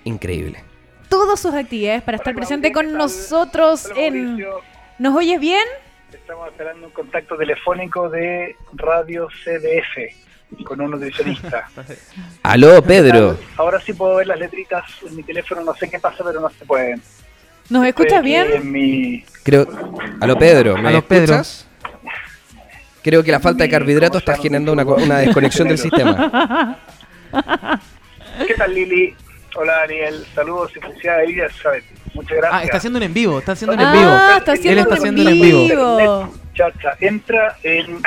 Increíble. 0.05 0.63
todas 1.09 1.37
sus 1.41 1.53
actividades 1.53 2.03
para 2.03 2.15
estar 2.15 2.33
presente 2.33 2.71
con 2.71 2.93
nosotros 2.93 3.87
Hola, 3.87 3.99
en... 4.01 4.25
Mauricio. 4.27 4.61
¿Nos 4.97 5.13
oyes 5.17 5.41
bien? 5.41 5.65
Estamos 6.13 6.47
esperando 6.47 6.87
un 6.87 6.93
contacto 6.93 7.35
telefónico 7.35 8.09
de 8.09 8.55
Radio 8.75 9.27
CDF 9.43 10.20
con 10.65 10.81
un 10.81 10.91
nutricionista. 10.91 11.67
Aló, 12.43 12.81
Pedro. 12.83 13.37
Ahora 13.57 13.79
sí 13.79 13.93
puedo 13.93 14.15
ver 14.17 14.27
las 14.27 14.39
letritas 14.39 14.83
en 15.07 15.15
mi 15.15 15.23
teléfono, 15.23 15.61
no 15.61 15.73
sé 15.75 15.89
qué 15.89 15.99
pasa, 15.99 16.23
pero 16.23 16.39
no 16.39 16.49
se 16.49 16.65
pueden. 16.65 17.01
¿Nos 17.69 17.85
escuchas 17.85 18.13
Estoy 18.13 18.29
bien? 18.29 18.47
En 18.53 18.71
mi... 18.71 19.23
Creo. 19.43 19.65
Aló, 20.19 20.37
Pedro. 20.37 20.77
¿Me 20.77 20.89
Aló, 20.89 21.01
Pedro. 21.07 21.35
escuchas? 21.35 21.67
Creo 23.03 23.23
que 23.23 23.31
la 23.31 23.39
falta 23.39 23.63
de 23.63 23.69
carbohidratos 23.69 24.19
está 24.19 24.37
generando 24.37 24.71
una, 24.73 24.85
co- 24.85 24.95
una 24.95 25.19
desconexión 25.19 25.67
del 25.67 25.77
sistema. 25.77 26.77
¿Qué 28.47 28.53
tal, 28.55 28.73
Lili? 28.75 29.15
Hola, 29.55 29.73
Daniel. 29.81 30.25
Saludos 30.35 30.71
y 30.75 30.79
felicidades. 30.79 31.29
Muchas 32.13 32.37
gracias. 32.37 32.53
Ah, 32.61 32.63
está 32.63 32.77
haciendo 32.77 32.97
un 32.97 33.03
en 33.03 33.13
vivo, 33.13 33.39
está 33.39 33.53
haciendo 33.53 33.73
un 33.75 33.81
en 33.81 33.91
vivo. 33.91 34.09
Ah, 34.11 34.35
está 34.37 34.51
haciendo, 34.51 34.71
Él 34.71 34.79
está 34.79 34.95
haciendo 34.95 35.21
un 35.21 35.27
en 35.29 35.41
vivo. 35.41 36.33
Vivo. 36.53 36.69
Chacha, 36.71 36.97
entra 36.99 37.57
en... 37.63 38.01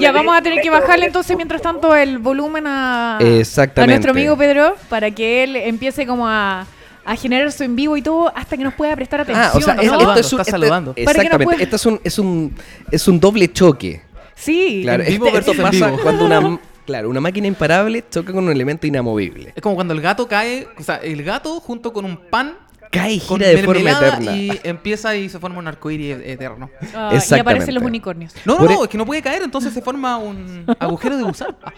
Ya 0.00 0.12
vamos 0.12 0.36
a 0.36 0.42
tener 0.42 0.60
que 0.60 0.70
bajarle 0.70 1.06
entonces 1.06 1.36
mientras 1.36 1.62
tanto 1.62 1.94
el 1.94 2.18
volumen 2.18 2.64
a, 2.66 3.18
Exactamente. 3.20 3.80
a 3.82 3.86
nuestro 3.96 4.10
amigo 4.12 4.36
Pedro 4.36 4.74
para 4.88 5.10
que 5.10 5.44
él 5.44 5.56
empiece 5.56 6.06
como 6.06 6.28
a, 6.28 6.66
a 7.04 7.16
generar 7.16 7.50
su 7.52 7.64
en 7.64 7.76
vivo 7.76 7.96
y 7.96 8.02
todo 8.02 8.32
hasta 8.34 8.56
que 8.56 8.64
nos 8.64 8.74
pueda 8.74 8.94
prestar 8.96 9.20
atención. 9.20 9.46
Ah, 9.46 9.56
o 9.56 9.60
sea, 9.60 9.74
¿no? 9.74 9.82
es- 9.82 9.88
saludando, 9.88 10.12
esto 10.14 10.20
es 10.26 10.32
un, 10.32 10.40
está 10.40 10.42
este- 10.42 10.50
saludando. 10.50 10.92
Exactamente. 10.96 11.44
pueda- 11.44 11.62
Esto 11.62 11.76
es 11.76 11.86
un, 11.86 12.00
es 12.04 12.18
un, 12.18 12.54
es 12.90 13.08
un 13.08 13.20
doble 13.20 13.52
choque. 13.52 14.02
Sí, 14.34 14.80
Claro, 14.84 15.02
En 15.02 15.08
vivo 15.08 15.26
esto, 15.26 15.34
versus 15.36 15.54
esto 15.56 15.66
en 15.66 15.72
pasa 15.72 15.86
vivo. 15.90 16.02
cuando 16.02 16.24
una, 16.26 16.58
claro, 16.86 17.10
una 17.10 17.20
máquina 17.20 17.46
imparable 17.48 18.04
choca 18.10 18.32
con 18.32 18.44
un 18.44 18.52
elemento 18.52 18.86
inamovible. 18.86 19.52
Es 19.56 19.62
como 19.62 19.74
cuando 19.74 19.94
el 19.94 20.00
gato 20.00 20.28
cae, 20.28 20.68
o 20.78 20.82
sea, 20.82 20.96
el 20.96 21.22
gato 21.24 21.58
junto 21.60 21.92
con 21.92 22.04
un 22.04 22.16
pan 22.16 22.54
Cae 22.90 23.14
y 23.14 23.20
con 23.20 23.38
gira 23.38 23.50
de 23.50 23.62
forma 23.62 23.90
eterna. 23.90 24.36
y 24.36 24.60
empieza 24.64 25.14
y 25.14 25.28
se 25.28 25.38
forma 25.38 25.58
un 25.58 25.68
arcoíris 25.68 26.16
e- 26.18 26.32
eterno. 26.32 26.70
Ah, 26.94 27.12
y 27.14 27.34
aparecen 27.38 27.74
los 27.74 27.82
unicornios. 27.84 28.34
No, 28.44 28.58
no, 28.58 28.64
no, 28.64 28.80
e- 28.80 28.84
es 28.84 28.88
que 28.88 28.96
no 28.98 29.04
puede 29.04 29.20
caer, 29.22 29.42
entonces 29.42 29.72
se 29.74 29.82
forma 29.82 30.16
un 30.16 30.64
agujero 30.78 31.16
de 31.16 31.22
gusano. 31.24 31.56
Ah. 31.62 31.72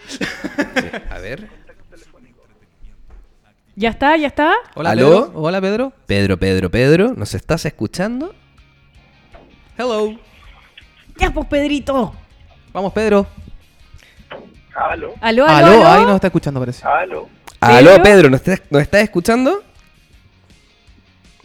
A 1.15 1.19
ver. 1.19 1.49
¿Ya 3.75 3.89
está? 3.89 4.15
¿Ya 4.17 4.27
está? 4.27 4.53
Hola, 4.75 4.91
¿Aló? 4.91 5.27
Pedro. 5.27 5.31
Hola, 5.41 5.61
Pedro. 5.61 5.93
Pedro, 6.05 6.37
Pedro, 6.37 6.69
Pedro, 6.69 7.13
¿nos 7.15 7.33
estás 7.33 7.65
escuchando? 7.65 8.35
Hello. 9.77 10.17
Ya, 11.17 11.31
pues, 11.31 11.47
Pedrito. 11.47 12.13
Vamos, 12.73 12.93
Pedro. 12.93 13.25
Aló, 14.75 15.13
¿Aló, 15.21 15.45
aló, 15.47 15.67
Aló, 15.67 15.87
ahí 15.87 16.03
nos 16.05 16.15
está 16.15 16.27
escuchando, 16.27 16.59
parece. 16.59 16.85
aló. 16.85 17.27
Aló, 17.59 17.89
¿Pedro? 17.91 18.03
Pedro, 18.03 18.29
¿nos 18.29 18.39
estás, 18.41 18.61
¿nos 18.69 18.81
estás 18.81 19.01
escuchando? 19.03 19.63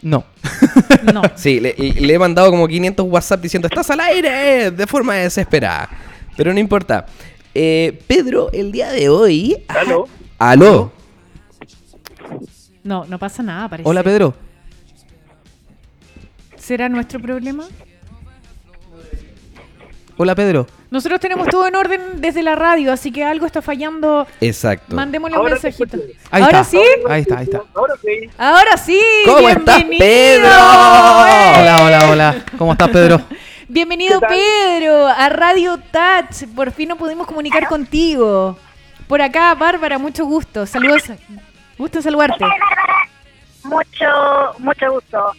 No. 0.01 0.23
No. 1.13 1.21
Sí, 1.35 1.59
le, 1.59 1.73
le 1.77 2.13
he 2.13 2.19
mandado 2.19 2.49
como 2.49 2.67
500 2.67 3.05
WhatsApp 3.07 3.41
diciendo, 3.41 3.67
estás 3.67 3.89
al 3.91 3.99
aire, 3.99 4.71
de 4.71 4.87
forma 4.87 5.13
desesperada. 5.15 5.89
Pero 6.35 6.53
no 6.53 6.59
importa. 6.59 7.05
Eh, 7.53 8.01
Pedro, 8.07 8.51
el 8.51 8.71
día 8.71 8.91
de 8.91 9.07
hoy... 9.09 9.63
Aló. 9.67 10.07
Aló. 10.37 10.91
No, 12.83 13.05
no 13.05 13.17
pasa 13.19 13.41
nada, 13.43 13.69
parece. 13.69 13.87
Hola, 13.87 14.03
Pedro. 14.03 14.33
¿Será 16.57 16.89
nuestro 16.89 17.21
problema? 17.21 17.65
Hola, 20.19 20.33
Pedro. 20.33 20.65
Nosotros 20.89 21.19
tenemos 21.19 21.47
todo 21.47 21.67
en 21.67 21.75
orden 21.75 22.01
desde 22.21 22.41
la 22.41 22.55
radio, 22.55 22.91
así 22.91 23.11
que 23.11 23.23
algo 23.23 23.45
está 23.45 23.61
fallando. 23.61 24.25
Exacto. 24.41 24.95
Mandémosle 24.95 25.35
un 25.35 25.41
Ahora 25.43 25.53
mensajito. 25.53 25.97
Ahí 26.31 26.41
¿Ahora 26.41 26.61
está. 26.61 26.71
sí? 26.71 26.81
Ahí 27.07 27.21
está, 27.21 27.37
ahí 27.37 27.43
está. 27.43 27.61
Ahora 27.75 27.93
sí. 28.01 28.29
Ahora 28.37 28.77
sí. 28.77 29.01
¿Cómo 29.25 29.47
estás, 29.49 29.77
bienvenido. 29.77 29.99
Pedro? 29.99 30.47
¡Eh! 30.49 31.53
Hola, 31.59 31.77
hola, 31.83 32.09
hola. 32.09 32.45
¿Cómo 32.57 32.71
estás, 32.71 32.89
Pedro? 32.89 33.21
Bienvenido. 33.67 34.19
Pedro, 34.21 35.07
a 35.07 35.29
Radio 35.29 35.77
Touch. 35.91 36.47
Por 36.55 36.71
fin 36.71 36.89
nos 36.89 36.97
pudimos 36.97 37.27
comunicar 37.27 37.67
contigo. 37.67 38.57
Por 39.07 39.21
acá, 39.21 39.53
Bárbara, 39.53 39.97
mucho 39.99 40.25
gusto. 40.25 40.65
Saludos. 40.65 41.03
Gusto 41.77 41.99
en 41.99 42.03
saludarte. 42.03 42.43
Mucho, 43.63 44.07
mucho 44.59 44.91
gusto. 44.93 45.31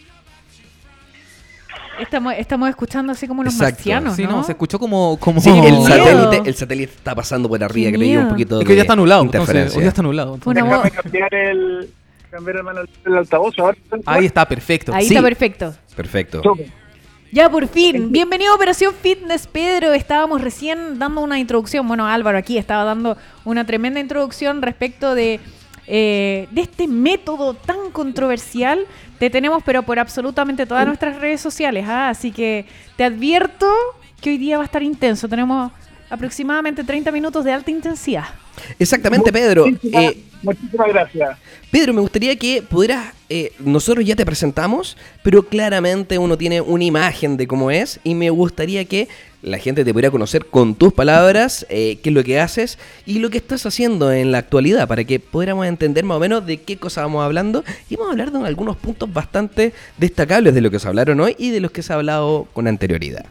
Estamos, 1.99 2.33
estamos 2.37 2.69
escuchando 2.69 3.11
así 3.11 3.27
como 3.27 3.43
Exacto. 3.43 3.63
marcianos, 3.75 4.15
Sí, 4.15 4.23
¿no? 4.23 4.31
no, 4.37 4.43
se 4.43 4.53
escuchó 4.53 4.79
como. 4.79 5.17
como... 5.19 5.41
Sí, 5.41 5.49
el 5.49 5.81
satélite, 5.83 6.49
el 6.49 6.55
satélite 6.55 6.93
está 6.93 7.13
pasando 7.15 7.49
por 7.49 7.63
arriba, 7.63 7.91
Qué 7.91 7.97
creo 7.97 8.07
yo, 8.07 8.11
un 8.11 8.17
miedo. 8.25 8.29
poquito 8.29 8.59
Es 8.61 8.65
que 8.67 8.73
de 8.73 8.77
ya 8.77 8.81
está 8.83 8.93
anulado. 8.93 9.21
Entonces, 9.23 9.75
hoy 9.75 9.83
ya 9.83 9.89
está 9.89 10.01
anulado. 10.01 10.37
Fue 10.37 10.51
una 10.51 10.63
Déjame 10.63 10.91
cambiar 10.91 11.33
el... 11.33 11.89
Cambiar 12.31 12.57
el, 12.57 12.63
manual- 12.63 12.89
altavoz 13.17 13.57
ahora. 13.57 13.77
Ahí 14.05 14.25
está, 14.25 14.45
perfecto. 14.47 14.93
Ahí 14.93 15.05
Sí. 15.05 15.15
está 15.15 15.23
perfecto. 15.27 15.73
Perfecto. 15.95 16.41
Súper. 16.43 16.67
Ya 17.31 17.47
por 17.49 17.67
fin, 17.67 18.11
bienvenido 18.11 18.51
a 18.51 18.55
Operación 18.55 18.93
Fitness 19.01 19.45
Pedro. 19.47 19.93
Estábamos 19.93 20.41
recién 20.41 20.97
dando 20.99 21.21
una 21.21 21.37
introducción. 21.39 21.87
Bueno, 21.87 22.07
Álvaro 22.07 22.37
aquí 22.39 22.57
estaba 22.57 22.83
dando 22.83 23.17
una 23.45 23.65
tremenda 23.65 23.99
introducción 23.99 24.61
respecto 24.63 25.13
de, 25.15 25.39
eh, 25.85 26.47
de 26.51 26.61
este 26.61 26.87
método 26.87 27.53
tan 27.55 27.91
controversial. 27.91 28.79
Te 29.19 29.29
tenemos, 29.29 29.61
pero 29.63 29.83
por 29.83 29.99
absolutamente 29.99 30.65
todas 30.65 30.87
nuestras 30.87 31.19
redes 31.19 31.41
sociales. 31.41 31.85
¿ah? 31.87 32.09
Así 32.09 32.31
que 32.31 32.65
te 32.95 33.03
advierto 33.03 33.67
que 34.21 34.31
hoy 34.31 34.37
día 34.37 34.57
va 34.57 34.63
a 34.63 34.65
estar 34.65 34.81
intenso. 34.81 35.27
Tenemos 35.27 35.71
aproximadamente 36.09 36.83
30 36.83 37.11
minutos 37.11 37.43
de 37.45 37.51
alta 37.51 37.71
intensidad. 37.71 38.25
Exactamente, 38.77 39.31
Pedro. 39.31 39.67
Muchísimas, 39.67 40.03
Eh, 40.03 40.23
muchísimas 40.43 40.87
gracias. 40.89 41.37
Pedro, 41.71 41.93
me 41.93 42.01
gustaría 42.01 42.35
que 42.35 42.61
pudieras. 42.61 43.13
eh, 43.31 43.53
nosotros 43.59 44.03
ya 44.03 44.15
te 44.15 44.25
presentamos, 44.25 44.97
pero 45.21 45.43
claramente 45.43 46.17
uno 46.17 46.35
tiene 46.37 46.61
una 46.61 46.83
imagen 46.83 47.37
de 47.37 47.45
cómo 47.47 47.69
es, 47.69 47.99
y 48.03 48.15
me 48.15 48.31
gustaría 48.31 48.83
que 48.85 49.07
la 49.43 49.59
gente 49.59 49.85
te 49.85 49.93
pudiera 49.93 50.09
conocer 50.11 50.47
con 50.47 50.73
tus 50.75 50.91
palabras, 50.91 51.65
eh, 51.69 51.99
qué 52.01 52.09
es 52.09 52.15
lo 52.15 52.23
que 52.23 52.39
haces 52.39 52.79
y 53.05 53.19
lo 53.19 53.29
que 53.29 53.37
estás 53.37 53.65
haciendo 53.67 54.11
en 54.11 54.31
la 54.31 54.39
actualidad, 54.39 54.87
para 54.87 55.03
que 55.03 55.19
pudiéramos 55.19 55.67
entender 55.67 56.03
más 56.03 56.17
o 56.17 56.19
menos 56.19 56.45
de 56.45 56.57
qué 56.57 56.77
cosa 56.77 57.01
vamos 57.03 57.23
hablando. 57.23 57.63
Y 57.89 57.95
vamos 57.95 58.09
a 58.09 58.11
hablar 58.13 58.31
de 58.31 58.45
algunos 58.47 58.75
puntos 58.77 59.13
bastante 59.13 59.73
destacables 59.97 60.53
de 60.55 60.61
lo 60.61 60.71
que 60.71 60.79
se 60.79 60.87
hablaron 60.87 61.19
hoy 61.21 61.35
y 61.37 61.51
de 61.51 61.59
los 61.59 61.71
que 61.71 61.83
se 61.83 61.93
ha 61.93 61.97
hablado 61.97 62.47
con 62.51 62.67
anterioridad. 62.67 63.27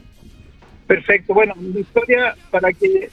Perfecto. 0.88 1.34
Bueno, 1.34 1.54
mi 1.56 1.80
historia 1.80 2.34
para 2.50 2.72
que 2.72 3.10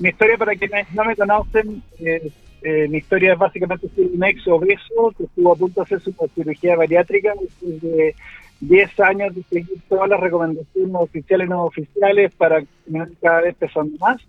mi 0.00 0.08
historia 0.10 0.36
para 0.36 0.54
quienes 0.56 0.92
no 0.92 1.04
me 1.04 1.16
conocen, 1.16 1.82
eh, 2.00 2.30
eh, 2.62 2.88
mi 2.88 2.98
historia 2.98 3.32
es 3.34 3.38
básicamente 3.38 3.88
soy 3.94 4.10
un 4.12 4.24
ex 4.24 4.46
obeso 4.48 5.14
que 5.16 5.24
estuvo 5.24 5.52
a 5.52 5.56
punto 5.56 5.80
de 5.80 5.84
hacer 5.84 6.00
su 6.00 6.12
cirugía 6.34 6.76
bariátrica 6.76 7.32
después 7.40 7.80
de 7.80 8.14
10 8.60 9.00
años 9.00 9.34
de 9.34 9.42
seguir 9.44 9.78
todas 9.88 10.08
las 10.08 10.18
recomendaciones 10.20 10.94
oficiales 10.94 11.46
y 11.46 11.50
no 11.50 11.64
oficiales 11.64 12.34
para 12.34 12.62
cada 13.22 13.42
vez 13.42 13.54
pesando 13.54 13.96
más. 13.98 14.20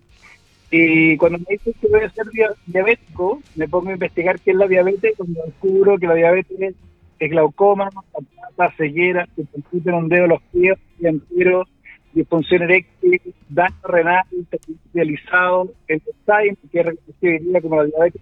Y 0.69 1.17
cuando 1.17 1.39
me 1.39 1.45
dicen 1.49 1.73
que 1.81 1.87
voy 1.87 2.01
a 2.01 2.09
ser 2.11 2.27
dia- 2.27 2.53
diabético, 2.67 3.41
me 3.55 3.67
pongo 3.67 3.89
a 3.89 3.93
investigar 3.93 4.39
qué 4.39 4.51
es 4.51 4.57
la 4.57 4.67
diabetes, 4.67 5.13
cuando 5.17 5.41
descubro 5.45 5.97
que 5.97 6.07
la 6.07 6.13
diabetes 6.13 6.75
es 7.19 7.31
glaucoma, 7.31 7.89
patata, 8.11 8.75
ceguera, 8.77 9.27
que 9.35 9.43
se 9.43 9.89
en 9.89 9.95
un 9.95 10.09
dedo 10.09 10.27
los 10.27 10.41
pies 10.53 10.77
y 10.99 11.07
entero, 11.07 11.65
disfunción 12.13 12.63
eréctil, 12.63 13.21
daño 13.49 13.75
renal, 13.83 14.25
especializado, 14.31 15.71
el 15.87 16.01
Alzheimer, 16.27 16.57
que 16.71 16.83
reconocido 16.83 17.61
como 17.61 17.83
la 17.83 17.85
diabetes 17.85 18.21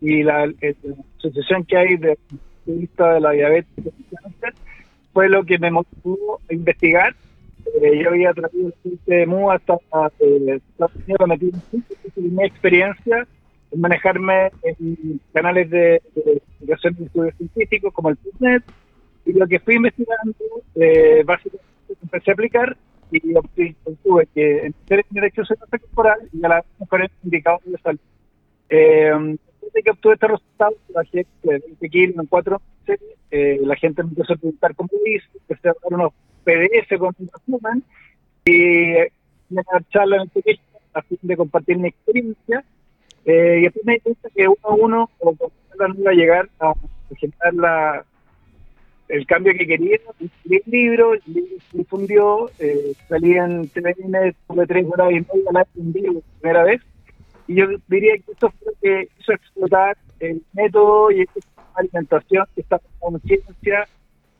y 0.00 0.22
la, 0.22 0.52
asociación 1.18 1.64
que 1.64 1.76
hay 1.76 1.96
de, 1.96 2.18
vista 2.66 3.14
de 3.14 3.20
la 3.20 3.30
diabetes 3.30 3.84
fue 5.12 5.28
lo 5.28 5.44
que 5.44 5.58
me 5.58 5.70
motivó 5.70 6.40
a 6.48 6.52
investigar. 6.52 7.14
Eh, 7.82 8.00
yo 8.02 8.10
había 8.10 8.32
traído 8.32 8.72
el 8.84 8.98
de 9.06 9.26
MU 9.26 9.50
hasta 9.50 9.74
eh, 10.20 10.60
Estados 10.70 10.92
Unidos, 10.96 11.40
mi 12.16 12.44
experiencia 12.44 13.26
en 13.72 13.80
manejarme 13.80 14.50
en 14.62 15.20
canales 15.32 15.70
de, 15.70 16.02
investigación 16.14 16.94
de 16.94 17.04
estudios 17.06 17.34
científicos 17.36 17.92
como 17.92 18.10
el 18.10 18.16
PubMed, 18.16 18.62
y 19.24 19.32
lo 19.32 19.46
que 19.46 19.58
fui 19.58 19.74
investigando, 19.74 20.34
eh, 20.76 21.22
básicamente 21.24 21.66
empecé 22.02 22.30
a 22.30 22.34
aplicar 22.34 22.76
y 23.10 23.34
obtuve 23.34 24.28
que 24.34 24.66
en 24.66 24.74
dirección 25.10 25.46
corporal 25.70 26.28
y 26.32 26.44
a 26.44 26.48
la 26.48 26.64
mejores 26.78 27.10
indicadores 27.22 27.72
de 27.72 27.78
salud. 27.78 28.00
Eh, 28.68 29.36
desde 29.62 29.82
que 29.82 29.90
obtuve 29.90 30.14
este 30.14 30.28
resultado, 30.28 30.74
bajé 30.94 31.26
de 31.42 31.58
20 31.58 31.88
kilos 31.88 32.16
en 32.18 32.26
cuatro 32.26 32.60
meses, 32.86 33.04
eh, 33.30 33.60
la 33.62 33.76
gente 33.76 34.02
me 34.02 34.10
empezó 34.10 34.32
a 34.32 34.36
preguntar 34.36 34.74
cómo 34.74 34.90
hice, 35.04 35.26
empecé 35.34 35.68
a 35.68 35.74
dar 35.82 35.92
unos 35.92 36.12
PDF 36.44 36.98
con 36.98 37.14
un 37.18 37.28
resumen 37.32 37.84
y 38.44 38.94
me 39.48 39.60
a 39.60 39.80
charla 39.90 40.16
en 40.16 40.22
el 40.22 40.30
colegio 40.30 40.64
a 40.94 41.02
fin 41.02 41.18
de 41.22 41.36
compartir 41.36 41.78
mi 41.78 41.88
experiencia. 41.88 42.64
Eh, 43.24 43.58
y 43.58 43.62
después 43.62 43.84
me 43.84 43.94
di 43.94 44.00
cuenta 44.00 44.28
que 44.34 44.48
uno 44.48 44.56
a 44.62 44.74
uno, 44.74 45.10
o 45.18 45.36
no 45.78 45.94
iba 45.98 46.10
a 46.10 46.14
llegar 46.14 46.48
a 46.60 46.72
generar 47.18 47.54
la, 47.54 48.04
el 49.08 49.26
cambio 49.26 49.52
que 49.52 49.66
quería, 49.66 49.98
escribí 50.18 50.62
el 50.64 50.70
libro, 50.70 51.14
el 51.14 51.22
libro 51.26 51.56
se 51.70 51.78
difundió, 51.78 52.50
eh, 52.58 52.92
salí 53.08 53.32
en 53.32 53.68
TVN, 53.68 54.34
tres 54.66 54.86
horas 54.88 55.10
y 55.10 55.14
media 55.14 55.66
en 55.76 55.92
por 55.92 56.22
primera 56.40 56.64
vez, 56.64 56.80
y 57.46 57.54
yo 57.54 57.66
diría 57.88 58.14
que 58.16 58.32
eso 58.32 58.50
fue 58.50 58.72
lo 58.72 58.72
que 58.80 59.08
hizo 59.20 59.32
explotar 59.32 59.96
el 60.18 60.42
método 60.52 61.10
y 61.10 61.22
esta 61.22 61.40
alimentación 61.74 62.46
que 62.54 62.62
está 62.62 62.80
en 63.02 63.20
ciencia, 63.20 63.86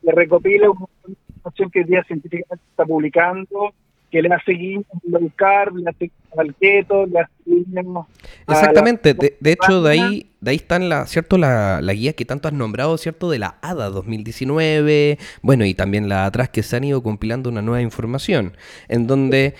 que 0.03 0.11
recopila 0.11 0.69
una 0.69 0.87
información 1.07 1.71
que 1.71 1.79
el 1.81 1.85
día 1.87 2.03
científicamente 2.03 2.65
está 2.69 2.85
publicando, 2.85 3.73
que 4.11 4.21
le 4.21 4.33
hace 4.33 4.53
guiños 4.53 4.85
a 4.91 4.97
low 5.03 5.31
carb, 5.35 5.75
le 5.77 5.89
hace 5.89 6.11
al 6.35 6.55
keto, 6.55 7.05
Exactamente, 8.47 9.13
de, 9.13 9.37
de, 9.39 9.51
hecho 9.51 9.81
de 9.81 9.91
ahí 9.91 10.29
de 10.39 10.51
ahí 10.51 10.57
están 10.57 10.87
la, 10.87 11.07
¿cierto? 11.07 11.37
La, 11.37 11.81
la, 11.81 11.93
guía 11.93 12.13
que 12.13 12.23
tanto 12.23 12.47
has 12.47 12.53
nombrado, 12.53 12.97
¿cierto? 12.97 13.29
De 13.29 13.39
la 13.39 13.57
ADA 13.61 13.89
2019, 13.89 15.17
bueno, 15.41 15.65
y 15.65 15.73
también 15.73 16.09
la 16.09 16.25
atrás 16.25 16.49
que 16.49 16.61
se 16.61 16.75
han 16.75 16.83
ido 16.83 17.01
compilando 17.01 17.49
una 17.49 17.61
nueva 17.61 17.81
información, 17.81 18.55
en 18.87 19.07
donde, 19.07 19.55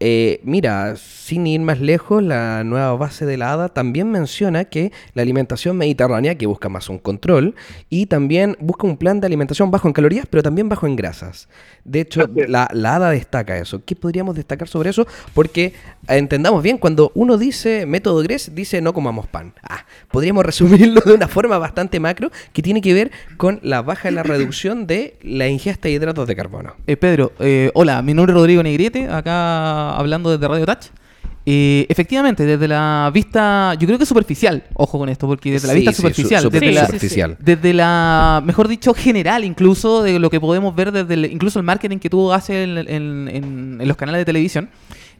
eh, 0.00 0.40
mira, 0.42 0.96
sin 0.96 1.46
ir 1.46 1.60
más 1.60 1.80
lejos, 1.80 2.22
la 2.22 2.64
nueva 2.64 2.94
base 2.96 3.26
de 3.26 3.36
la 3.36 3.52
ADA 3.52 3.68
también 3.68 4.10
menciona 4.10 4.64
que 4.64 4.92
la 5.12 5.22
alimentación 5.22 5.76
mediterránea, 5.76 6.36
que 6.36 6.46
busca 6.46 6.70
más 6.70 6.88
un 6.88 6.98
control, 6.98 7.54
y 7.90 8.06
también 8.06 8.56
busca 8.60 8.86
un 8.86 8.96
plan 8.96 9.20
de 9.20 9.26
alimentación 9.26 9.70
bajo 9.70 9.88
en 9.88 9.94
calorías, 9.94 10.26
pero 10.26 10.42
también 10.42 10.70
bajo 10.70 10.86
en 10.86 10.96
grasas. 10.96 11.48
De 11.84 12.00
hecho, 12.00 12.30
la, 12.48 12.68
la 12.72 12.96
ADA 12.96 13.10
destaca 13.10 13.58
eso. 13.58 13.84
¿Qué 13.84 13.94
podríamos 13.94 14.34
destacar 14.34 14.68
sobre 14.68 14.88
eso? 14.88 15.06
Porque 15.34 15.74
entendamos 16.16 16.62
bien, 16.62 16.78
cuando 16.78 17.12
uno 17.14 17.38
dice 17.38 17.86
método 17.86 18.22
GRES, 18.22 18.54
dice 18.54 18.80
no 18.80 18.92
comamos 18.92 19.26
pan. 19.26 19.54
Ah, 19.62 19.84
podríamos 20.10 20.44
resumirlo 20.46 21.00
de 21.00 21.12
una 21.12 21.28
forma 21.28 21.58
bastante 21.58 22.00
macro 22.00 22.30
que 22.52 22.62
tiene 22.62 22.80
que 22.80 22.94
ver 22.94 23.10
con 23.36 23.60
la 23.62 23.82
baja 23.82 24.08
en 24.08 24.16
la 24.16 24.22
reducción 24.22 24.86
de 24.86 25.16
la 25.22 25.48
ingesta 25.48 25.88
de 25.88 25.94
hidratos 25.94 26.26
de 26.26 26.36
carbono. 26.36 26.74
Eh, 26.86 26.96
Pedro, 26.96 27.32
eh, 27.38 27.70
hola, 27.74 28.02
mi 28.02 28.14
nombre 28.14 28.32
es 28.32 28.36
Rodrigo 28.36 28.62
Negrete, 28.62 29.08
acá 29.08 29.96
hablando 29.96 30.30
desde 30.30 30.48
Radio 30.48 30.66
Touch. 30.66 30.86
Eh, 31.46 31.84
efectivamente, 31.90 32.46
desde 32.46 32.66
la 32.66 33.10
vista, 33.12 33.74
yo 33.74 33.86
creo 33.86 33.98
que 33.98 34.06
superficial, 34.06 34.64
ojo 34.72 34.98
con 34.98 35.10
esto, 35.10 35.26
porque 35.26 35.52
desde 35.52 35.68
la 35.68 35.74
vista 35.74 35.92
superficial, 35.92 36.48
desde, 36.48 36.72
la, 36.72 36.86
superficial. 36.86 37.36
desde 37.38 37.74
la, 37.74 38.42
mejor 38.46 38.66
dicho, 38.66 38.94
general 38.94 39.44
incluso, 39.44 40.02
de 40.02 40.18
lo 40.18 40.30
que 40.30 40.40
podemos 40.40 40.74
ver 40.74 40.90
desde 40.90 41.12
el, 41.12 41.26
incluso 41.26 41.58
el 41.58 41.64
marketing 41.64 41.98
que 41.98 42.08
tú 42.08 42.32
haces 42.32 42.66
en, 42.88 43.78
los 43.86 43.96
canales 43.98 44.20
de 44.20 44.24
televisión, 44.24 44.70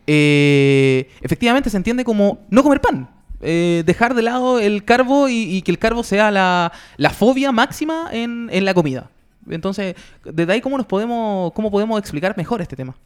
efectivamente 0.06 1.70
se 1.70 1.76
entiende 1.76 2.04
como 2.04 2.38
no 2.50 2.62
comer 2.62 2.80
pan. 2.80 3.08
Eh, 3.46 3.82
dejar 3.84 4.14
de 4.14 4.22
lado 4.22 4.58
el 4.58 4.84
carbo 4.84 5.28
y, 5.28 5.60
que 5.62 5.70
el 5.70 5.78
carbo 5.78 6.02
sea 6.02 6.30
la, 6.30 7.10
fobia 7.10 7.52
máxima 7.52 8.08
en, 8.10 8.48
en, 8.50 8.64
la 8.64 8.72
comida. 8.72 9.10
Entonces, 9.50 9.96
desde 10.24 10.52
ahí, 10.52 10.60
¿cómo 10.62 10.78
nos 10.78 10.86
podemos, 10.86 11.52
cómo 11.52 11.70
podemos 11.70 11.98
explicar 11.98 12.34
mejor 12.38 12.62
este 12.62 12.76
tema? 12.76 12.96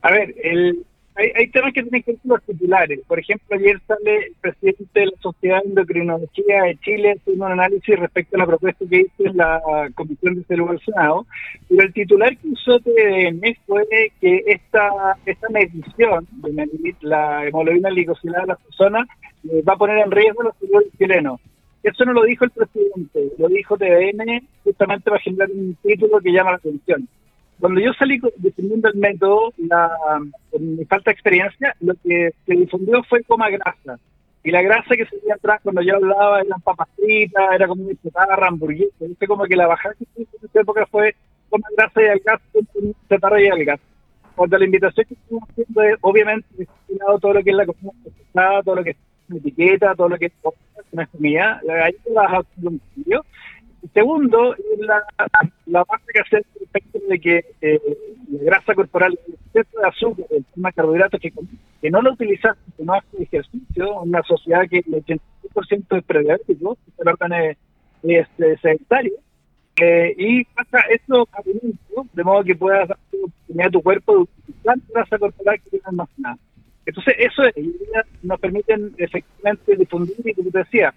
A 0.00 0.10
ver, 0.10 0.34
el, 0.42 0.86
hay, 1.16 1.48
temas 1.48 1.72
que 1.72 1.82
tienen 1.82 2.02
que 2.02 2.12
ver 2.12 2.20
con 2.20 2.30
los 2.30 2.42
titulares. 2.44 3.00
Por 3.06 3.18
ejemplo, 3.18 3.56
ayer 3.56 3.80
sale 3.86 4.16
el 4.26 4.34
presidente 4.40 5.00
de 5.00 5.06
la 5.06 5.16
Sociedad 5.20 5.62
de 5.62 5.68
Endocrinología 5.68 6.62
de 6.62 6.78
Chile 6.78 7.16
haciendo 7.18 7.46
un 7.46 7.52
análisis 7.52 7.98
respecto 7.98 8.36
a 8.36 8.38
la 8.38 8.46
propuesta 8.46 8.84
que 8.88 9.00
hizo 9.00 9.32
la 9.34 9.90
Comisión 9.94 10.36
de 10.36 10.44
Salud 10.44 10.70
del 10.70 10.80
Senado. 10.80 11.26
Pero 11.68 11.82
el 11.82 11.92
titular 11.92 12.36
que 12.36 12.48
usó 12.48 12.78
TVN 12.80 13.40
fue 13.66 13.86
que 14.20 14.44
esta, 14.46 15.16
esta 15.26 15.48
medición 15.50 16.26
de 16.30 16.94
la 17.02 17.46
hemoglobina 17.46 17.90
glicosilada 17.90 18.42
de 18.42 18.48
las 18.48 18.60
personas 18.60 19.08
eh, 19.50 19.62
va 19.62 19.74
a 19.74 19.78
poner 19.78 19.98
en 19.98 20.10
riesgo 20.10 20.42
los 20.42 20.56
seguros 20.56 20.84
chilenos. 20.96 21.40
Eso 21.82 22.04
no 22.04 22.12
lo 22.12 22.24
dijo 22.24 22.44
el 22.44 22.50
presidente, 22.50 23.32
lo 23.38 23.48
dijo 23.48 23.76
TVN 23.76 24.46
justamente 24.64 25.10
para 25.10 25.22
generar 25.22 25.50
un 25.50 25.76
título 25.82 26.20
que 26.20 26.30
llama 26.30 26.50
la 26.52 26.56
atención 26.58 27.08
cuando 27.60 27.80
yo 27.80 27.92
salí 27.94 28.20
defendiendo 28.36 28.88
el 28.88 28.96
método, 28.96 29.52
la, 29.58 29.90
con 30.50 30.76
mi 30.76 30.84
falta 30.86 31.10
de 31.10 31.14
experiencia, 31.14 31.76
lo 31.80 31.94
que 32.02 32.30
se 32.46 32.54
difundió 32.54 33.02
fue 33.04 33.22
coma 33.24 33.50
grasa. 33.50 33.98
Y 34.42 34.50
la 34.50 34.62
grasa 34.62 34.96
que 34.96 35.04
se 35.04 35.16
veía 35.16 35.34
atrás 35.34 35.60
cuando 35.62 35.82
yo 35.82 35.96
hablaba 35.96 36.40
eran 36.40 36.60
papas 36.62 36.88
fritas, 36.96 37.44
era 37.54 37.68
como 37.68 37.84
una 37.84 37.94
chatarra, 38.02 38.48
hamburguesa. 38.48 39.04
Dice 39.04 39.26
como 39.26 39.44
que 39.44 39.56
la 39.56 39.66
bajada 39.66 39.94
que 39.94 40.04
hice 40.22 40.36
en 40.40 40.48
esa 40.48 40.60
época 40.60 40.86
fue 40.86 41.14
coma 41.50 41.66
grasa 41.76 42.02
y 42.02 42.06
al 42.06 42.20
gas, 42.20 42.40
chatarra 43.08 43.42
y 43.42 43.48
al 43.48 43.64
gas. 43.64 43.80
Cuando 44.34 44.56
la 44.56 44.64
invitación 44.64 45.06
que 45.06 45.14
estuvimos 45.14 45.50
haciendo 45.50 45.82
es, 45.82 45.96
obviamente, 46.00 46.46
destinado 46.56 47.18
todo 47.18 47.34
lo 47.34 47.42
que 47.42 47.50
es 47.50 47.56
la 47.56 47.66
comida 47.66 47.92
procesada, 48.02 48.62
todo 48.62 48.76
lo 48.76 48.84
que 48.84 48.90
es 48.90 48.96
etiqueta, 49.36 49.94
todo 49.94 50.08
lo 50.08 50.18
que 50.18 50.26
es 50.26 50.32
comida, 51.12 51.60
ahí 51.84 51.92
te 52.02 52.12
vas 52.12 52.32
a 52.32 52.42
un 52.62 52.80
Segundo, 53.94 54.54
la, 54.78 55.02
la 55.66 55.84
parte 55.84 56.06
que 56.12 56.20
hace 56.20 56.46
respecto 56.58 56.98
de 57.08 57.20
que 57.20 57.44
eh, 57.62 57.80
la 58.30 58.44
grasa 58.44 58.74
corporal, 58.74 59.18
el 59.26 59.34
exceso 59.34 59.80
de 59.80 59.88
azúcar, 59.88 60.26
el 60.30 60.44
tema 60.54 60.68
de 60.68 60.74
carbohidratos, 60.74 61.20
que, 61.20 61.90
no 61.90 62.02
lo 62.02 62.12
utilizas, 62.12 62.56
que 62.76 62.84
no 62.84 62.94
hace 62.94 63.22
ejercicio, 63.22 64.00
una 64.00 64.22
sociedad 64.22 64.68
que 64.68 64.78
el 64.78 65.04
85% 65.04 65.98
es 65.98 66.04
prediabético, 66.04 66.76
el 66.98 67.08
órgano 67.08 67.36
es, 67.36 67.56
es, 68.02 68.28
sedentario, 68.60 69.14
eh, 69.80 70.14
y 70.16 70.44
pasa 70.44 70.80
eso 70.90 71.26
de 72.12 72.24
modo 72.24 72.44
que 72.44 72.54
puedas 72.54 72.90
tener 73.46 73.70
tu 73.70 73.82
cuerpo 73.82 74.12
de 74.12 74.18
utilizar 74.18 74.76
grasa 74.92 75.18
corporal 75.18 75.60
que 75.62 75.70
tiene 75.70 75.84
almacenada. 75.86 76.38
Entonces, 76.84 77.14
eso 77.18 77.44
es, 77.44 77.54
nos 78.22 78.40
permiten 78.40 78.94
efectivamente 78.98 79.76
difundir, 79.76 80.16
y 80.24 80.34
como 80.34 80.50
te 80.50 80.58
decía, 80.58 80.92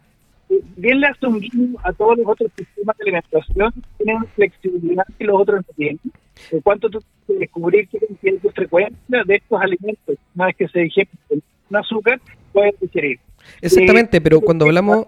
bien 0.76 1.00
le 1.00 1.08
hace 1.08 1.26
un 1.26 1.40
guiño 1.40 1.78
a 1.84 1.94
todos 1.94 2.18
los 2.18 2.28
otros 2.28 2.52
sistemas 2.58 2.98
de 2.98 3.04
alimentación, 3.04 3.74
tienen 3.98 4.26
flexibilidad 4.36 5.04
que 5.18 5.26
los 5.26 5.42
otros 5.42 5.62
no 5.68 5.74
tienen. 5.76 6.00
En 6.52 6.62
cuanto 6.62 6.90
tú 6.90 7.00
descubrir 7.28 7.88
es 7.92 8.42
tu 8.42 8.50
frecuencia 8.50 8.98
de 9.08 9.36
estos 9.36 9.62
alimentos, 9.62 10.18
una 10.36 10.48
vez 10.48 10.56
que 10.56 10.68
se 10.68 10.80
digieren 10.80 11.14
un 11.70 11.76
azúcar, 11.76 12.20
puedes 12.52 12.80
digerir. 12.80 13.20
Exactamente, 13.62 14.22
pero 14.22 14.42
cuando 14.42 14.66
hablamos 14.66 15.08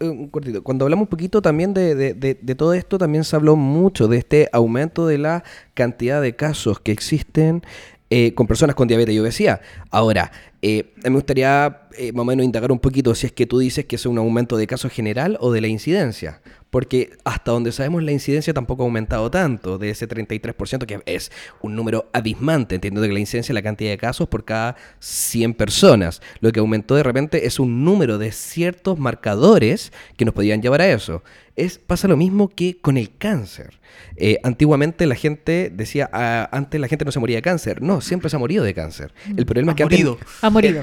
un 0.00 0.28
cortito. 0.28 0.62
Cuando 0.62 0.84
hablamos 0.84 1.04
un 1.04 1.08
poquito 1.08 1.42
también 1.42 1.74
de, 1.74 1.94
de, 1.94 2.14
de, 2.14 2.54
todo 2.54 2.72
esto, 2.72 2.98
también 2.98 3.24
se 3.24 3.36
habló 3.36 3.56
mucho 3.56 4.08
de 4.08 4.18
este 4.18 4.48
aumento 4.52 5.06
de 5.06 5.18
la 5.18 5.44
cantidad 5.74 6.22
de 6.22 6.34
casos 6.34 6.80
que 6.80 6.92
existen 6.92 7.62
eh, 8.08 8.34
con 8.34 8.46
personas 8.46 8.76
con 8.76 8.88
diabetes 8.88 9.14
y 9.14 9.18
obesidad. 9.18 9.60
Ahora, 9.90 10.30
eh, 10.68 10.92
me 11.04 11.10
gustaría 11.10 11.82
eh, 11.96 12.10
más 12.10 12.22
o 12.22 12.24
menos 12.24 12.44
indagar 12.44 12.72
un 12.72 12.80
poquito 12.80 13.14
si 13.14 13.26
es 13.26 13.32
que 13.32 13.46
tú 13.46 13.60
dices 13.60 13.84
que 13.84 13.94
es 13.94 14.04
un 14.04 14.18
aumento 14.18 14.56
de 14.56 14.66
casos 14.66 14.90
general 14.90 15.38
o 15.40 15.52
de 15.52 15.60
la 15.60 15.68
incidencia. 15.68 16.42
Porque 16.70 17.10
hasta 17.22 17.52
donde 17.52 17.70
sabemos 17.70 18.02
la 18.02 18.10
incidencia 18.10 18.52
tampoco 18.52 18.82
ha 18.82 18.86
aumentado 18.86 19.30
tanto, 19.30 19.78
de 19.78 19.90
ese 19.90 20.08
33%, 20.08 20.84
que 20.84 21.00
es 21.06 21.30
un 21.62 21.76
número 21.76 22.10
abismante, 22.12 22.74
entendiendo 22.74 23.06
que 23.06 23.14
la 23.14 23.20
incidencia 23.20 23.52
es 23.52 23.54
la 23.54 23.62
cantidad 23.62 23.90
de 23.90 23.96
casos 23.96 24.26
por 24.26 24.44
cada 24.44 24.74
100 24.98 25.54
personas. 25.54 26.20
Lo 26.40 26.50
que 26.50 26.58
aumentó 26.58 26.96
de 26.96 27.04
repente 27.04 27.46
es 27.46 27.60
un 27.60 27.84
número 27.84 28.18
de 28.18 28.32
ciertos 28.32 28.98
marcadores 28.98 29.92
que 30.16 30.24
nos 30.24 30.34
podían 30.34 30.62
llevar 30.62 30.80
a 30.80 30.88
eso 30.88 31.22
es, 31.56 31.78
pasa 31.78 32.06
lo 32.06 32.16
mismo 32.16 32.48
que 32.48 32.78
con 32.78 32.96
el 32.98 33.16
cáncer. 33.16 33.80
Eh, 34.16 34.38
antiguamente 34.42 35.06
la 35.06 35.14
gente 35.14 35.72
decía, 35.74 36.08
ah, 36.12 36.48
antes 36.52 36.80
la 36.80 36.86
gente 36.86 37.04
no 37.04 37.12
se 37.12 37.18
moría 37.18 37.36
de 37.36 37.42
cáncer. 37.42 37.82
No, 37.82 38.02
siempre 38.02 38.28
se 38.28 38.36
ha 38.36 38.38
morido 38.38 38.62
de 38.62 38.74
cáncer. 38.74 39.12
El 39.36 39.46
problema 39.46 39.72
es 39.72 39.76
que 39.76 39.84
morido. 39.84 40.18
Ha 40.58 40.62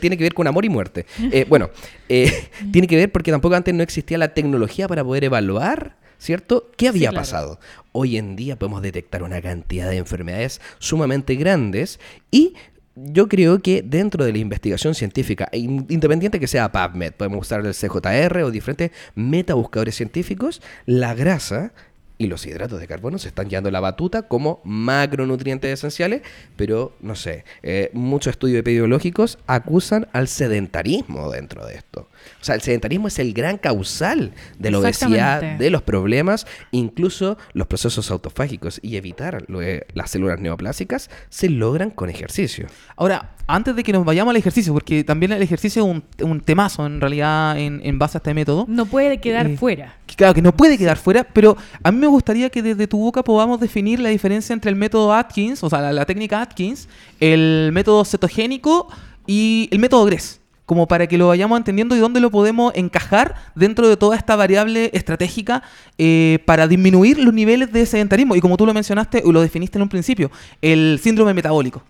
tiene 0.00 0.16
que 0.16 0.24
ver 0.24 0.34
con 0.34 0.46
amor 0.46 0.64
y 0.64 0.68
muerte. 0.68 1.06
Eh, 1.32 1.46
bueno, 1.48 1.70
eh, 2.08 2.30
tiene 2.72 2.86
que 2.86 2.96
ver 2.96 3.10
porque 3.12 3.30
tampoco 3.30 3.54
antes 3.54 3.74
no 3.74 3.82
existía 3.82 4.18
la 4.18 4.34
tecnología 4.34 4.88
para 4.88 5.04
poder 5.04 5.24
evaluar 5.24 5.96
¿cierto? 6.18 6.70
¿Qué 6.76 6.88
había 6.88 7.08
claro. 7.08 7.16
pasado? 7.22 7.60
Hoy 7.92 8.18
en 8.18 8.36
día 8.36 8.58
podemos 8.58 8.82
detectar 8.82 9.22
una 9.22 9.40
cantidad 9.40 9.88
de 9.88 9.96
enfermedades 9.96 10.60
sumamente 10.78 11.34
grandes 11.36 11.98
y 12.30 12.52
yo 12.94 13.26
creo 13.28 13.60
que 13.62 13.80
dentro 13.82 14.26
de 14.26 14.32
la 14.32 14.36
investigación 14.38 14.94
científica, 14.94 15.48
e 15.52 15.58
in- 15.60 15.86
independiente 15.88 16.38
que 16.38 16.46
sea 16.46 16.70
PubMed, 16.70 17.12
podemos 17.14 17.40
usar 17.40 17.64
el 17.64 17.72
CJR 17.72 18.42
o 18.42 18.50
diferentes 18.50 18.90
metabuscadores 19.14 19.94
científicos, 19.94 20.60
la 20.84 21.14
grasa 21.14 21.72
y 22.20 22.26
los 22.26 22.44
hidratos 22.44 22.78
de 22.78 22.86
carbono 22.86 23.16
se 23.16 23.28
están 23.28 23.48
llevando 23.48 23.70
la 23.70 23.80
batuta 23.80 24.22
como 24.28 24.60
macronutrientes 24.62 25.72
esenciales, 25.72 26.20
pero 26.54 26.94
no 27.00 27.14
sé, 27.14 27.44
eh, 27.62 27.90
muchos 27.94 28.32
estudios 28.32 28.58
epidemiológicos 28.58 29.38
acusan 29.46 30.06
al 30.12 30.28
sedentarismo 30.28 31.30
dentro 31.30 31.64
de 31.64 31.76
esto. 31.76 32.08
O 32.40 32.44
sea, 32.44 32.54
el 32.56 32.60
sedentarismo 32.60 33.08
es 33.08 33.18
el 33.18 33.32
gran 33.32 33.56
causal 33.56 34.32
de 34.58 34.70
la 34.70 34.78
obesidad, 34.80 35.40
de 35.40 35.70
los 35.70 35.80
problemas, 35.80 36.46
incluso 36.72 37.38
los 37.54 37.66
procesos 37.66 38.10
autofágicos 38.10 38.80
y 38.82 38.96
evitar 38.96 39.44
lo 39.48 39.60
de 39.60 39.86
las 39.94 40.10
células 40.10 40.38
neoplásicas 40.40 41.08
se 41.30 41.48
logran 41.48 41.90
con 41.90 42.10
ejercicio. 42.10 42.66
Ahora, 42.96 43.30
antes 43.46 43.74
de 43.74 43.82
que 43.82 43.92
nos 43.92 44.04
vayamos 44.04 44.30
al 44.30 44.36
ejercicio, 44.36 44.74
porque 44.74 45.02
también 45.04 45.32
el 45.32 45.42
ejercicio 45.42 45.82
es 45.82 45.88
un, 45.88 46.04
un 46.28 46.40
temazo 46.42 46.84
en 46.84 47.00
realidad 47.00 47.58
en, 47.58 47.80
en 47.82 47.98
base 47.98 48.18
a 48.18 48.20
este 48.20 48.34
método. 48.34 48.66
No 48.68 48.84
puede 48.86 49.18
quedar 49.20 49.46
Eh, 49.46 49.56
fuera. 49.56 49.96
Claro, 50.16 50.34
que 50.34 50.42
no 50.42 50.52
puede 50.52 50.78
quedar 50.78 50.96
fuera, 50.96 51.24
pero 51.24 51.56
a 51.82 51.92
mí 51.92 51.98
me 51.98 52.06
gustaría 52.06 52.50
que 52.50 52.62
desde 52.62 52.86
tu 52.86 52.98
boca 52.98 53.22
podamos 53.22 53.60
definir 53.60 54.00
la 54.00 54.08
diferencia 54.08 54.52
entre 54.52 54.70
el 54.70 54.76
método 54.76 55.12
Atkins, 55.12 55.62
o 55.62 55.70
sea, 55.70 55.92
la, 55.92 56.04
técnica 56.04 56.42
Atkins, 56.42 56.88
el 57.20 57.70
método 57.72 58.04
cetogénico 58.04 58.88
y 59.26 59.68
el 59.72 59.78
método 59.78 60.04
GRES, 60.06 60.40
como 60.66 60.86
para 60.86 61.06
que 61.06 61.18
lo 61.18 61.28
vayamos 61.28 61.58
entendiendo 61.58 61.96
y 61.96 61.98
dónde 61.98 62.20
lo 62.20 62.30
podemos 62.30 62.72
encajar 62.74 63.34
dentro 63.54 63.88
de 63.88 63.96
toda 63.96 64.16
esta 64.16 64.36
variable 64.36 64.90
estratégica 64.92 65.62
eh, 65.98 66.38
para 66.44 66.68
disminuir 66.68 67.18
los 67.18 67.34
niveles 67.34 67.72
de 67.72 67.84
sedentarismo. 67.86 68.36
Y 68.36 68.40
como 68.40 68.56
tú 68.56 68.66
lo 68.66 68.74
mencionaste 68.74 69.22
o 69.24 69.32
lo 69.32 69.40
definiste 69.40 69.78
en 69.78 69.82
un 69.82 69.88
principio, 69.88 70.30
el 70.62 70.98
síndrome 71.02 71.34
metabólico. 71.34 71.82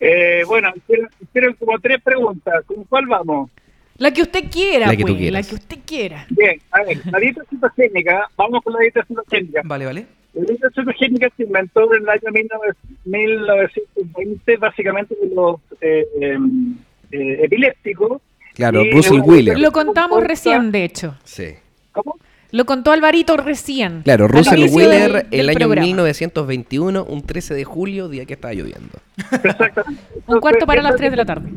Eh, 0.00 0.42
bueno, 0.46 0.70
hicieron 1.20 1.54
como 1.54 1.78
tres 1.78 2.02
preguntas. 2.02 2.64
¿Con 2.66 2.84
cuál 2.84 3.06
vamos? 3.06 3.50
La 3.98 4.10
que 4.10 4.22
usted 4.22 4.44
quiera, 4.50 4.86
La 4.86 4.96
que 4.96 5.04
tú 5.04 5.16
pues, 5.16 5.30
la 5.30 5.42
que 5.42 5.54
usted 5.54 5.78
quiera. 5.86 6.26
Bien, 6.30 6.60
a 6.72 6.82
ver, 6.82 6.98
la 7.10 7.18
dieta 7.18 7.42
cetogénica, 7.48 8.28
vamos 8.36 8.62
con 8.62 8.72
la 8.72 8.80
dieta 8.80 9.04
cetogénica. 9.06 9.62
Vale, 9.64 9.84
vale. 9.86 10.06
La 10.32 10.44
dieta 10.44 10.68
cetogénica 10.74 11.30
se 11.36 11.44
inventó 11.44 11.94
en 11.94 12.02
el 12.02 12.08
año 12.08 12.20
19 12.32 12.72
1920, 13.04 14.56
básicamente 14.56 15.14
de 15.22 15.34
los 15.34 15.60
eh, 15.80 16.06
eh, 16.20 16.38
eh, 17.12 17.38
epilépticos. 17.44 18.20
Claro, 18.54 18.82
una- 18.82 19.22
Wheeler. 19.22 19.58
Lo 19.58 19.70
contamos 19.70 20.24
recién, 20.24 20.72
de 20.72 20.84
hecho. 20.84 21.16
Sí. 21.24 21.54
¿Cómo? 21.92 22.16
Lo 22.54 22.66
contó 22.66 22.92
Alvarito 22.92 23.36
recién. 23.36 24.02
Claro, 24.02 24.28
Russell 24.28 24.68
Wheeler, 24.72 25.12
del- 25.12 25.30
del 25.30 25.40
el 25.40 25.48
año 25.48 25.58
programa. 25.58 25.86
1921, 25.86 27.02
un 27.04 27.22
13 27.22 27.52
de 27.52 27.64
julio, 27.64 28.08
día 28.08 28.26
que 28.26 28.34
estaba 28.34 28.54
lloviendo. 28.54 28.96
Exactamente. 29.32 30.00
Un 30.28 30.38
cuarto 30.38 30.64
para 30.64 30.80
las 30.80 30.92
Entonces, 30.92 30.98
3 31.00 31.10
de 31.10 31.16
la 31.16 31.24
tarde. 31.24 31.50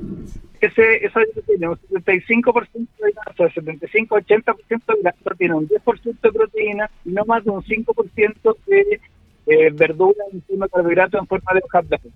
Ese, 0.59 1.05
esa 1.05 1.19
dieta 1.19 1.41
tiene 1.45 1.69
un 1.69 1.77
75% 1.77 2.87
de 2.97 3.11
grasa, 3.11 3.53
75-80% 3.61 4.95
de 4.95 5.01
grasa, 5.03 5.35
tiene 5.37 5.53
un 5.53 5.67
10% 5.67 6.19
de 6.19 6.31
proteína 6.31 6.89
y 7.05 7.11
no 7.11 7.25
más 7.25 7.43
de 7.45 7.51
un 7.51 7.61
5% 7.61 8.55
de 8.65 8.99
eh, 9.45 9.69
verdura 9.73 10.23
en 10.33 10.41
forma 10.41 10.65
de 10.65 10.71
carbohidratos 10.71 11.21
en 11.21 11.27
forma 11.27 11.53
de 11.53 11.61
hojas 11.63 11.87
verdes. 11.89 12.11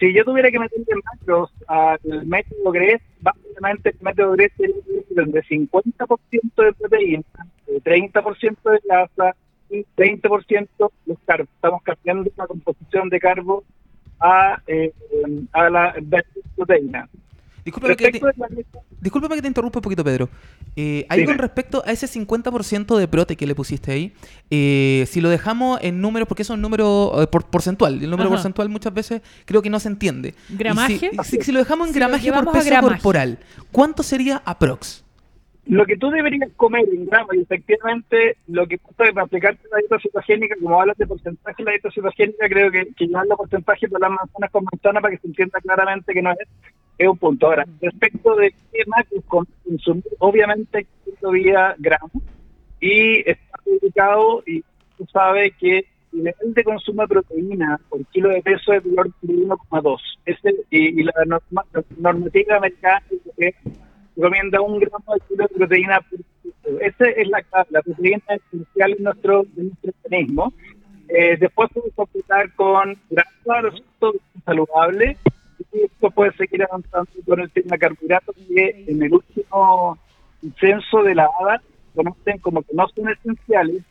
Si 0.00 0.14
yo 0.14 0.24
tuviera 0.24 0.50
que 0.50 0.58
meterle 0.58 0.86
macros 1.04 1.50
al 1.68 1.98
método 2.26 2.72
GRES, 2.72 3.02
básicamente 3.20 3.90
el 3.90 3.96
método 4.00 4.32
GRES 4.32 4.52
tiene 4.56 4.72
de 5.32 5.42
50% 5.44 6.64
de 6.64 6.72
proteína, 6.72 7.22
de 7.22 7.55
30% 7.66 8.56
de 8.64 8.80
grasa 8.84 9.36
y 9.70 9.84
30% 9.96 10.68
los 11.06 11.18
carbos. 11.26 11.48
Estamos 11.54 11.82
cambiando 11.82 12.30
la 12.36 12.46
composición 12.46 13.08
de 13.08 13.20
carbos 13.20 13.64
a, 14.20 14.60
eh, 14.66 14.92
a 15.52 15.68
la 15.70 15.94
proteína. 16.56 17.08
Discúlpame 17.64 17.96
que 17.96 18.12
te, 18.12 18.20
discúlpame 19.00 19.34
que 19.34 19.42
te 19.42 19.48
interrumpa 19.48 19.80
un 19.80 19.82
poquito, 19.82 20.04
Pedro. 20.04 20.28
Eh, 20.76 21.04
ahí 21.08 21.22
Dime. 21.22 21.32
con 21.32 21.38
respecto 21.38 21.82
a 21.84 21.90
ese 21.90 22.06
50% 22.06 22.96
de 22.96 23.08
prote 23.08 23.34
que 23.34 23.44
le 23.44 23.56
pusiste 23.56 23.90
ahí, 23.90 24.12
eh, 24.50 25.04
si 25.08 25.20
lo 25.20 25.28
dejamos 25.28 25.80
en 25.82 26.00
números, 26.00 26.28
porque 26.28 26.42
eso 26.42 26.52
es 26.52 26.58
un 26.58 26.62
número 26.62 27.20
eh, 27.20 27.26
por, 27.26 27.46
porcentual, 27.46 27.94
el 27.94 28.08
número 28.08 28.28
Ajá. 28.28 28.36
porcentual 28.36 28.68
muchas 28.68 28.94
veces 28.94 29.20
creo 29.46 29.62
que 29.62 29.70
no 29.70 29.80
se 29.80 29.88
entiende. 29.88 30.34
Si- 30.46 30.56
¿Gramaje? 30.56 31.10
Si, 31.24 31.42
si 31.42 31.50
lo 31.50 31.58
dejamos 31.58 31.88
en 31.88 31.94
Si 31.94 31.98
gramaje 31.98 32.32
por 32.32 32.52
peso 32.52 32.66
gramaje. 32.66 32.94
corporal, 32.94 33.38
¿cuánto 33.72 34.04
sería 34.04 34.40
aprox? 34.44 35.02
Lo 35.66 35.84
que 35.84 35.96
tú 35.96 36.10
deberías 36.10 36.48
comer 36.56 36.84
en 36.92 37.06
gramos, 37.06 37.34
y 37.34 37.40
efectivamente 37.40 38.36
lo 38.46 38.66
que 38.68 38.78
pasa 38.78 39.04
es 39.08 39.12
para 39.12 39.24
aplicarte 39.26 39.68
la 39.70 39.78
dieta 39.78 39.98
cetogénica, 40.00 40.54
como 40.62 40.80
hablas 40.80 40.96
de 40.96 41.06
porcentaje 41.06 41.56
de 41.58 41.64
la 41.64 41.70
dieta 41.72 41.90
cetogénica, 41.90 42.48
creo 42.48 42.70
que, 42.70 42.86
que 42.96 43.06
llevar 43.06 43.26
los 43.26 43.36
porcentajes 43.38 43.90
de 43.90 43.98
las 43.98 44.10
manzanas 44.10 44.50
con 44.52 44.64
manzana 44.64 45.00
para 45.00 45.14
que 45.14 45.20
se 45.20 45.26
entienda 45.26 45.60
claramente 45.60 46.12
que 46.14 46.22
no 46.22 46.30
es, 46.30 46.38
es 46.98 47.08
un 47.08 47.18
punto. 47.18 47.46
Ahora, 47.46 47.66
respecto 47.82 48.36
de 48.36 48.52
qué 48.72 48.84
macros 48.86 49.24
con- 49.26 49.48
consumir, 49.64 50.04
obviamente 50.18 50.86
vía 51.32 51.74
gramos, 51.78 52.12
y 52.80 53.28
está 53.28 53.58
publicado, 53.64 54.44
y 54.46 54.62
tú 54.96 55.04
sabes 55.12 55.52
que 55.58 55.78
el 56.12 56.18
nivel 56.18 56.54
de 56.54 56.62
consumo 56.64 57.02
de 57.02 57.08
proteína 57.08 57.80
por 57.88 58.04
kilo 58.06 58.28
de 58.28 58.40
peso 58.42 58.72
es 58.72 58.84
de 58.84 58.90
1,2. 58.90 60.00
Ese- 60.24 60.54
Y, 60.70 61.00
y 61.00 61.02
la 61.02 61.12
norma- 61.26 61.64
normativa 61.98 62.56
americana 62.58 63.02
es 63.38 63.54
recomienda 64.16 64.60
un 64.60 64.80
gramo 64.80 65.14
de 65.14 65.20
kilo 65.28 65.46
de 65.46 65.54
proteína 65.54 66.00
por 66.00 66.18
kilo. 66.42 66.80
Esa 66.80 67.08
es 67.08 67.28
la 67.28 67.42
clave. 67.42 67.68
La 67.70 67.82
proteína 67.82 68.22
es 68.28 68.42
esencial 68.52 68.94
en 68.96 69.04
nuestro, 69.04 69.46
en 69.56 69.66
nuestro 69.68 69.92
organismo. 70.02 70.52
Eh, 71.08 71.36
después 71.38 71.70
podemos 71.72 71.94
completar 71.94 72.52
con 72.54 72.96
grasa, 73.10 73.76
saludables. 74.44 75.18
Y 75.72 75.82
esto 75.82 76.10
puede 76.10 76.32
seguir 76.32 76.62
avanzando 76.64 77.10
con 77.26 77.40
el 77.40 77.50
tema 77.50 77.78
carbohidratos, 77.78 78.34
que 78.48 78.84
en 78.88 79.02
el 79.02 79.12
último 79.12 79.98
censo 80.60 81.02
de 81.02 81.14
la 81.14 81.28
ADA 81.40 81.62
conocen 81.94 82.38
como 82.38 82.62
que 82.62 82.74
no 82.74 82.86
son 82.88 83.08
esenciales 83.08 83.82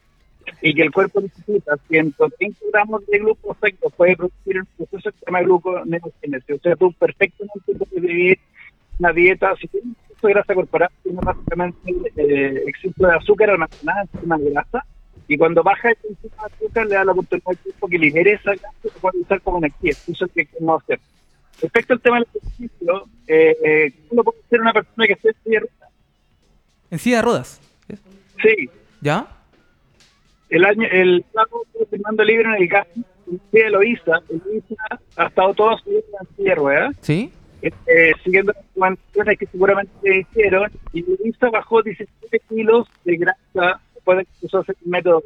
y 0.61 0.73
que 0.75 0.83
el 0.83 0.91
cuerpo 0.91 1.21
necesita 1.21 1.75
120 1.87 2.57
gramos 2.71 3.05
de 3.07 3.19
glucosa 3.19 3.67
que 3.67 3.89
puede 3.97 4.15
producir 4.15 4.59
un 4.59 4.67
proceso 4.77 5.11
que 5.11 5.19
se 5.19 5.25
llama 5.25 5.41
gluconeogénesis. 5.41 6.55
O 6.55 6.59
sea, 6.59 6.75
tú 6.75 6.93
perfectamente 6.93 7.73
puedes 7.77 8.01
vivir 8.01 8.39
una 8.99 9.11
dieta, 9.11 9.55
si 9.59 9.67
tienes 9.67 9.95
de 10.21 10.33
grasa 10.33 10.53
corporal, 10.53 10.89
tienes 11.03 11.21
básicamente 11.21 11.91
eh, 12.15 12.63
exceso 12.67 13.07
de 13.07 13.15
azúcar 13.15 13.49
almacenada 13.49 14.05
encima 14.13 14.37
de 14.37 14.51
grasa, 14.51 14.85
y 15.27 15.37
cuando 15.37 15.63
baja 15.63 15.89
el 15.89 15.97
consumo 15.97 16.35
de 16.39 16.55
azúcar 16.55 16.85
le 16.85 16.95
da 16.95 17.05
la 17.05 17.11
oportunidad 17.11 17.49
al 17.49 17.57
cuerpo 17.57 17.87
que 17.87 17.97
libere 17.97 18.33
esa 18.33 18.51
grasa 18.51 18.77
y 18.83 18.87
lo 18.87 18.93
puede 18.99 19.19
usar 19.19 19.41
como 19.41 19.57
energía. 19.57 19.91
Eso 19.91 20.25
es 20.25 20.31
que 20.31 20.45
queremos 20.45 20.83
hacer. 20.83 20.99
Respecto 21.61 21.93
al 21.93 22.01
tema 22.01 22.17
del 22.17 22.27
ejercicio, 22.35 23.07
eh, 23.27 23.57
eh, 23.63 23.93
¿cómo 24.09 24.19
lo 24.19 24.23
puede 24.25 24.39
hacer 24.45 24.61
una 24.61 24.73
persona 24.73 25.07
que 25.07 25.13
esté 25.13 25.29
en 25.29 25.35
silla 25.43 25.59
de 25.59 25.59
ruedas? 25.59 25.89
En 26.91 26.99
silla 26.99 27.15
de 27.17 27.21
ruedas. 27.21 27.61
Sí, 28.41 28.69
¿Ya? 29.01 29.27
el 30.49 30.65
año, 30.65 30.87
el 30.91 31.25
sábado 31.33 31.63
estuve 31.65 31.85
firmando 31.97 32.23
libro 32.23 32.55
en 32.55 32.61
el 32.61 32.67
gas, 32.67 32.87
de 33.51 33.69
Loisa, 33.69 34.21
Loisa 34.29 34.75
ha 35.15 35.25
estado 35.25 35.53
toda 35.53 35.77
su 35.79 35.89
vida 35.89 36.01
en 36.21 36.35
silla 36.35 36.49
de 36.49 36.55
ruedas, 36.55 36.95
¿Sí? 37.01 37.31
Eh, 37.61 38.11
siguiendo 38.23 38.53
las 38.53 38.63
recomendaciones 38.65 39.39
que 39.39 39.45
seguramente 39.47 40.19
hicieron, 40.19 40.71
y 40.93 41.03
Luisa 41.03 41.49
bajó 41.49 41.81
17 41.81 42.39
kilos 42.49 42.87
de 43.03 43.17
grasa 43.17 43.81
después 43.93 44.17
de 44.19 44.25
que 44.25 44.31
empezó 44.35 44.59
a 44.59 44.65
el 44.67 44.89
método. 44.89 45.23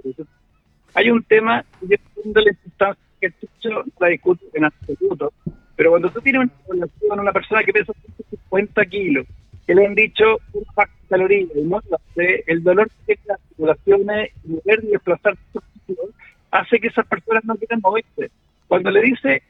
Hay 0.93 1.09
un 1.11 1.23
tema, 1.23 1.63
yo 1.81 1.97
la 2.23 2.49
importancia 2.49 3.03
que 3.19 3.27
el 3.27 3.33
no 3.71 3.83
la 3.99 4.07
discuto 4.07 4.45
en 4.53 4.65
absoluto, 4.65 5.33
pero 5.75 5.91
cuando 5.91 6.09
tú 6.09 6.21
tienes 6.21 6.41
una 6.41 6.53
población, 6.65 7.19
una 7.19 7.33
persona 7.33 7.63
que 7.63 7.73
pesa 7.73 7.93
150 7.93 8.85
kilos, 8.85 9.27
que 9.65 9.75
le 9.75 9.85
han 9.85 9.95
dicho 9.95 10.39
una 10.53 10.71
baja 10.75 10.91
caloría 11.09 11.39
y 11.41 11.61
no 11.63 11.81
el 12.15 12.63
dolor 12.63 12.89
que 12.89 13.15
tiene 13.15 13.21
las 13.27 13.39
articulaciones 13.39 14.31
y 14.43 14.49
mover 14.49 14.83
y 14.83 14.87
desplazar 14.87 15.37
hace 16.51 16.79
que 16.79 16.87
esas 16.87 17.05
personas 17.07 17.43
no 17.45 17.55
quieran 17.55 17.79
moverse. 17.81 18.31
Cuando 18.67 18.91
le 18.91 19.01
dice 19.01 19.43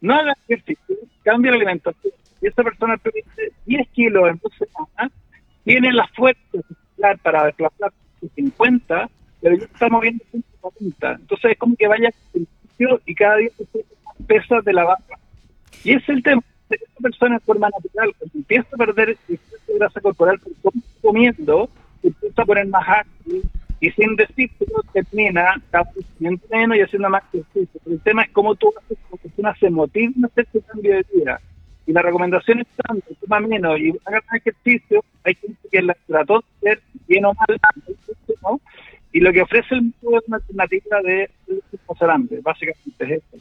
no 0.00 0.14
haga 0.14 0.34
ejercicio, 0.46 0.96
cambia 1.22 1.52
la 1.52 1.56
alimentación, 1.56 2.12
y 2.40 2.46
esa 2.46 2.62
persona 2.62 2.96
pierde 2.96 3.52
10 3.66 3.88
kilos 3.88 4.28
en 4.28 4.40
dos 4.42 4.52
semanas, 4.54 5.12
tiene 5.64 5.92
la 5.92 6.06
fuerza 6.08 6.58
para 7.22 7.44
desplazar 7.44 7.92
50, 8.34 9.10
pero 9.40 9.56
ya 9.56 9.64
está 9.64 9.88
moviendo 9.88 10.24
140. 10.30 11.12
Entonces 11.12 11.52
es 11.52 11.58
como 11.58 11.76
que 11.76 11.86
vaya 11.86 12.08
ejercicio 12.08 13.00
y 13.06 13.14
cada 13.14 13.36
día 13.36 13.50
se 13.56 13.84
pesas 14.26 14.64
de 14.64 14.72
la 14.72 14.84
barra. 14.84 15.18
Y 15.84 15.94
es 15.94 16.08
el 16.08 16.22
tema. 16.22 16.42
Esa 16.68 17.00
persona 17.00 17.36
en 17.36 17.40
forma 17.40 17.68
natural, 17.70 18.12
cuando 18.18 18.38
empieza 18.38 18.68
a 18.72 18.76
perder 18.76 19.16
de 19.26 19.38
grasa 19.78 20.00
corporal 20.00 20.38
por 20.38 20.72
comiendo, 21.00 21.70
se 22.02 22.08
empieza 22.08 22.42
a 22.42 22.44
poner 22.44 22.66
más 22.66 22.86
ágil 22.86 23.42
y 23.80 23.90
sin 23.92 24.16
decir 24.16 24.50
que 24.58 24.66
no 24.66 24.82
termina 24.92 25.62
comiendo 25.70 26.44
menos 26.50 26.76
y 26.76 26.80
haciendo 26.82 27.08
más 27.08 27.22
ejercicio. 27.32 27.80
Pero 27.84 27.96
el 27.96 28.02
tema 28.02 28.22
es 28.22 28.30
cómo 28.30 28.54
tú 28.54 28.72
haces 28.76 28.98
que 29.38 29.42
la 29.42 29.52
persona 29.52 29.56
se 29.60 29.70
motive 29.70 30.14
a 30.22 30.26
hacer 30.26 30.46
cambio 30.66 30.96
de 30.96 31.06
vida. 31.14 31.40
Y 31.86 31.92
la 31.92 32.02
recomendación 32.02 32.60
es 32.60 32.66
tanto, 32.86 33.06
toma 33.20 33.40
menos 33.40 33.78
y 33.78 33.94
hagan 34.04 34.22
ejercicio. 34.34 35.04
Hay 35.24 35.34
gente 35.34 35.68
que 35.70 35.82
la 35.82 35.96
trató 36.06 36.44
de 36.60 36.72
hacer 36.72 36.82
bien 37.06 37.24
o 37.24 37.32
mal, 37.32 37.60
¿no? 38.42 38.60
y 39.12 39.20
lo 39.20 39.32
que 39.32 39.40
ofrece 39.40 39.74
el 39.74 39.82
método 39.82 40.18
es 40.18 40.28
una 40.28 40.36
alternativa 40.36 41.00
de 41.02 41.30
pasar 41.86 42.10
hambre, 42.10 42.40
básicamente 42.42 43.04
es 43.04 43.10
esto. 43.10 43.38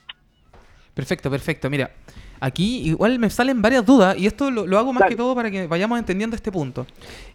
Perfecto, 0.93 1.30
perfecto. 1.30 1.70
Mira, 1.70 1.91
aquí 2.40 2.80
igual 2.90 3.20
me 3.20 3.30
salen 3.30 3.62
varias 3.62 3.86
dudas 3.86 4.18
y 4.18 4.26
esto 4.28 4.50
lo, 4.52 4.66
lo 4.68 4.78
hago 4.78 4.94
más 4.94 5.02
Dale. 5.02 5.12
que 5.12 5.18
todo 5.18 5.34
para 5.36 5.50
que 5.52 5.68
vayamos 5.68 5.98
entendiendo 6.00 6.36
este 6.36 6.52
punto. 6.52 6.86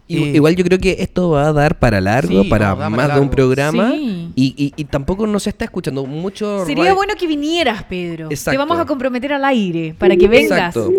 I- 0.07 0.17
Eh, 0.17 0.31
Igual 0.35 0.55
yo 0.55 0.63
creo 0.65 0.79
que 0.79 0.97
esto 0.99 1.29
va 1.31 1.47
a 1.47 1.53
dar 1.53 1.79
para 1.79 2.01
largo, 2.01 2.43
Sí, 2.43 2.49
para 2.49 2.75
no, 2.75 2.89
más 2.89 3.13
de 3.15 3.21
un 3.21 3.29
programa. 3.29 3.91
Sí. 3.91 4.31
Y, 4.35 4.53
y- 4.57 4.73
y 4.75 4.83
tampoco 4.85 5.25
nos 5.27 5.47
está 5.47 5.65
escuchando 5.65 6.05
mucho. 6.05 6.65
Sería 6.65 6.83
radio- 6.85 6.95
bueno 6.95 7.13
que 7.17 7.27
vinieras, 7.27 7.83
Pedro. 7.83 8.27
Exacto. 8.29 8.51
Te 8.51 8.57
vamos 8.57 8.79
a 8.79 8.85
comprometer 8.85 9.33
al 9.33 9.45
aire 9.45 9.95
para 9.97 10.15
que 10.17 10.27
vengas. 10.27 10.75
exacto. 10.75 10.91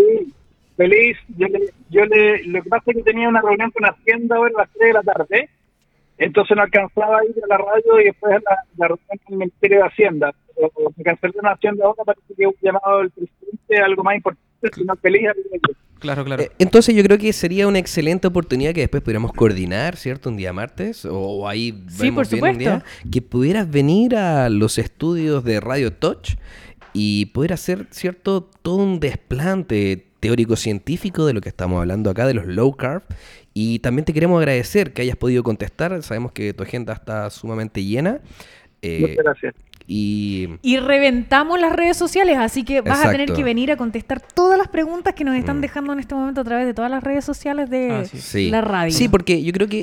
Feliz. 0.76 1.16
Yo 1.36 1.46
le, 1.48 1.60
yo 1.90 2.04
le, 2.06 2.44
lo 2.46 2.62
que 2.62 2.68
pasa 2.68 2.82
es 2.88 2.96
que 2.96 3.02
tenía 3.02 3.28
una 3.28 3.40
reunión 3.40 3.70
con 3.70 3.84
Hacienda 3.84 4.36
ahora 4.36 4.52
a 4.56 4.60
las 4.62 4.70
3 4.76 4.88
de 4.88 4.92
la 4.92 5.02
tarde, 5.02 5.48
entonces 6.24 6.56
no 6.56 6.62
alcanzaba 6.62 7.18
a 7.18 7.24
ir 7.24 7.34
a 7.42 7.46
la 7.46 7.58
radio 7.58 8.00
y 8.00 8.04
después 8.04 8.32
a 8.34 8.38
la, 8.38 8.58
la 8.76 8.88
reunión 8.88 9.18
con 9.24 9.32
el 9.34 9.38
Ministerio 9.38 9.78
de 9.78 9.84
Hacienda. 9.84 10.34
Pero 10.56 10.70
me 10.96 11.04
cancelé 11.04 11.34
una 11.38 11.52
Hacienda 11.52 11.84
ahora, 11.84 12.04
parece 12.04 12.34
que 12.36 12.46
un 12.46 12.54
llamado 12.62 12.98
del 12.98 13.10
presidente 13.10 13.82
algo 13.82 14.02
más 14.02 14.16
importante, 14.16 14.70
sino 14.74 14.96
feliz. 14.96 15.28
a 15.28 15.32
Claro, 15.98 16.24
claro. 16.24 16.42
Eh, 16.42 16.50
Entonces 16.58 16.94
yo 16.94 17.02
creo 17.02 17.18
que 17.18 17.32
sería 17.32 17.66
una 17.66 17.78
excelente 17.78 18.26
oportunidad 18.26 18.74
que 18.74 18.80
después 18.80 19.02
pudiéramos 19.02 19.32
coordinar, 19.32 19.96
¿cierto? 19.96 20.28
Un 20.28 20.36
día 20.36 20.52
martes 20.52 21.04
o, 21.04 21.18
o 21.18 21.48
ahí 21.48 21.72
Sí, 21.88 22.04
vemos 22.04 22.28
por 22.28 22.40
bien 22.40 22.52
un 22.52 22.58
día, 22.58 22.84
que 23.10 23.22
pudieras 23.22 23.70
venir 23.70 24.16
a 24.16 24.48
los 24.50 24.78
estudios 24.78 25.44
de 25.44 25.60
Radio 25.60 25.92
Touch 25.92 26.34
y 26.92 27.26
poder 27.26 27.52
hacer, 27.52 27.86
¿cierto? 27.90 28.48
Todo 28.62 28.76
un 28.76 29.00
desplante 29.00 30.06
teórico-científico 30.20 31.26
de 31.26 31.34
lo 31.34 31.40
que 31.40 31.48
estamos 31.48 31.80
hablando 31.80 32.10
acá, 32.10 32.26
de 32.26 32.34
los 32.34 32.46
low 32.46 32.74
carb. 32.74 33.02
Y 33.54 33.78
también 33.78 34.04
te 34.04 34.12
queremos 34.12 34.38
agradecer 34.38 34.92
que 34.92 35.02
hayas 35.02 35.16
podido 35.16 35.44
contestar. 35.44 36.02
Sabemos 36.02 36.32
que 36.32 36.52
tu 36.52 36.64
agenda 36.64 36.92
está 36.92 37.30
sumamente 37.30 37.84
llena. 37.84 38.20
Eh, 38.82 38.98
Muchas 39.00 39.24
gracias. 39.24 39.54
Y 39.86 40.48
Y 40.62 40.78
reventamos 40.78 41.60
las 41.60 41.72
redes 41.72 41.96
sociales, 41.96 42.38
así 42.38 42.64
que 42.64 42.80
vas 42.80 43.04
a 43.04 43.10
tener 43.10 43.32
que 43.32 43.44
venir 43.44 43.70
a 43.72 43.76
contestar 43.76 44.20
todas 44.20 44.56
las 44.58 44.68
preguntas 44.68 45.14
que 45.14 45.24
nos 45.24 45.36
están 45.36 45.58
Mm. 45.58 45.60
dejando 45.60 45.92
en 45.92 46.00
este 46.00 46.14
momento 46.14 46.40
a 46.40 46.44
través 46.44 46.66
de 46.66 46.74
todas 46.74 46.90
las 46.90 47.02
redes 47.04 47.24
sociales 47.24 47.68
de 47.70 47.90
Ah, 47.90 48.04
sí. 48.04 48.18
sí. 48.18 48.50
la 48.50 48.60
radio. 48.60 48.92
Sí, 48.92 49.08
porque 49.08 49.42
yo 49.42 49.52
creo 49.52 49.68
que 49.68 49.82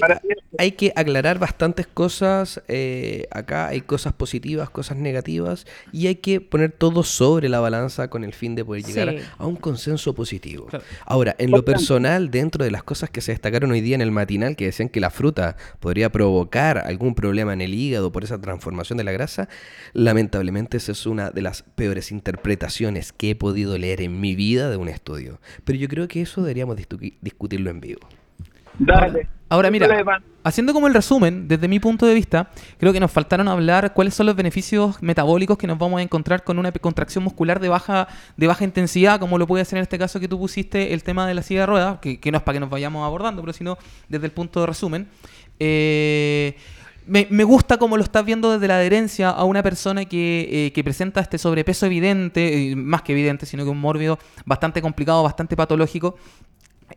hay 0.58 0.72
que 0.74 0.92
aclarar 0.96 1.40
bastantes 1.40 1.88
cosas. 1.88 2.62
eh, 2.68 3.28
acá 3.32 3.68
hay 3.68 3.82
cosas 3.82 4.14
positivas, 4.14 4.70
cosas 4.70 4.98
negativas, 4.98 5.66
y 5.92 6.08
hay 6.08 6.16
que 6.16 6.42
poner 6.42 6.72
todo 6.72 7.04
sobre 7.04 7.50
la 7.50 7.60
balanza 7.60 8.10
con 8.10 8.24
el 8.24 8.34
fin 8.34 8.56
de 8.56 8.66
poder 8.66 8.84
llegar 8.84 9.10
Sí. 9.12 9.18
a 9.38 9.46
un 9.46 9.56
consenso 9.56 10.14
positivo. 10.14 10.66
Claro. 10.66 10.84
Ahora, 11.06 11.36
en 11.38 11.52
lo 11.52 11.64
personal, 11.64 12.32
dentro 12.32 12.64
de 12.64 12.72
las 12.72 12.84
cosas 12.84 13.10
que 13.10 13.22
se 13.22 13.32
destacaron 13.32 13.72
hoy 13.72 13.82
día 13.82 13.96
en 13.96 14.02
el 14.02 14.12
matinal, 14.12 14.56
que 14.56 14.66
decían 14.66 14.90
que 14.90 15.00
la 15.00 15.10
fruta 15.10 15.56
podría 15.80 16.12
provocar 16.12 16.78
algún 16.80 17.14
problema 17.16 17.54
en 17.54 17.62
el 17.62 17.74
hígado 17.74 18.12
por 18.12 18.24
esa 18.24 18.40
transformación 18.40 18.98
de 18.98 19.04
la 19.04 19.12
grasa, 19.12 19.48
lamentablemente 19.94 20.78
esa 20.78 20.92
es 20.92 21.06
una 21.06 21.32
de 21.32 21.42
las 21.42 21.64
peores 21.64 22.12
interpretaciones 22.12 23.12
que 23.14 23.32
he 23.32 23.36
podido 23.36 23.78
leer 23.78 24.02
en 24.02 24.20
mi 24.20 24.36
vida 24.36 24.70
de 24.70 24.78
un 24.78 24.88
estudio. 24.88 25.40
Pero 25.64 25.80
yo 25.80 25.88
creo 25.88 26.08
que 26.08 26.22
eso 26.22 26.42
deberíamos 26.42 26.78
discu- 26.78 27.18
discutirlo 27.22 27.70
en 27.70 27.82
vivo. 27.82 28.02
Dale. 28.80 29.28
Ahora 29.50 29.70
mira, 29.70 29.86
haciendo 30.46 30.72
como 30.72 30.88
el 30.88 30.94
resumen, 30.94 31.50
desde 31.50 31.68
mi 31.68 31.82
punto 31.82 32.06
de 32.06 32.14
vista, 32.14 32.50
creo 32.78 32.94
que 32.94 33.02
nos 33.02 33.12
faltaron 33.12 33.50
hablar 33.50 33.94
cuáles 33.94 34.14
son 34.14 34.28
los 34.28 34.36
beneficios 34.38 35.04
metabólicos 35.04 35.58
que 35.58 35.68
nos 35.68 35.78
vamos 35.78 36.00
a 36.00 36.04
encontrar 36.04 36.46
con 36.46 36.58
una 36.58 36.72
contracción 36.72 37.22
muscular 37.26 37.60
de 37.60 37.68
baja, 37.68 38.08
de 38.38 38.48
baja 38.48 38.64
intensidad, 38.64 39.20
como 39.20 39.38
lo 39.38 39.46
puede 39.46 39.66
ser 39.66 39.80
en 39.80 39.84
este 39.84 40.00
caso 40.00 40.22
que 40.22 40.30
tú 40.30 40.40
pusiste 40.40 40.94
el 40.94 41.04
tema 41.04 41.28
de 41.28 41.34
la 41.34 41.44
silla 41.44 41.60
de 41.62 41.66
ruedas, 41.66 42.00
que, 42.00 42.22
que 42.22 42.32
no 42.32 42.38
es 42.38 42.44
para 42.46 42.56
que 42.56 42.60
nos 42.62 42.70
vayamos 42.70 43.06
abordando, 43.06 43.42
pero 43.42 43.52
sino 43.52 43.78
desde 44.08 44.26
el 44.26 44.32
punto 44.32 44.62
de 44.62 44.68
resumen. 44.68 45.10
Eh, 45.60 46.56
me, 47.06 47.28
me 47.30 47.44
gusta 47.44 47.78
cómo 47.78 47.98
lo 47.98 48.04
estás 48.04 48.26
viendo 48.26 48.52
desde 48.52 48.68
la 48.68 48.76
adherencia 48.76 49.30
a 49.30 49.44
una 49.44 49.64
persona 49.64 50.06
que, 50.06 50.68
eh, 50.68 50.72
que 50.74 50.84
presenta 50.84 51.22
este 51.22 51.38
sobrepeso 51.38 51.86
evidente, 51.86 52.72
eh, 52.72 52.76
más 52.76 53.02
que 53.02 53.14
evidente, 53.14 53.46
sino 53.46 53.64
que 53.64 53.70
un 53.70 53.80
mórbido 53.80 54.20
bastante 54.46 54.82
complicado, 54.82 55.24
bastante 55.24 55.56
patológico. 55.56 56.16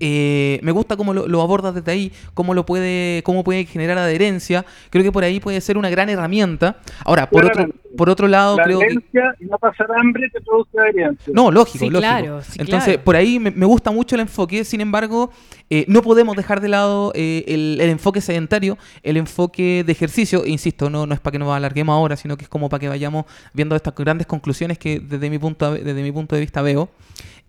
Eh, 0.01 0.59
me 0.62 0.72
gusta 0.72 0.97
cómo 0.97 1.14
lo, 1.14 1.26
lo 1.28 1.40
abordas 1.42 1.74
desde 1.74 1.90
ahí, 1.92 2.12
cómo 2.34 2.55
lo 2.55 2.64
puede, 2.66 3.22
cómo 3.24 3.45
puede 3.45 3.64
generar 3.64 3.99
adherencia. 3.99 4.64
Creo 4.90 5.05
que 5.05 5.12
por 5.12 5.24
ahí 5.24 5.40
puede 5.40 5.61
ser 5.61 5.78
una 5.78 5.90
gran 5.90 6.09
herramienta. 6.09 6.78
Ahora, 7.05 7.28
por 7.30 7.45
otro, 7.45 7.66
por 7.97 8.11
otro 8.11 8.26
lado, 8.28 8.57
La 8.57 8.64
creo 8.64 8.78
que 8.80 8.84
adherencia 8.86 9.34
y 9.40 9.45
no 9.45 9.59
pasar 9.59 9.86
hambre 9.97 10.28
te 10.30 10.40
produce 10.40 10.78
adherencia. 10.78 11.32
no, 11.34 11.51
lógico, 11.51 11.78
Sí, 11.84 11.90
lógico. 11.90 12.01
claro, 12.01 12.42
sí, 12.42 12.59
Entonces, 12.61 12.95
claro. 12.95 13.05
por 13.05 13.16
ahí 13.16 13.38
me, 13.38 13.51
me 13.51 13.66
gusta 13.66 13.90
mucho 13.90 14.14
el 14.16 14.22
enfoque. 14.22 14.64
Sin 14.64 14.80
embargo, 14.80 15.30
eh, 15.70 15.84
no 15.88 16.03
podemos 16.03 16.36
dejar 16.36 16.61
de 16.61 16.68
lado 16.68 17.12
eh, 17.14 17.45
el, 17.49 17.78
el 17.80 17.90
enfoque 17.90 18.20
sedentario, 18.20 18.76
el 19.03 19.16
enfoque 19.16 19.82
de 19.84 19.92
ejercicio. 19.92 20.45
Insisto, 20.47 20.90
no, 20.90 21.07
no 21.07 21.14
es 21.14 21.20
para 21.20 21.32
que 21.32 21.38
nos 21.38 21.55
alarguemos 21.55 21.95
ahora, 21.95 22.16
sino 22.16 22.36
que 22.36 22.45
es 22.45 22.49
como 22.49 22.68
para 22.68 22.80
que 22.80 22.88
vayamos 22.88 23.24
viendo 23.53 23.76
estas 23.76 23.95
grandes 23.95 24.26
conclusiones 24.26 24.78
que 24.78 25.01
desde 25.01 25.30
mi 25.30 25.38
punto, 25.38 25.72
de- 25.72 25.82
desde 25.84 26.03
mi 26.03 26.11
punto 26.12 26.34
de 26.34 26.40
vista 26.40 26.62
veo. 26.62 26.88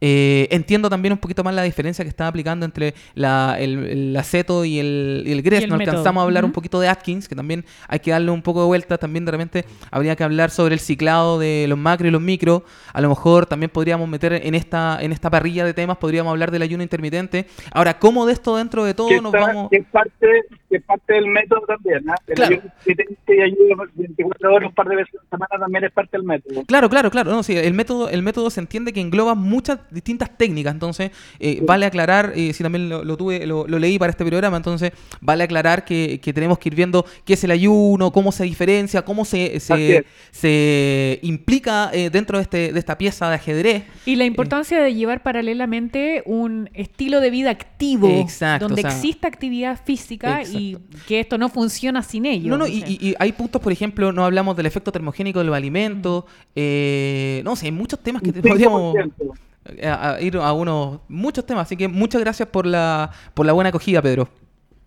Eh, 0.02 0.48
entiendo 0.52 0.90
también 0.90 1.14
un 1.14 1.18
poquito 1.20 1.44
más 1.44 1.54
la 1.56 1.64
diferencia 1.64 2.04
que 2.04 2.10
está 2.10 2.28
aplicando 2.28 2.66
entre 2.66 2.94
la, 3.14 3.56
el, 3.60 3.86
el 3.86 4.18
aceto 4.18 4.66
y 4.66 4.78
el, 4.80 5.24
y 5.26 5.32
el 5.32 5.42
Gress. 5.42 5.62
Y 5.62 5.64
el 5.64 5.70
no 5.70 5.78
método. 5.78 5.92
alcanzamos 5.94 6.22
a 6.22 6.24
hablar 6.26 6.44
un 6.44 6.50
Ujú. 6.52 6.56
poquito 6.56 6.80
de 6.80 6.90
Atkins, 6.90 7.28
que 7.30 7.36
también 7.36 7.66
hay 7.88 8.00
que 8.00 8.12
darle 8.12 8.32
un 8.32 8.42
poco 8.42 8.62
de 8.62 8.68
vuelta. 8.68 8.98
También 8.98 9.26
de 9.26 9.32
repente 9.32 9.66
habría 9.92 10.16
que 10.16 10.24
hablar 10.24 10.50
sobre 10.52 10.74
el 10.74 10.80
ciclado 10.80 11.40
de 11.40 11.66
los 11.70 11.78
macro 11.78 12.08
y 12.08 12.12
los 12.12 12.22
micro. 12.22 12.64
A 12.94 13.02
lo 13.02 13.10
mejor 13.10 13.46
también 13.46 13.70
podríamos 13.70 14.08
meter 14.10 14.34
en 14.34 14.54
esta, 14.56 14.98
en 15.02 15.12
esta 15.12 15.30
parrilla 15.30 15.66
de 15.66 15.74
temas, 15.74 15.98
podríamos 15.98 16.32
hablar 16.32 16.52
del 16.52 16.62
ayuno 16.62 16.84
intermitente. 16.84 17.48
Ahora, 17.72 17.98
¿cómo 17.98 18.26
de 18.26 18.34
esto 18.34 18.58
dentro 18.58 18.84
de 18.84 18.94
todo 18.94 19.08
que, 19.08 19.22
nos 19.22 19.34
está- 19.34 19.48
vamos...? 19.48 19.70
que 19.70 19.78
es 19.78 19.86
parte, 19.88 20.28
que 20.70 20.78
es 20.78 20.84
parte 20.84 21.14
del 21.14 21.28
método 21.28 21.62
también. 21.68 22.08
¿ah? 22.10 22.16
El 22.28 22.36
Claro. 22.36 22.54
ayuno 22.56 22.72
intermitente 22.86 23.36
y 23.38 23.42
ayuno 23.42 23.84
24 23.96 24.54
horas 24.54 24.70
un 24.70 24.76
par 24.76 24.88
de 24.90 24.96
veces 24.98 25.16
a 25.16 25.18
la 25.24 25.30
semana 25.30 25.64
también 25.66 25.84
es 25.86 25.92
parte 25.92 26.18
del 26.18 26.24
método. 26.28 26.64
Claro, 26.66 26.90
claro, 26.90 27.10
claro. 27.10 27.32
No, 27.32 27.44
sí, 27.44 27.56
el 27.56 27.74
método, 27.74 28.10
el 28.10 28.22
método 28.22 28.50
se 28.50 28.60
entiende 28.60 28.92
que 28.94 29.00
engloba 29.02 29.36
muchas 29.36 29.80
distintas 29.92 30.38
técnicas. 30.38 30.74
Entonces, 30.74 31.12
eh, 31.40 31.60
vale 31.64 31.86
aclarar, 31.86 32.34
eh, 32.36 32.54
si 32.54 32.64
también 32.64 32.90
lo, 32.90 33.04
lo 33.04 33.18
tuve, 33.18 33.46
lo, 33.46 33.68
lo 33.68 33.80
leí 33.80 33.98
para 34.00 34.12
este 34.12 34.26
programa, 34.26 34.58
entonces 34.58 34.92
vale 35.22 35.44
aclarar 35.44 35.86
que, 35.86 36.20
que 36.22 36.34
tenemos 36.34 36.60
que 36.60 36.70
ir 36.70 36.76
viendo 36.76 37.06
qué 37.24 37.34
es 37.34 37.44
el 37.44 37.52
ayuno, 37.52 38.12
cómo 38.12 38.32
se 38.32 38.44
diferencia, 38.44 39.04
cómo 39.04 39.26
se, 39.26 39.60
se, 39.60 40.06
se 40.32 41.20
implica 41.24 41.90
eh, 41.94 42.10
dentro 42.10 42.38
de, 42.38 42.44
este, 42.44 42.74
de 42.74 42.80
esta 42.80 42.98
pieza 42.98 43.30
de 43.30 43.36
ajedrez. 43.36 43.84
Y 44.06 44.16
la 44.16 44.26
importancia 44.26 44.82
de 44.82 44.94
llevar 44.94 45.24
paralelamente 45.24 46.24
un 46.26 46.70
estilo 46.74 47.22
de 47.22 47.30
vida 47.30 47.50
activo, 47.52 48.08
Exacto, 48.22 48.68
donde 48.68 48.82
o 48.82 48.84
sea, 48.84 48.92
exista 48.92 49.28
actividad 49.28 49.80
física 49.84 50.44
y 50.44 50.78
que 51.08 51.20
esto 51.22 51.38
no 51.38 51.50
funciona 51.50 52.04
sin 52.04 52.26
ello. 52.26 52.50
No, 52.52 52.58
no, 52.58 52.66
o 52.66 52.68
y, 52.68 52.80
sea. 52.82 52.90
y- 52.90 52.98
y 53.10 53.16
hay 53.20 53.32
puntos, 53.32 53.62
por 53.62 53.72
ejemplo, 53.72 54.12
no 54.12 54.26
hablamos 54.26 54.56
del 54.56 54.66
efecto 54.66 54.92
termogénico 54.92 55.40
de 55.40 55.46
los 55.46 55.56
alimentos. 55.56 56.26
eh, 56.56 57.42
no 57.44 57.56
sé, 57.56 57.66
hay 57.68 57.72
muchos 57.72 58.00
temas 58.00 58.22
que 58.22 58.32
podríamos 58.34 58.96
5%. 58.96 59.14
eh, 59.20 59.30
a, 59.84 60.14
a 60.14 60.22
ir 60.22 60.38
a 60.38 60.54
unos 60.54 61.00
muchos 61.08 61.46
temas. 61.46 61.64
Así 61.68 61.78
que 61.78 61.88
muchas 61.88 62.22
gracias 62.22 62.48
por 62.50 62.66
la, 62.66 63.12
por 63.34 63.46
la 63.46 63.54
buena 63.54 63.70
acogida, 63.70 64.02
Pedro. 64.02 64.28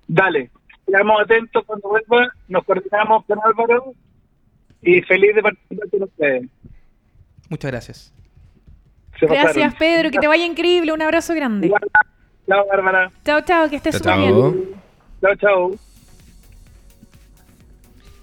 Dale, 0.07 0.51
quedamos 0.87 1.21
atentos 1.23 1.65
cuando 1.67 1.89
vuelva, 1.89 2.33
nos 2.49 2.65
coordinamos 2.65 3.25
con 3.27 3.39
Álvaro 3.45 3.93
y 4.83 5.03
feliz 5.03 5.35
de 5.35 5.43
participar 5.43 5.91
con 5.91 6.03
ustedes. 6.05 6.47
Muchas 7.49 7.71
gracias. 7.71 8.15
Se 9.19 9.27
Gracias, 9.27 9.55
pasaron. 9.55 9.79
Pedro, 9.79 10.11
que 10.11 10.19
te 10.19 10.29
vaya 10.29 10.47
increíble. 10.47 10.93
Un 10.93 11.03
abrazo 11.03 11.35
grande. 11.35 11.73
Chao, 12.47 12.67
Bárbara. 12.69 13.11
Chao, 13.25 13.41
chao, 13.41 13.69
que 13.69 13.77
estés 13.77 13.97
súper 13.97 14.17
bien. 14.17 14.79
Chao, 15.21 15.35
chao. 15.37 15.88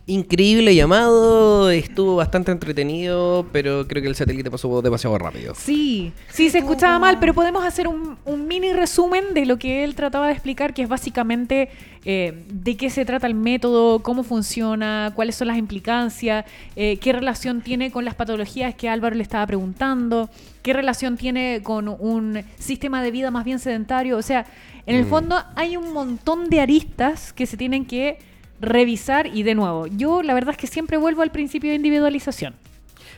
Increíble 0.08 0.76
llamado, 0.76 1.72
estuvo 1.72 2.16
bastante 2.18 2.52
entretenido, 2.52 3.48
pero 3.52 3.88
creo 3.88 4.04
que 4.04 4.10
el 4.10 4.16
satélite 4.16 4.52
pasó 4.52 4.84
demasiado 4.84 5.18
rápido. 5.18 5.56
Sí, 5.56 6.12
sí, 6.30 6.52
se 6.52 6.60
escuchaba 6.60 7.00
mal, 7.00 7.18
pero 7.20 7.34
podemos 7.34 7.66
hacer 7.66 7.88
un, 7.88 8.16
un 8.24 8.48
mini 8.48 8.72
resumen 8.72 9.34
de 9.34 9.48
lo 9.48 9.58
que 9.58 9.84
él 9.84 9.96
trataba 9.96 10.28
de 10.28 10.34
explicar, 10.34 10.76
que 10.76 10.84
es 10.84 10.90
básicamente 10.90 11.70
eh, 12.06 12.44
de 12.54 12.78
qué 12.78 12.92
se 12.92 13.04
trata 13.04 13.26
el 13.26 13.34
método, 13.34 14.04
cómo 14.04 14.22
funciona, 14.22 15.12
cuáles 15.16 15.38
son 15.38 15.48
las 15.48 15.58
implicancias, 15.58 16.46
eh, 16.76 16.98
qué 16.98 17.12
relación 17.12 17.62
tiene 17.62 17.90
con 17.90 18.06
las 18.06 18.14
patologías 18.14 18.76
que 18.76 18.88
Álvaro 18.88 19.16
le 19.16 19.24
estaba 19.24 19.48
preguntando, 19.48 20.30
qué 20.62 20.74
relación 20.74 21.18
tiene 21.18 21.62
con 21.64 21.88
un 21.88 22.44
sistema 22.60 23.02
de 23.02 23.10
vida 23.10 23.32
más 23.32 23.44
bien 23.44 23.58
sedentario. 23.58 24.18
O 24.18 24.22
sea, 24.22 24.46
en 24.86 24.98
el 24.98 25.06
Mm. 25.06 25.10
fondo 25.10 25.44
hay 25.56 25.78
un 25.78 25.94
montón 25.94 26.48
de 26.52 26.62
aristas 26.62 27.34
que 27.34 27.48
se 27.48 27.58
tienen 27.58 27.86
que 27.86 28.20
revisar 28.60 29.28
y 29.28 29.44
de 29.44 29.56
nuevo, 29.56 29.88
yo 29.88 30.24
la 30.24 30.34
verdad 30.34 30.52
es 30.52 30.58
que 30.58 30.68
siempre 30.68 30.98
vuelvo 30.98 31.22
al 31.22 31.32
principio 31.32 31.70
de 31.70 31.76
individualización. 31.76 32.56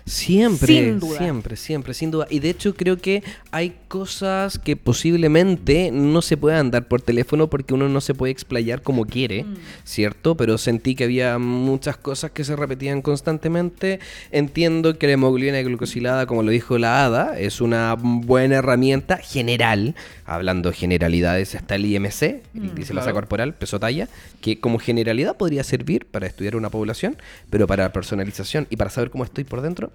Siempre, 0.07 0.67
Sin 0.67 0.99
duda. 0.99 1.17
siempre, 1.17 1.55
siempre, 1.55 1.93
sin 1.93 2.11
duda. 2.11 2.27
Y 2.29 2.39
de 2.39 2.49
hecho 2.49 2.73
creo 2.75 2.97
que 2.97 3.23
hay 3.51 3.75
cosas 3.87 4.57
que 4.57 4.75
posiblemente 4.77 5.91
no 5.91 6.21
se 6.21 6.37
puedan 6.37 6.71
dar 6.71 6.87
por 6.87 7.01
teléfono 7.01 7.49
porque 7.49 7.73
uno 7.73 7.89
no 7.89 8.01
se 8.01 8.13
puede 8.13 8.31
explayar 8.31 8.81
como 8.81 9.05
quiere, 9.05 9.43
Mm. 9.43 9.55
¿cierto? 9.83 10.35
Pero 10.35 10.57
sentí 10.57 10.95
que 10.95 11.03
había 11.03 11.37
muchas 11.37 11.97
cosas 11.97 12.31
que 12.31 12.43
se 12.43 12.55
repetían 12.55 13.01
constantemente. 13.01 13.99
Entiendo 14.31 14.97
que 14.97 15.07
la 15.07 15.13
hemoglobina 15.13 15.61
glucosilada, 15.61 16.25
como 16.25 16.41
lo 16.43 16.51
dijo 16.51 16.77
la 16.77 17.05
ADA, 17.05 17.37
es 17.39 17.61
una 17.61 17.95
buena 17.99 18.55
herramienta 18.55 19.17
general. 19.17 19.95
Hablando 20.25 20.69
de 20.71 20.75
generalidades, 20.75 21.53
está 21.55 21.75
el 21.75 21.85
IMC, 21.85 22.21
el 22.23 22.41
índice 22.65 22.89
de 22.89 22.93
masa 22.95 23.05
claro. 23.05 23.15
corporal, 23.15 23.53
peso 23.53 23.79
talla, 23.79 24.07
que 24.41 24.59
como 24.59 24.79
generalidad 24.79 25.37
podría 25.37 25.63
servir 25.63 26.05
para 26.05 26.27
estudiar 26.27 26.55
una 26.55 26.69
población, 26.69 27.17
pero 27.49 27.67
para 27.67 27.91
personalización 27.93 28.67
y 28.69 28.75
para 28.77 28.89
saber 28.89 29.09
cómo 29.09 29.23
estoy 29.23 29.43
por 29.43 29.61
dentro, 29.61 29.91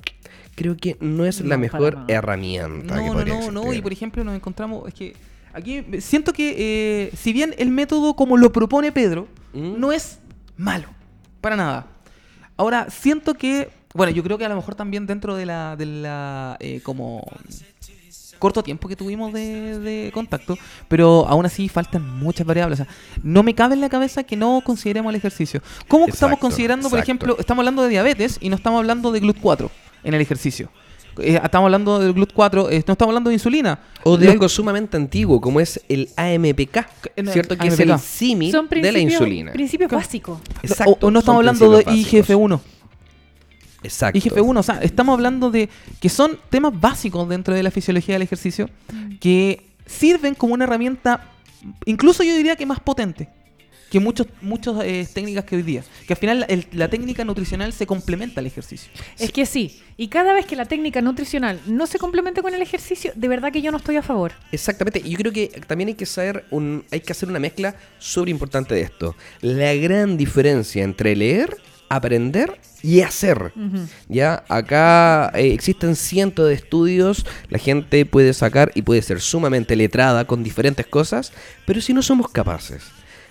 creo 0.55 0.77
que 0.77 0.97
no 1.01 1.25
es 1.25 1.41
la 1.41 1.57
mejor 1.57 1.99
herramienta. 2.09 2.97
No, 2.97 3.07
no, 3.07 3.13
podría 3.15 3.35
no, 3.35 3.51
no. 3.51 3.61
existir. 3.61 3.79
Y 3.79 3.83
por 3.83 3.93
ejemplo, 3.93 4.25
nos 4.25 4.35
encontramos. 4.35 4.87
Es 4.89 4.95
que 4.95 5.17
aquí 5.53 5.85
siento 6.01 6.33
que, 6.33 6.55
eh, 6.59 7.11
si 7.17 7.33
bien 7.33 7.55
el 7.59 7.69
método 7.71 8.15
como 8.15 8.37
lo 8.37 8.53
propone 8.53 8.93
Pedro, 8.93 9.29
Mm. 9.55 9.79
no 9.79 9.93
es 9.93 10.19
malo. 10.57 10.89
Para 11.41 11.57
nada. 11.57 11.87
Ahora, 12.57 12.89
siento 12.91 13.35
que. 13.35 13.71
Bueno, 13.95 14.11
yo 14.13 14.23
creo 14.23 14.39
que 14.39 14.47
a 14.47 14.49
lo 14.49 14.57
mejor 14.57 14.75
también 14.75 15.07
dentro 15.07 15.37
de 15.37 15.45
la. 15.47 15.77
De 15.77 15.85
la 15.87 16.57
eh, 16.61 16.81
como. 16.83 17.23
corto 18.39 18.63
tiempo 18.63 18.89
que 18.89 18.97
tuvimos 18.97 19.33
de, 19.33 19.79
de 19.79 20.11
contacto, 20.13 20.57
pero 20.89 21.27
aún 21.29 21.47
así 21.47 21.69
faltan 21.69 22.09
muchas 22.19 22.45
variables. 22.47 22.81
O 22.81 22.85
sea, 22.85 22.93
no 23.23 23.43
me 23.43 23.55
cabe 23.55 23.75
en 23.75 23.81
la 23.81 23.89
cabeza 23.89 24.25
que 24.25 24.37
no 24.37 24.63
consideremos 24.65 25.11
el 25.11 25.17
ejercicio. 25.17 25.63
¿Cómo 25.87 26.07
estamos 26.07 26.33
Exacto, 26.35 26.41
considerando, 26.41 26.91
por 26.91 26.99
ejemplo, 26.99 27.37
estamos 27.39 27.61
hablando 27.63 27.83
de 27.83 27.91
diabetes 27.91 28.39
y 28.41 28.49
no 28.49 28.57
estamos 28.57 28.79
hablando 28.79 29.13
de 29.13 29.23
GLUT4 29.23 29.69
en 30.05 30.15
el 30.15 30.21
ejercicio? 30.21 30.71
Eh, 31.19 31.39
estamos 31.43 31.67
hablando 31.67 31.99
del 31.99 32.15
GLUT4, 32.15 32.69
eh, 32.71 32.85
no 32.87 32.93
estamos 32.93 33.11
hablando 33.11 33.29
de 33.29 33.35
insulina. 33.35 33.79
O 34.05 34.17
de 34.17 34.31
algo 34.31 34.49
sumamente 34.49 34.97
antiguo, 34.97 35.41
como 35.41 35.61
es 35.61 35.81
el 35.89 36.09
AMPK, 36.17 36.87
¿cierto? 37.31 37.57
Que 37.57 37.69
es 37.69 37.79
el 37.79 37.99
símil 37.99 38.51
Son 38.51 38.69
de 38.69 38.93
la 38.93 38.99
insulina. 38.99 39.53
principios 39.53 39.91
básicos. 39.91 40.39
Exacto, 40.63 40.97
o, 41.01 41.07
o 41.07 41.11
no 41.11 41.19
estamos 41.19 41.41
hablando 41.41 41.71
de 41.71 41.85
principios 41.85 42.27
básicos. 42.29 42.51
IGF-1. 42.51 42.61
Exacto. 43.85 44.19
IGF-1, 44.19 44.59
o 44.59 44.63
sea, 44.63 44.79
estamos 44.83 45.13
hablando 45.15 45.51
de 45.51 45.69
que 46.01 46.09
son 46.09 46.39
temas 46.51 46.73
básicos 46.79 47.29
dentro 47.29 47.55
de 47.55 47.63
la 47.63 47.71
fisiología 47.71 48.15
del 48.15 48.23
ejercicio 48.23 48.71
que 49.21 49.65
sirven 49.87 50.35
como 50.35 50.55
una 50.55 50.65
herramienta, 50.65 51.29
incluso 51.85 52.23
yo 52.23 52.35
diría 52.37 52.57
que 52.57 52.65
más 52.65 52.81
potente 52.81 53.29
que 53.93 54.01
muchos 54.01 54.27
muchas 54.41 54.75
técnicas 55.13 55.45
que 55.45 55.55
hoy 55.57 55.63
día. 55.63 55.85
Que 56.07 56.15
al 56.15 56.19
final 56.19 56.47
el- 56.49 56.67
la 56.73 56.89
técnica 56.89 57.25
nutricional 57.27 57.75
se 57.75 57.85
complementa 57.87 58.41
al 58.41 58.47
ejercicio. 58.47 58.91
Es 59.19 59.31
que 59.31 59.45
sí. 59.45 59.83
Y 59.99 60.09
cada 60.09 60.33
vez 60.33 60.47
que 60.47 60.57
la 60.57 60.65
técnica 60.65 61.03
nutricional 61.03 61.61
no 61.67 61.87
se 61.87 61.99
complemente 61.99 62.41
con 62.41 62.55
el 62.55 62.63
ejercicio, 62.63 63.13
de 63.15 63.29
verdad 63.29 63.53
que 63.53 63.61
yo 63.61 63.71
no 63.71 63.77
estoy 63.77 63.97
a 63.97 64.03
favor. 64.03 64.33
Exactamente, 64.51 65.03
y 65.05 65.11
yo 65.11 65.19
creo 65.19 65.33
que 65.33 65.49
también 65.67 65.89
hay 65.89 65.95
que 65.95 66.07
saber 66.07 66.47
un, 66.51 66.85
hay 66.91 67.01
que 67.01 67.13
hacer 67.13 67.29
una 67.29 67.39
mezcla 67.39 67.77
súper 67.99 68.31
importante 68.31 68.75
de 68.75 68.81
esto. 68.81 69.15
La 69.43 69.75
gran 69.75 70.17
diferencia 70.17 70.83
entre 70.83 71.15
leer, 71.15 71.55
aprender 71.91 72.59
y 72.83 73.03
hacer. 73.03 73.53
Ya, 74.09 74.43
acá 74.49 75.31
eh, 75.35 75.53
existen 75.53 75.97
cientos 75.97 76.49
de 76.49 76.55
estudios, 76.55 77.27
la 77.51 77.59
gente 77.59 78.07
puede 78.07 78.33
sacar 78.33 78.73
y 78.75 78.81
puede 78.81 79.03
ser 79.03 79.21
sumamente 79.21 79.77
letrada 79.77 80.25
con 80.27 80.43
diferentes 80.43 80.87
cosas, 80.87 81.31
pero 81.67 81.83
si 81.83 81.93
no 81.93 82.01
somos 82.01 82.31
capaces 82.31 82.83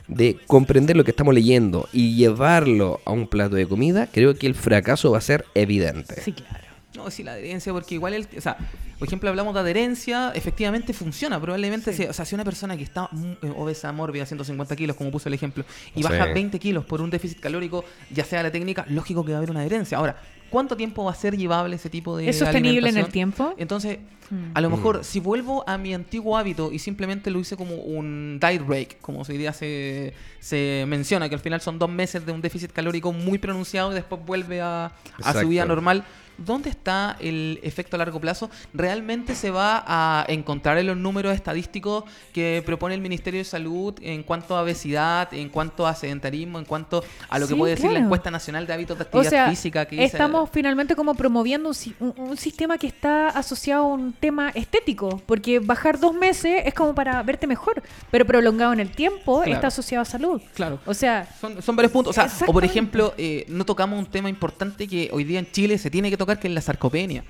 de 0.07 0.37
comprender 0.47 0.97
lo 0.97 1.03
que 1.03 1.11
estamos 1.11 1.33
leyendo 1.33 1.87
y 1.93 2.15
llevarlo 2.15 2.99
a 3.05 3.11
un 3.11 3.27
plato 3.27 3.55
de 3.55 3.67
comida, 3.67 4.07
creo 4.11 4.35
que 4.35 4.47
el 4.47 4.55
fracaso 4.55 5.11
va 5.11 5.19
a 5.19 5.21
ser 5.21 5.45
evidente. 5.55 6.21
Sí, 6.21 6.33
claro. 6.33 6.65
No, 6.95 7.09
sí, 7.09 7.23
la 7.23 7.31
adherencia, 7.33 7.71
porque 7.71 7.95
igual, 7.95 8.13
el, 8.13 8.27
o 8.37 8.41
sea, 8.41 8.57
por 8.99 9.07
ejemplo, 9.07 9.29
hablamos 9.29 9.53
de 9.53 9.61
adherencia, 9.61 10.31
efectivamente 10.35 10.91
funciona. 10.91 11.39
Probablemente, 11.39 11.93
si, 11.93 12.03
o 12.03 12.11
sea, 12.11 12.25
si 12.25 12.35
una 12.35 12.43
persona 12.43 12.75
que 12.75 12.83
está 12.83 13.07
mm, 13.11 13.31
eh, 13.41 13.53
obesa, 13.55 13.91
mórbida, 13.93 14.25
150 14.25 14.75
kilos, 14.75 14.97
como 14.97 15.09
puso 15.09 15.29
el 15.29 15.33
ejemplo, 15.33 15.63
y 15.95 16.03
baja 16.03 16.25
Sí. 16.25 16.33
20 16.33 16.59
kilos 16.59 16.83
por 16.85 17.01
un 17.01 17.09
déficit 17.09 17.39
calórico, 17.39 17.85
ya 18.11 18.25
sea 18.25 18.43
la 18.43 18.51
técnica, 18.51 18.85
lógico 18.89 19.23
que 19.23 19.31
va 19.31 19.37
a 19.37 19.39
haber 19.39 19.51
una 19.51 19.61
adherencia. 19.61 19.97
Ahora, 19.97 20.17
¿cuánto 20.51 20.77
tiempo 20.77 21.03
va 21.03 21.11
a 21.11 21.15
ser 21.15 21.35
llevable 21.35 21.75
ese 21.77 21.89
tipo 21.89 22.15
de 22.17 22.29
¿Es 22.29 22.37
sostenible 22.37 22.89
en 22.89 22.97
el 22.97 23.07
tiempo? 23.07 23.55
Entonces, 23.57 23.97
Mm. 24.31 24.51
a 24.53 24.61
lo 24.61 24.69
mejor, 24.69 25.03
si 25.03 25.19
vuelvo 25.19 25.67
a 25.67 25.77
mi 25.77 25.93
antiguo 25.93 26.37
hábito 26.37 26.71
y 26.71 26.79
simplemente 26.79 27.29
lo 27.29 27.39
hice 27.39 27.57
como 27.57 27.75
un 27.75 28.39
diet 28.41 28.65
break, 28.65 29.01
como 29.01 29.23
hoy 29.27 29.37
día 29.37 29.51
se, 29.51 30.13
se 30.39 30.85
menciona, 30.87 31.27
que 31.27 31.35
al 31.35 31.41
final 31.41 31.59
son 31.59 31.77
dos 31.77 31.89
meses 31.89 32.25
de 32.25 32.31
un 32.31 32.39
déficit 32.39 32.71
calórico 32.71 33.11
muy 33.11 33.37
pronunciado 33.39 33.91
y 33.91 33.95
después 33.95 34.25
vuelve 34.25 34.61
a, 34.61 34.93
a 35.21 35.33
su 35.33 35.49
vida 35.49 35.65
normal. 35.65 36.05
¿Dónde 36.45 36.69
está 36.69 37.17
el 37.19 37.59
efecto 37.63 37.95
a 37.95 37.99
largo 37.99 38.19
plazo? 38.19 38.49
¿Realmente 38.73 39.35
se 39.35 39.51
va 39.51 39.83
a 39.85 40.25
encontrar 40.27 40.77
en 40.77 40.87
los 40.87 40.97
números 40.97 41.33
estadísticos 41.33 42.03
que 42.33 42.63
propone 42.65 42.95
el 42.95 43.01
Ministerio 43.01 43.39
de 43.39 43.43
Salud 43.45 43.93
en 44.01 44.23
cuanto 44.23 44.55
a 44.55 44.61
obesidad, 44.63 45.33
en 45.33 45.49
cuanto 45.49 45.85
a 45.87 45.95
sedentarismo, 45.95 46.59
en 46.59 46.65
cuanto 46.65 47.03
a 47.29 47.39
lo 47.39 47.47
que 47.47 47.53
Sí, 47.53 47.59
puede 47.59 47.75
decir 47.75 47.91
la 47.91 47.99
encuesta 47.99 48.31
nacional 48.31 48.65
de 48.67 48.73
hábitos 48.73 48.97
de 48.97 49.03
O 49.03 49.05
actividad 49.07 49.29
sea, 49.29 49.49
física? 49.49 49.85
Que 49.85 49.95
dice- 49.97 50.05
estamos 50.07 50.49
finalmente 50.51 50.95
como 50.95 51.13
promoviendo 51.15 51.69
un, 51.69 51.75
un- 52.17 52.29
un 52.31 52.37
sistema 52.37 52.77
que 52.77 52.87
está 52.87 53.29
asociado 53.29 53.83
a 53.83 53.87
un 53.87 54.13
tema 54.13 54.49
estético, 54.49 55.21
porque 55.25 55.59
bajar 55.59 55.99
dos 55.99 56.13
meses 56.13 56.63
es 56.65 56.73
como 56.73 56.95
para 56.95 57.21
verte 57.23 57.47
mejor, 57.47 57.81
pero 58.09 58.25
prolongado 58.25 58.73
en 58.73 58.79
el 58.79 58.91
tiempo 58.91 59.41
Claro. 59.41 59.51
está 59.53 59.67
asociado 59.67 60.01
a 60.01 60.05
salud. 60.05 60.41
Claro. 60.53 60.79
O 60.85 60.93
sea, 60.93 61.27
Son, 61.39 61.61
son 61.61 61.75
varios 61.75 61.91
puntos. 61.91 62.11
O 62.11 62.13
sea, 62.13 62.29
o 62.47 62.53
por 62.53 62.63
ejemplo, 62.63 63.13
eh, 63.17 63.45
no 63.47 63.65
tocamos 63.65 63.99
un 63.99 64.05
tema 64.05 64.29
importante 64.29 64.87
que 64.87 65.09
hoy 65.13 65.23
día 65.23 65.39
en 65.39 65.51
Chile 65.51 65.77
se 65.77 65.89
tiene 65.89 66.09
que 66.09 66.17
tocar, 66.17 66.30
que 66.39 66.47
es 66.47 66.53
la 66.53 66.61
sarcopenia. 66.61 67.23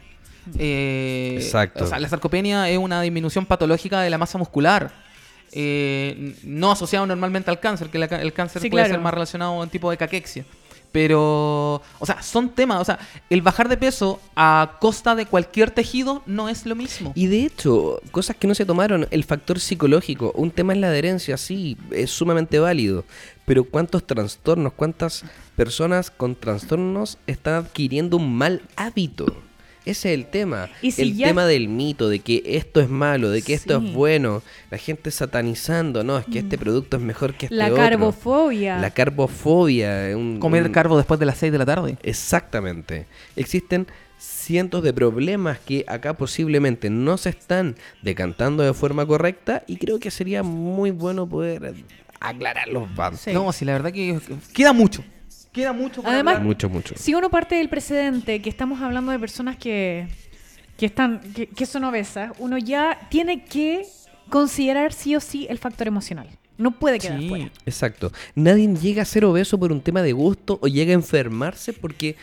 Eh, 0.57 1.33
Exacto. 1.37 1.83
O 1.83 1.87
sea, 1.87 1.99
la 1.99 2.09
sarcopenia 2.09 2.69
es 2.69 2.77
una 2.77 3.01
disminución 3.01 3.45
patológica 3.45 4.01
de 4.01 4.09
la 4.09 4.17
masa 4.17 4.37
muscular. 4.37 4.91
eh, 5.53 6.33
no 6.43 6.71
asociado 6.71 7.05
normalmente 7.05 7.49
al 7.51 7.59
cáncer, 7.59 7.89
que 7.89 7.97
la 7.99 8.05
el 8.05 8.31
cáncer 8.31 8.61
Sí, 8.61 8.69
puede 8.69 8.85
claro. 8.85 8.93
ser 8.95 9.01
más 9.03 9.13
relacionado 9.13 9.51
a 9.59 9.63
un 9.63 9.69
tipo 9.69 9.91
de 9.91 9.97
caquexia. 9.97 10.45
Pero, 10.91 11.81
o 11.99 12.05
sea, 12.05 12.21
son 12.21 12.49
temas. 12.49 12.81
O 12.81 12.85
sea, 12.85 12.99
el 13.29 13.41
bajar 13.41 13.69
de 13.69 13.77
peso 13.77 14.19
a 14.35 14.77
costa 14.81 15.15
de 15.15 15.25
cualquier 15.25 15.71
tejido 15.71 16.21
no 16.25 16.49
es 16.49 16.65
lo 16.65 16.75
mismo. 16.75 17.13
Y 17.15 17.27
de 17.27 17.45
hecho, 17.45 18.01
cosas 18.11 18.35
que 18.35 18.47
no 18.47 18.55
se 18.55 18.65
tomaron, 18.65 19.07
el 19.11 19.23
factor 19.23 19.59
psicológico, 19.59 20.31
un 20.35 20.51
tema 20.51 20.73
es 20.73 20.79
la 20.79 20.87
adherencia, 20.87 21.37
sí, 21.37 21.77
es 21.91 22.11
sumamente 22.11 22.59
válido, 22.59 23.05
pero 23.45 23.63
¿cuántos 23.63 24.05
trastornos, 24.05 24.73
cuántas 24.73 25.23
personas 25.55 26.11
con 26.11 26.35
trastornos 26.35 27.17
están 27.27 27.65
adquiriendo 27.65 28.17
un 28.17 28.35
mal 28.35 28.61
hábito? 28.75 29.35
Ese 29.83 30.13
es 30.13 30.19
el 30.19 30.25
tema. 30.27 30.69
Y 30.81 30.91
si 30.91 31.01
el 31.01 31.15
ya- 31.15 31.27
tema 31.27 31.45
del 31.47 31.67
mito, 31.67 32.07
de 32.07 32.19
que 32.19 32.43
esto 32.45 32.81
es 32.81 32.89
malo, 32.89 33.29
de 33.31 33.41
que 33.41 33.53
esto 33.55 33.79
Sí. 33.79 33.83
Mm. 33.83 33.87
es 33.87 33.93
bueno, 33.95 34.43
la 34.69 34.77
gente 34.77 35.09
satanizando, 35.09 36.03
no, 36.03 36.17
es 36.19 36.25
que 36.27 36.39
este 36.39 36.57
producto 36.59 36.97
es 36.97 37.03
mejor 37.03 37.33
que 37.33 37.47
este 37.47 37.55
la 37.55 37.65
otro. 37.65 37.77
carbofobia. 37.77 38.77
La 38.77 38.91
carbofobia. 38.91 40.15
un- 40.15 40.39
Comer 40.39 40.63
un- 40.65 40.71
carbo 40.71 40.97
después 40.97 41.19
de 41.19 41.25
las 41.25 41.37
6 41.37 41.51
de 41.51 41.57
la 41.57 41.65
tarde. 41.65 41.97
Exactamente. 42.03 43.07
Existen 43.35 43.87
cientos 44.19 44.83
de 44.83 44.93
problemas 44.93 45.57
que 45.59 45.83
acá 45.87 46.13
posiblemente 46.15 46.89
no 46.91 47.17
se 47.17 47.29
están 47.29 47.75
decantando 48.03 48.61
de 48.61 48.73
forma 48.75 49.05
correcta 49.07 49.63
y 49.65 49.77
creo 49.77 49.99
que 49.99 50.11
sería 50.11 50.43
muy 50.43 50.91
bueno 50.91 51.27
poder 51.27 51.73
aclararlos. 52.19 52.87
Sí. 53.19 53.33
No, 53.33 53.51
sí, 53.51 53.65
la 53.65 53.73
verdad 53.73 53.91
que 53.91 54.19
queda 54.53 54.73
mucho. 54.73 55.03
Queda 55.51 55.73
mucho 55.73 56.01
por 56.01 56.11
Además, 56.11 56.35
hablar. 56.35 56.47
Mucho, 56.47 56.69
mucho. 56.69 56.95
Si 56.97 57.13
uno 57.13 57.29
parte 57.29 57.55
del 57.55 57.67
precedente 57.69 58.41
que 58.41 58.49
estamos 58.49 58.81
hablando 58.81 59.11
de 59.11 59.19
personas 59.19 59.57
que, 59.57 60.07
que 60.77 60.85
están 60.85 61.19
que, 61.33 61.47
que 61.47 61.65
son 61.65 61.83
obesas, 61.83 62.31
uno 62.39 62.57
ya 62.57 63.07
tiene 63.09 63.43
que 63.43 63.85
considerar 64.29 64.93
sí 64.93 65.15
o 65.15 65.19
sí 65.19 65.47
el 65.49 65.57
factor 65.57 65.87
emocional. 65.87 66.27
No 66.57 66.71
puede 66.79 66.99
quedar 66.99 67.19
Sí. 67.19 67.27
fuera. 67.27 67.51
Exacto. 67.65 68.11
Nadie 68.35 68.67
llega 68.75 69.01
a 69.01 69.05
ser 69.05 69.25
obeso 69.25 69.59
por 69.59 69.71
un 69.71 69.81
tema 69.81 70.01
de 70.01 70.13
gusto 70.13 70.57
o 70.61 70.67
llega 70.67 70.91
a 70.91 70.95
enfermarse 70.95 71.73
porque... 71.73 72.15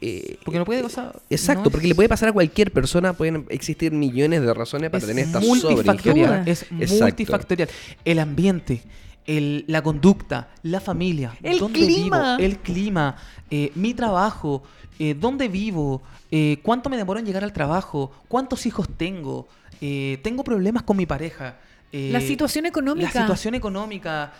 eh, 0.00 0.36
Porque 0.44 0.58
no 0.58 0.64
puede, 0.64 0.86
sea, 0.88 1.12
Exacto, 1.30 1.64
no 1.64 1.70
porque 1.70 1.86
es- 1.86 1.88
le 1.88 1.94
puede 1.96 2.08
pasar 2.08 2.28
a 2.28 2.32
cualquier 2.32 2.70
persona, 2.70 3.14
pueden 3.14 3.46
existir 3.48 3.90
millones 3.92 4.42
de 4.42 4.54
razones 4.54 4.90
para 4.90 5.00
es 5.02 5.06
tener 5.08 5.24
esta 5.24 5.40
multifactorial. 5.40 6.46
Es 6.46 6.62
Exacto. 6.70 7.04
multifactorial. 7.04 7.68
El 8.04 8.18
ambiente, 8.20 8.82
el- 9.28 9.64
la 9.68 9.82
conducta, 9.82 10.48
la 10.64 10.80
familia, 10.80 11.36
El 11.42 11.58
dónde 11.60 11.78
clima. 11.80 12.36
vivo, 12.36 12.44
el 12.46 12.58
clima, 12.58 13.16
eh, 13.50 13.70
mi 13.76 13.94
trabajo, 13.94 14.64
eh, 14.98 15.14
dónde 15.14 15.46
vivo, 15.48 16.02
eh, 16.32 16.58
cuánto 16.62 16.90
me 16.90 16.96
demoro 16.96 17.20
en 17.20 17.26
llegar 17.26 17.44
al 17.44 17.52
trabajo, 17.52 18.10
cuántos 18.26 18.66
hijos 18.66 18.88
tengo, 18.96 19.46
eh, 19.80 20.18
tengo 20.24 20.42
problemas 20.42 20.82
con 20.82 20.96
mi 20.96 21.06
pareja. 21.06 21.58
La 21.92 22.20
situación 22.20 22.66
económica. 22.66 23.06
La 23.14 23.20
situación 23.22 23.54
económica, 23.54 24.32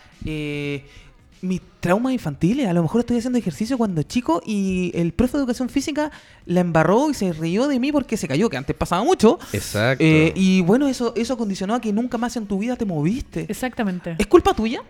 mis 1.42 1.60
traumas 1.80 2.12
infantiles. 2.12 2.66
A 2.66 2.72
lo 2.72 2.82
mejor 2.82 3.00
estoy 3.00 3.18
haciendo 3.18 3.38
ejercicio 3.38 3.78
cuando 3.78 4.02
chico 4.02 4.42
y 4.44 4.90
el 4.94 5.12
profe 5.12 5.36
de 5.36 5.42
educación 5.42 5.68
física 5.68 6.10
la 6.46 6.60
embarró 6.60 7.10
y 7.10 7.14
se 7.14 7.32
rió 7.32 7.68
de 7.68 7.78
mí 7.78 7.92
porque 7.92 8.16
se 8.16 8.28
cayó, 8.28 8.48
que 8.50 8.56
antes 8.56 8.74
pasaba 8.76 9.04
mucho. 9.04 9.38
Exacto. 9.52 10.02
Eh, 10.04 10.32
y 10.34 10.62
bueno, 10.62 10.88
eso, 10.88 11.12
eso 11.16 11.36
condicionó 11.36 11.74
a 11.74 11.80
que 11.80 11.92
nunca 11.92 12.18
más 12.18 12.36
en 12.36 12.46
tu 12.46 12.58
vida 12.58 12.76
te 12.76 12.84
moviste. 12.84 13.46
Exactamente. 13.48 14.16
¿Es 14.18 14.26
culpa 14.26 14.54
tuya? 14.54 14.82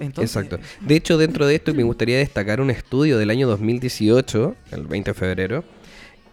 Entonces, 0.00 0.34
Exacto. 0.34 0.58
De 0.80 0.96
hecho, 0.96 1.16
dentro 1.18 1.46
de 1.46 1.54
esto 1.54 1.74
me 1.74 1.82
gustaría 1.82 2.18
destacar 2.18 2.60
un 2.60 2.70
estudio 2.70 3.18
del 3.18 3.30
año 3.30 3.46
2018, 3.48 4.56
el 4.72 4.86
20 4.86 5.10
de 5.10 5.14
febrero, 5.14 5.64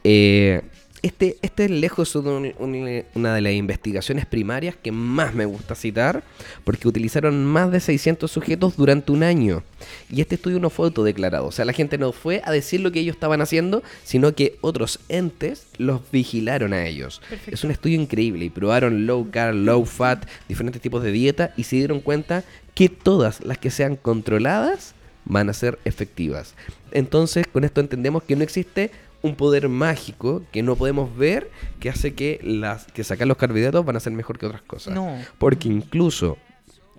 Eh, 0.04 0.62
este, 1.02 1.38
este 1.42 1.66
es 1.66 1.72
lejos 1.72 2.16
un- 2.16 2.54
un- 2.58 3.04
una 3.16 3.34
de 3.34 3.42
las 3.42 3.54
investigaciones 3.54 4.26
primarias 4.26 4.76
que 4.76 4.92
más 4.92 5.34
me 5.34 5.46
gusta 5.46 5.76
citar, 5.76 6.24
porque 6.64 6.88
utilizaron 6.88 7.46
más 7.46 7.72
de 7.72 7.80
600 7.80 8.30
sujetos 8.32 8.76
durante 8.76 9.12
un 9.12 9.24
año. 9.24 9.64
Y 10.12 10.22
este 10.22 10.36
estudio 10.36 10.60
no 10.60 10.70
fue 10.70 10.88
autodeclarado, 10.88 11.46
o 11.48 11.52
sea, 11.52 11.66
la 11.66 11.74
gente 11.74 11.98
no 11.98 12.12
fue 12.12 12.42
a 12.44 12.52
decir 12.52 12.82
lo 12.82 12.92
que 12.92 13.00
ellos 13.00 13.16
estaban 13.16 13.42
haciendo, 13.42 13.82
sino 14.04 14.34
que 14.36 14.58
otros 14.62 15.00
entes 15.10 15.68
los 15.78 16.02
vigilaron 16.12 16.74
a 16.74 16.86
ellos. 16.86 17.22
Perfecto. 17.30 17.52
Es 17.56 17.64
un 17.64 17.72
estudio 17.72 18.00
increíble 18.02 18.46
y 18.46 18.50
probaron 18.50 19.06
low 19.06 19.30
carb, 19.32 19.56
low 19.56 19.86
fat, 19.86 20.26
diferentes 20.48 20.82
tipos 20.82 21.02
de 21.04 21.12
dieta 21.12 21.54
y 21.56 21.64
se 21.64 21.78
dieron 21.78 22.02
cuenta 22.02 22.44
que 22.76 22.90
todas 22.90 23.44
las 23.46 23.58
que 23.58 23.72
sean 23.72 23.96
controladas 23.96 24.96
van 25.26 25.50
a 25.50 25.54
ser 25.54 25.78
efectivas. 25.86 26.56
Entonces, 26.92 27.46
con 27.48 27.64
esto 27.64 27.82
entendemos 27.82 28.24
que 28.24 28.36
no 28.36 28.44
existe 28.44 28.90
un 29.22 29.36
poder 29.36 29.70
mágico 29.70 30.44
que 30.52 30.64
no 30.64 30.76
podemos 30.76 31.16
ver 31.18 31.52
que 31.80 31.90
hace 31.90 32.14
que 32.14 32.40
las 32.44 32.86
que 32.86 33.04
sacar 33.04 33.28
los 33.28 33.38
carbohidratos 33.38 33.86
van 33.86 33.96
a 33.96 34.00
ser 34.00 34.14
mejor 34.14 34.38
que 34.40 34.46
otras 34.46 34.62
cosas. 34.62 34.94
No. 34.94 35.18
Porque 35.38 35.68
incluso, 35.68 36.38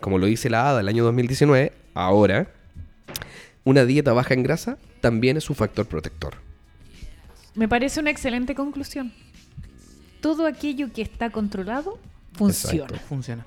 como 0.00 0.18
lo 0.18 0.26
dice 0.26 0.50
la 0.50 0.68
ADA 0.68 0.80
el 0.80 0.88
año 0.88 1.04
2019, 1.04 1.72
ahora, 1.94 2.48
una 3.64 3.84
dieta 3.84 4.12
baja 4.12 4.34
en 4.34 4.42
grasa 4.42 4.78
también 5.00 5.36
es 5.36 5.48
un 5.48 5.56
factor 5.56 5.86
protector. 5.86 6.34
Me 7.54 7.68
parece 7.68 8.00
una 8.00 8.10
excelente 8.10 8.54
conclusión. 8.54 9.12
Todo 10.20 10.46
aquello 10.46 10.92
que 10.92 11.02
está 11.02 11.30
controlado 11.30 11.98
funciona. 12.34 12.84
Exacto. 12.84 13.06
Funciona. 13.08 13.46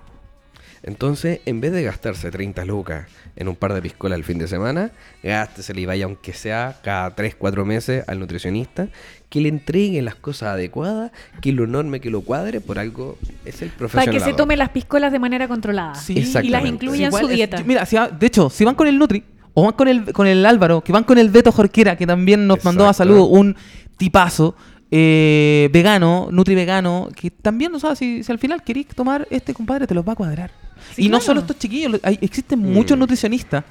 Entonces, 0.83 1.39
en 1.45 1.61
vez 1.61 1.71
de 1.71 1.81
gastarse 1.83 2.29
30 2.29 2.65
lucas 2.65 3.07
en 3.35 3.47
un 3.47 3.55
par 3.55 3.73
de 3.73 3.81
piscolas 3.81 4.17
el 4.17 4.25
fin 4.25 4.37
de 4.37 4.47
semana, 4.47 4.91
gástesela 5.23 5.79
y 5.79 5.85
vaya 5.85 6.05
aunque 6.05 6.33
sea 6.33 6.77
cada 6.83 7.15
3, 7.15 7.35
4 7.35 7.65
meses 7.65 8.03
al 8.07 8.19
nutricionista, 8.19 8.87
que 9.29 9.39
le 9.41 9.49
entregue 9.49 10.01
las 10.01 10.15
cosas 10.15 10.49
adecuadas, 10.49 11.11
que 11.41 11.51
lo 11.53 11.65
norme, 11.67 11.99
que 12.01 12.09
lo 12.09 12.21
cuadre, 12.21 12.59
por 12.61 12.77
algo 12.79 13.17
es 13.45 13.61
el 13.61 13.69
Para 13.69 13.77
profesional. 13.79 14.13
que 14.19 14.25
se 14.31 14.33
tome 14.35 14.57
las 14.57 14.69
piscolas 14.69 15.11
de 15.11 15.19
manera 15.19 15.47
controlada. 15.47 15.95
Sí. 15.95 16.13
Y 16.43 16.49
las 16.49 16.65
incluya 16.65 17.07
en 17.07 17.11
su 17.13 17.27
es- 17.29 17.29
dieta. 17.35 17.63
mira, 17.63 17.85
si 17.85 17.95
va- 17.95 18.09
de 18.09 18.27
hecho, 18.27 18.49
si 18.49 18.63
van 18.65 18.75
con 18.75 18.87
el 18.87 18.99
Nutri, 18.99 19.23
o 19.55 19.63
van 19.63 19.73
con 19.73 19.87
el, 19.87 20.11
con 20.13 20.27
el 20.27 20.45
Álvaro, 20.45 20.81
que 20.81 20.91
van 20.91 21.03
con 21.05 21.17
el 21.17 21.29
Beto 21.29 21.51
Jorquera, 21.51 21.95
que 21.95 22.05
también 22.05 22.45
nos 22.45 22.63
mandó 22.65 22.85
a 22.85 22.89
Exacto. 22.91 23.13
salud 23.13 23.27
un 23.39 23.55
tipazo 23.97 24.55
eh, 24.95 25.69
vegano, 25.73 26.27
Nutri 26.31 26.53
vegano, 26.53 27.09
que 27.15 27.31
también, 27.31 27.73
o 27.73 27.79
sea, 27.79 27.95
si, 27.95 28.23
si 28.23 28.31
al 28.31 28.37
final 28.37 28.61
queréis 28.63 28.87
tomar 28.87 29.27
este 29.31 29.53
compadre, 29.55 29.87
te 29.87 29.95
los 29.95 30.07
va 30.07 30.13
a 30.13 30.15
cuadrar. 30.15 30.51
Sí, 30.95 31.05
y 31.05 31.09
no 31.09 31.19
solo 31.21 31.39
estos 31.41 31.57
chiquillos, 31.59 31.91
lo- 31.93 31.99
hay- 32.03 32.19
existen 32.21 32.59
Mm. 32.59 32.73
muchos 32.73 32.97
nutricionistas, 32.97 33.63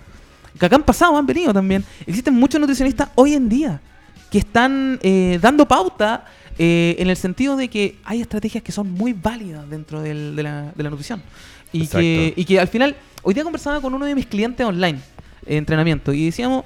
que 0.59 0.67
acá 0.67 0.77
han 0.77 0.83
pasado, 0.83 1.17
han 1.17 1.27
venido 1.27 1.53
también. 1.53 1.85
Existen 2.07 2.35
muchos 2.35 2.61
nutricionistas 2.61 3.09
hoy 3.15 3.35
en 3.35 3.49
día 3.49 3.81
que 4.31 4.39
están 4.39 4.99
eh, 5.03 5.39
dando 5.41 5.67
pauta 5.67 6.25
eh, 6.59 6.97
en 6.99 7.09
el 7.09 7.17
sentido 7.17 7.57
de 7.57 7.69
que 7.69 7.97
hay 8.05 8.21
estrategias 8.21 8.63
que 8.63 8.73
son 8.73 8.91
muy 8.93 9.15
válidas 9.15 9.69
dentro 9.71 10.03
del- 10.03 10.37
de, 10.37 10.43
la, 10.43 10.73
de 10.75 10.83
la 10.83 10.91
nutrición. 10.91 11.23
Y 11.73 11.87
que, 11.87 12.35
y 12.37 12.45
que 12.45 12.61
al 12.61 12.69
final, 12.69 12.95
hoy 13.23 13.33
día 13.33 13.43
conversaba 13.43 13.81
con 13.81 13.95
uno 13.95 14.05
de 14.05 14.15
mis 14.15 14.27
clientes 14.27 14.65
online, 14.67 14.99
eh, 15.47 15.57
entrenamiento, 15.57 16.13
y 16.13 16.27
decíamos, 16.27 16.65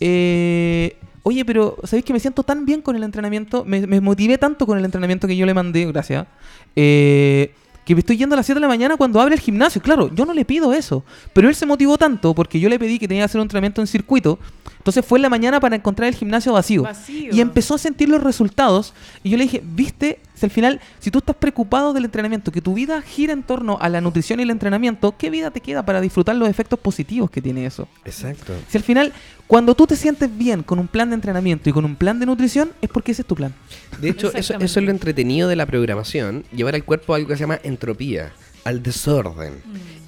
eh, 0.00 0.96
oye, 1.22 1.44
pero 1.44 1.76
¿sabéis 1.84 2.04
que 2.04 2.12
me 2.12 2.18
siento 2.20 2.42
tan 2.42 2.64
bien 2.66 2.82
con 2.82 2.96
el 2.96 3.02
entrenamiento? 3.04 3.64
Me, 3.64 3.86
me 3.86 4.00
motivé 4.00 4.36
tanto 4.38 4.66
con 4.66 4.76
el 4.78 4.84
entrenamiento 4.84 5.28
que 5.28 5.36
yo 5.36 5.46
le 5.46 5.54
mandé, 5.54 5.86
gracias. 5.86 6.26
eh, 6.74 7.52
que 7.90 7.96
me 7.96 8.00
estoy 8.00 8.16
yendo 8.16 8.34
a 8.34 8.36
las 8.36 8.46
7 8.46 8.54
de 8.54 8.60
la 8.60 8.68
mañana 8.68 8.96
cuando 8.96 9.20
abre 9.20 9.34
el 9.34 9.40
gimnasio. 9.40 9.82
Claro, 9.82 10.14
yo 10.14 10.24
no 10.24 10.32
le 10.32 10.44
pido 10.44 10.72
eso. 10.72 11.02
Pero 11.32 11.48
él 11.48 11.56
se 11.56 11.66
motivó 11.66 11.98
tanto 11.98 12.36
porque 12.36 12.60
yo 12.60 12.68
le 12.68 12.78
pedí 12.78 13.00
que 13.00 13.08
tenía 13.08 13.22
que 13.22 13.24
hacer 13.24 13.40
un 13.40 13.46
entrenamiento 13.46 13.80
en 13.80 13.88
circuito. 13.88 14.38
Entonces 14.80 15.04
fue 15.04 15.18
en 15.18 15.22
la 15.22 15.28
mañana 15.28 15.60
para 15.60 15.76
encontrar 15.76 16.08
el 16.08 16.14
gimnasio 16.14 16.54
vacío. 16.54 16.84
Vacío. 16.84 17.34
Y 17.34 17.42
empezó 17.42 17.74
a 17.74 17.78
sentir 17.78 18.08
los 18.08 18.22
resultados. 18.22 18.94
Y 19.22 19.28
yo 19.28 19.36
le 19.36 19.44
dije, 19.44 19.62
viste, 19.62 20.20
si 20.34 20.46
al 20.46 20.50
final, 20.50 20.80
si 21.00 21.10
tú 21.10 21.18
estás 21.18 21.36
preocupado 21.36 21.92
del 21.92 22.06
entrenamiento, 22.06 22.50
que 22.50 22.62
tu 22.62 22.72
vida 22.72 23.02
gira 23.02 23.34
en 23.34 23.42
torno 23.42 23.76
a 23.78 23.90
la 23.90 24.00
nutrición 24.00 24.40
y 24.40 24.44
el 24.44 24.50
entrenamiento, 24.50 25.14
¿qué 25.18 25.28
vida 25.28 25.50
te 25.50 25.60
queda 25.60 25.84
para 25.84 26.00
disfrutar 26.00 26.34
los 26.36 26.48
efectos 26.48 26.78
positivos 26.78 27.30
que 27.30 27.42
tiene 27.42 27.66
eso? 27.66 27.88
Exacto. 28.06 28.54
Si 28.68 28.78
al 28.78 28.84
final, 28.84 29.12
cuando 29.46 29.74
tú 29.74 29.86
te 29.86 29.96
sientes 29.96 30.34
bien 30.34 30.62
con 30.62 30.78
un 30.78 30.88
plan 30.88 31.10
de 31.10 31.16
entrenamiento 31.16 31.68
y 31.68 31.74
con 31.74 31.84
un 31.84 31.94
plan 31.94 32.18
de 32.18 32.24
nutrición, 32.24 32.72
es 32.80 32.88
porque 32.88 33.12
ese 33.12 33.20
es 33.20 33.28
tu 33.28 33.34
plan. 33.34 33.52
De 34.00 34.08
hecho, 34.08 34.32
eso, 34.32 34.56
es 34.58 34.76
lo 34.76 34.90
entretenido 34.90 35.46
de 35.46 35.56
la 35.56 35.66
programación, 35.66 36.44
llevar 36.56 36.74
al 36.74 36.84
cuerpo 36.84 37.12
a 37.12 37.16
algo 37.16 37.28
que 37.28 37.36
se 37.36 37.40
llama 37.40 37.60
entropía, 37.62 38.32
al 38.64 38.82
desorden. 38.82 39.60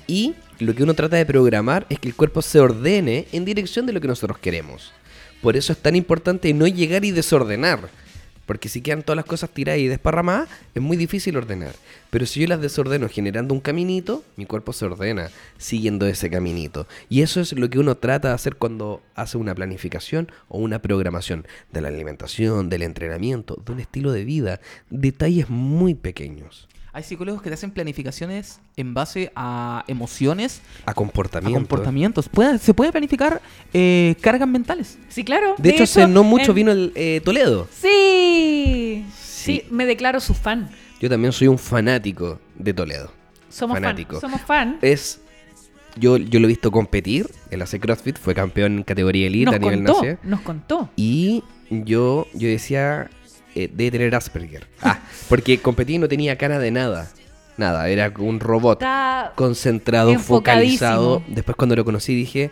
Y 0.06 0.34
lo 0.62 0.74
que 0.74 0.82
uno 0.82 0.94
trata 0.94 1.16
de 1.16 1.26
programar 1.26 1.86
es 1.88 1.98
que 1.98 2.08
el 2.08 2.14
cuerpo 2.14 2.42
se 2.42 2.60
ordene 2.60 3.26
en 3.32 3.44
dirección 3.44 3.86
de 3.86 3.92
lo 3.92 4.00
que 4.00 4.08
nosotros 4.08 4.38
queremos. 4.38 4.92
Por 5.40 5.56
eso 5.56 5.72
es 5.72 5.78
tan 5.78 5.96
importante 5.96 6.54
no 6.54 6.66
llegar 6.66 7.04
y 7.04 7.10
desordenar. 7.10 7.90
Porque 8.46 8.68
si 8.68 8.80
quedan 8.80 9.02
todas 9.02 9.16
las 9.16 9.24
cosas 9.24 9.50
tiradas 9.50 9.80
y 9.80 9.86
desparramadas, 9.86 10.48
es 10.74 10.82
muy 10.82 10.96
difícil 10.96 11.36
ordenar. 11.36 11.74
Pero 12.10 12.26
si 12.26 12.40
yo 12.40 12.46
las 12.48 12.60
desordeno 12.60 13.08
generando 13.08 13.54
un 13.54 13.60
caminito, 13.60 14.24
mi 14.36 14.46
cuerpo 14.46 14.72
se 14.72 14.84
ordena 14.84 15.30
siguiendo 15.58 16.06
ese 16.06 16.28
caminito. 16.28 16.86
Y 17.08 17.22
eso 17.22 17.40
es 17.40 17.52
lo 17.52 17.70
que 17.70 17.78
uno 17.78 17.96
trata 17.96 18.28
de 18.28 18.34
hacer 18.34 18.56
cuando 18.56 19.00
hace 19.14 19.38
una 19.38 19.54
planificación 19.54 20.30
o 20.48 20.58
una 20.58 20.82
programación 20.82 21.46
de 21.72 21.80
la 21.80 21.88
alimentación, 21.88 22.68
del 22.68 22.82
entrenamiento, 22.82 23.62
de 23.64 23.72
un 23.72 23.80
estilo 23.80 24.12
de 24.12 24.24
vida. 24.24 24.60
Detalles 24.90 25.48
muy 25.48 25.94
pequeños. 25.94 26.68
Hay 26.94 27.02
psicólogos 27.04 27.40
que 27.40 27.48
te 27.48 27.54
hacen 27.54 27.70
planificaciones 27.70 28.60
en 28.76 28.92
base 28.92 29.32
a 29.34 29.82
emociones, 29.88 30.60
A 30.84 30.90
a 30.90 30.94
comportamiento. 30.94 31.58
comportamientos. 31.58 32.28
Puede- 32.28 32.58
se 32.58 32.74
puede 32.74 32.92
planificar 32.92 33.40
eh, 33.72 34.14
cargas 34.20 34.46
mentales. 34.46 34.98
Sí, 35.08 35.24
claro. 35.24 35.54
De, 35.56 35.70
hecho, 35.70 35.84
hace 35.84 36.06
no 36.06 36.22
mucho 36.22 36.50
en- 36.50 36.54
vino 36.54 36.70
el 36.72 36.92
eh, 36.94 37.22
Toledo. 37.24 37.66
Sí. 37.72 39.04
Sí. 39.14 39.62
sí. 39.62 39.62
me 39.70 39.86
declaro 39.86 40.20
su 40.20 40.34
fan. 40.34 40.70
Yo 41.00 41.08
también 41.08 41.32
soy 41.32 41.48
un 41.48 41.58
fanático 41.58 42.38
de 42.58 42.74
Toledo. 42.74 43.10
Somos 43.48 43.76
Fanático. 43.76 44.12
fan. 44.12 44.20
Somos 44.20 44.40
fan. 44.46 44.78
Es. 44.82 45.20
Yo, 45.96 46.16
yo 46.16 46.40
lo 46.40 46.46
he 46.46 46.48
visto 46.48 46.70
competir. 46.70 47.28
Él 47.50 47.60
hace 47.62 47.78
CrossFit, 47.80 48.18
fue 48.18 48.34
campeón 48.34 48.78
en 48.78 48.82
categoría 48.82 49.26
elite 49.26 49.46
nos 49.46 49.54
a 49.54 49.58
nivel 49.58 49.76
contó, 49.84 49.92
nacional. 49.94 50.18
nos 50.22 50.40
contó. 50.40 50.90
Y 50.96 51.42
yo, 51.70 52.26
yo 52.34 52.48
decía, 52.48 53.10
eh, 53.54 53.68
debe 53.72 53.90
tener 53.90 54.14
Asperger. 54.14 54.66
Ah, 54.82 54.98
porque 55.28 55.58
competí 55.58 55.94
y 55.94 55.98
no 55.98 56.08
tenía 56.08 56.36
cara 56.38 56.58
de 56.58 56.70
nada. 56.70 57.08
Nada, 57.56 57.88
era 57.88 58.12
un 58.18 58.40
robot 58.40 58.80
Está... 58.80 59.32
concentrado, 59.34 60.10
enfocadísimo. 60.10 60.78
focalizado. 60.78 61.22
Después 61.28 61.54
cuando 61.56 61.76
lo 61.76 61.84
conocí 61.84 62.14
dije, 62.14 62.50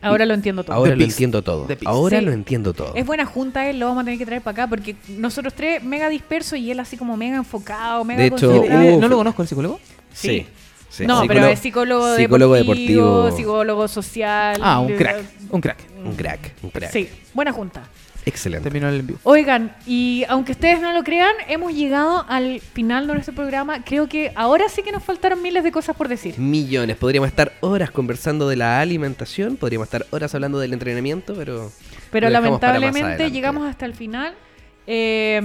Ahora 0.00 0.26
lo 0.26 0.34
entiendo 0.34 0.64
todo. 0.64 0.74
ahora 0.76 0.92
The 0.92 0.96
lo 0.96 1.04
entiendo 1.04 1.42
todo. 1.42 1.68
Ahora 1.86 2.18
Sí. 2.18 2.24
lo 2.24 2.32
entiendo 2.32 2.72
todo. 2.74 2.92
Es 2.96 3.06
buena 3.06 3.24
junta 3.24 3.68
él, 3.70 3.78
lo 3.78 3.86
vamos 3.86 4.02
a 4.02 4.04
tener 4.04 4.18
que 4.18 4.26
traer 4.26 4.42
para 4.42 4.64
acá 4.64 4.66
porque 4.68 4.96
nosotros 5.08 5.54
tres 5.54 5.82
mega 5.82 6.08
dispersos 6.08 6.58
y 6.58 6.70
él 6.72 6.80
así 6.80 6.96
como 6.96 7.16
mega 7.16 7.36
enfocado, 7.36 8.04
mega 8.04 8.20
De 8.20 8.26
hecho, 8.26 8.64
¿No 9.00 9.08
lo 9.08 9.16
conozco 9.16 9.42
el 9.42 9.48
psicólogo? 9.48 9.80
Sí. 10.12 10.46
sí. 10.88 11.06
no, 11.06 11.22
pero 11.28 11.46
es 11.46 11.58
psicólogo, 11.60 12.16
psicólogo 12.16 12.54
deportivo, 12.54 13.06
deportivo. 13.24 13.36
psicólogo 13.36 13.88
social. 13.88 14.58
Ah, 14.60 14.80
un 14.80 14.94
crack. 14.96 15.22
Un 15.50 15.60
crack. 15.60 15.78
Un 16.04 16.14
crack, 16.16 16.54
un 16.62 16.70
crack. 16.70 16.90
Sí, 16.92 17.08
buena 17.32 17.52
junta. 17.52 17.82
Excelente. 18.24 18.64
Terminó 18.64 18.88
el 18.88 19.00
envío. 19.00 19.16
Oigan, 19.24 19.74
y 19.86 20.24
aunque 20.28 20.52
ustedes 20.52 20.80
no 20.80 20.92
lo 20.92 21.02
crean, 21.02 21.32
hemos 21.48 21.72
llegado 21.72 22.24
al 22.28 22.60
final 22.60 23.06
de 23.06 23.14
nuestro 23.14 23.34
programa. 23.34 23.84
Creo 23.84 24.08
que 24.08 24.32
ahora 24.34 24.68
sí 24.68 24.82
que 24.82 24.92
nos 24.92 25.02
faltaron 25.02 25.42
miles 25.42 25.64
de 25.64 25.72
cosas 25.72 25.96
por 25.96 26.08
decir. 26.08 26.38
Millones. 26.38 26.96
Podríamos 26.96 27.28
estar 27.28 27.52
horas 27.60 27.90
conversando 27.90 28.48
de 28.48 28.56
la 28.56 28.80
alimentación, 28.80 29.56
podríamos 29.56 29.86
estar 29.86 30.06
horas 30.10 30.34
hablando 30.34 30.58
del 30.58 30.72
entrenamiento, 30.72 31.34
pero. 31.34 31.72
Pero 32.10 32.30
lamentablemente 32.30 33.30
llegamos 33.30 33.68
hasta 33.68 33.86
el 33.86 33.94
final. 33.94 34.34
Eh, 34.86 35.40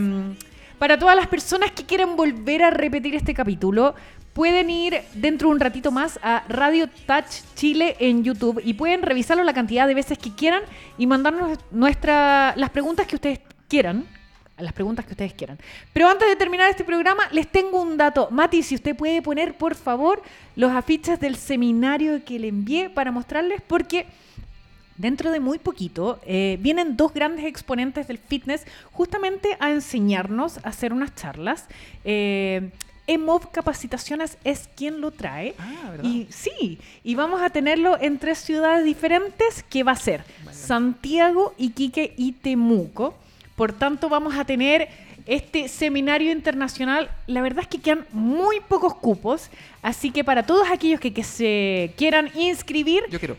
para 0.77 0.99
todas 0.99 1.15
las 1.15 1.27
personas 1.27 1.71
que 1.71 1.85
quieran 1.85 2.15
volver 2.15 2.63
a 2.63 2.69
repetir 2.69 3.15
este 3.15 3.33
capítulo, 3.33 3.95
pueden 4.37 4.69
ir 4.69 5.01
dentro 5.15 5.49
de 5.49 5.55
un 5.55 5.59
ratito 5.59 5.91
más 5.91 6.19
a 6.21 6.43
Radio 6.47 6.87
Touch 7.07 7.41
Chile 7.55 7.95
en 7.99 8.23
YouTube 8.23 8.61
y 8.63 8.75
pueden 8.75 9.01
revisarlo 9.01 9.43
la 9.43 9.51
cantidad 9.51 9.87
de 9.87 9.95
veces 9.95 10.19
que 10.19 10.31
quieran 10.31 10.61
y 10.95 11.07
mandarnos 11.07 11.57
nuestra, 11.71 12.53
las 12.55 12.69
preguntas 12.69 13.07
que 13.07 13.15
ustedes 13.15 13.39
quieran. 13.67 14.05
Las 14.59 14.73
preguntas 14.73 15.05
que 15.05 15.13
ustedes 15.13 15.33
quieran. 15.33 15.57
Pero 15.91 16.07
antes 16.07 16.27
de 16.27 16.35
terminar 16.35 16.69
este 16.69 16.83
programa, 16.83 17.23
les 17.31 17.47
tengo 17.47 17.81
un 17.81 17.97
dato. 17.97 18.27
Mati, 18.29 18.61
si 18.61 18.75
usted 18.75 18.95
puede 18.95 19.23
poner, 19.23 19.55
por 19.55 19.73
favor, 19.73 20.21
los 20.55 20.71
afiches 20.71 21.19
del 21.19 21.35
seminario 21.35 22.23
que 22.23 22.37
le 22.37 22.49
envié 22.49 22.91
para 22.91 23.11
mostrarles, 23.11 23.61
porque 23.65 24.05
Dentro 24.97 25.29
de 25.29 25.39
muy 25.39 25.59
poquito 25.59 26.19
eh, 26.25 26.57
vienen 26.59 26.97
dos 26.97 27.13
grandes 27.13 27.45
exponentes 27.45 28.07
del 28.07 28.17
fitness 28.17 28.65
justamente 28.91 29.55
a 29.59 29.69
enseñarnos 29.69 30.57
a 30.57 30.69
hacer 30.69 30.91
unas 30.91 31.13
charlas. 31.13 31.67
Eh, 32.03 32.71
EMOV 33.07 33.51
Capacitaciones 33.51 34.37
es 34.43 34.69
quien 34.75 35.01
lo 35.01 35.11
trae. 35.11 35.55
Ah, 35.57 35.91
¿verdad? 35.91 36.03
Y 36.03 36.27
sí, 36.29 36.79
y 37.03 37.15
vamos 37.15 37.41
a 37.41 37.49
tenerlo 37.49 37.97
en 37.99 38.19
tres 38.19 38.39
ciudades 38.39 38.85
diferentes 38.85 39.63
que 39.69 39.83
va 39.83 39.93
a 39.93 39.95
ser 39.95 40.23
Santiago, 40.51 41.53
Iquique 41.57 42.13
y 42.17 42.33
Temuco. 42.33 43.15
Por 43.55 43.73
tanto, 43.73 44.09
vamos 44.09 44.35
a 44.35 44.45
tener 44.45 44.89
este 45.25 45.67
seminario 45.67 46.31
internacional. 46.31 47.09
La 47.27 47.41
verdad 47.41 47.61
es 47.63 47.67
que 47.67 47.79
quedan 47.79 48.05
muy 48.11 48.59
pocos 48.61 48.95
cupos, 48.95 49.49
así 49.81 50.11
que 50.11 50.23
para 50.23 50.43
todos 50.45 50.69
aquellos 50.69 50.99
que, 50.99 51.13
que 51.13 51.23
se 51.23 51.93
quieran 51.97 52.29
inscribir, 52.35 53.03
Yo 53.09 53.19
quiero. 53.19 53.37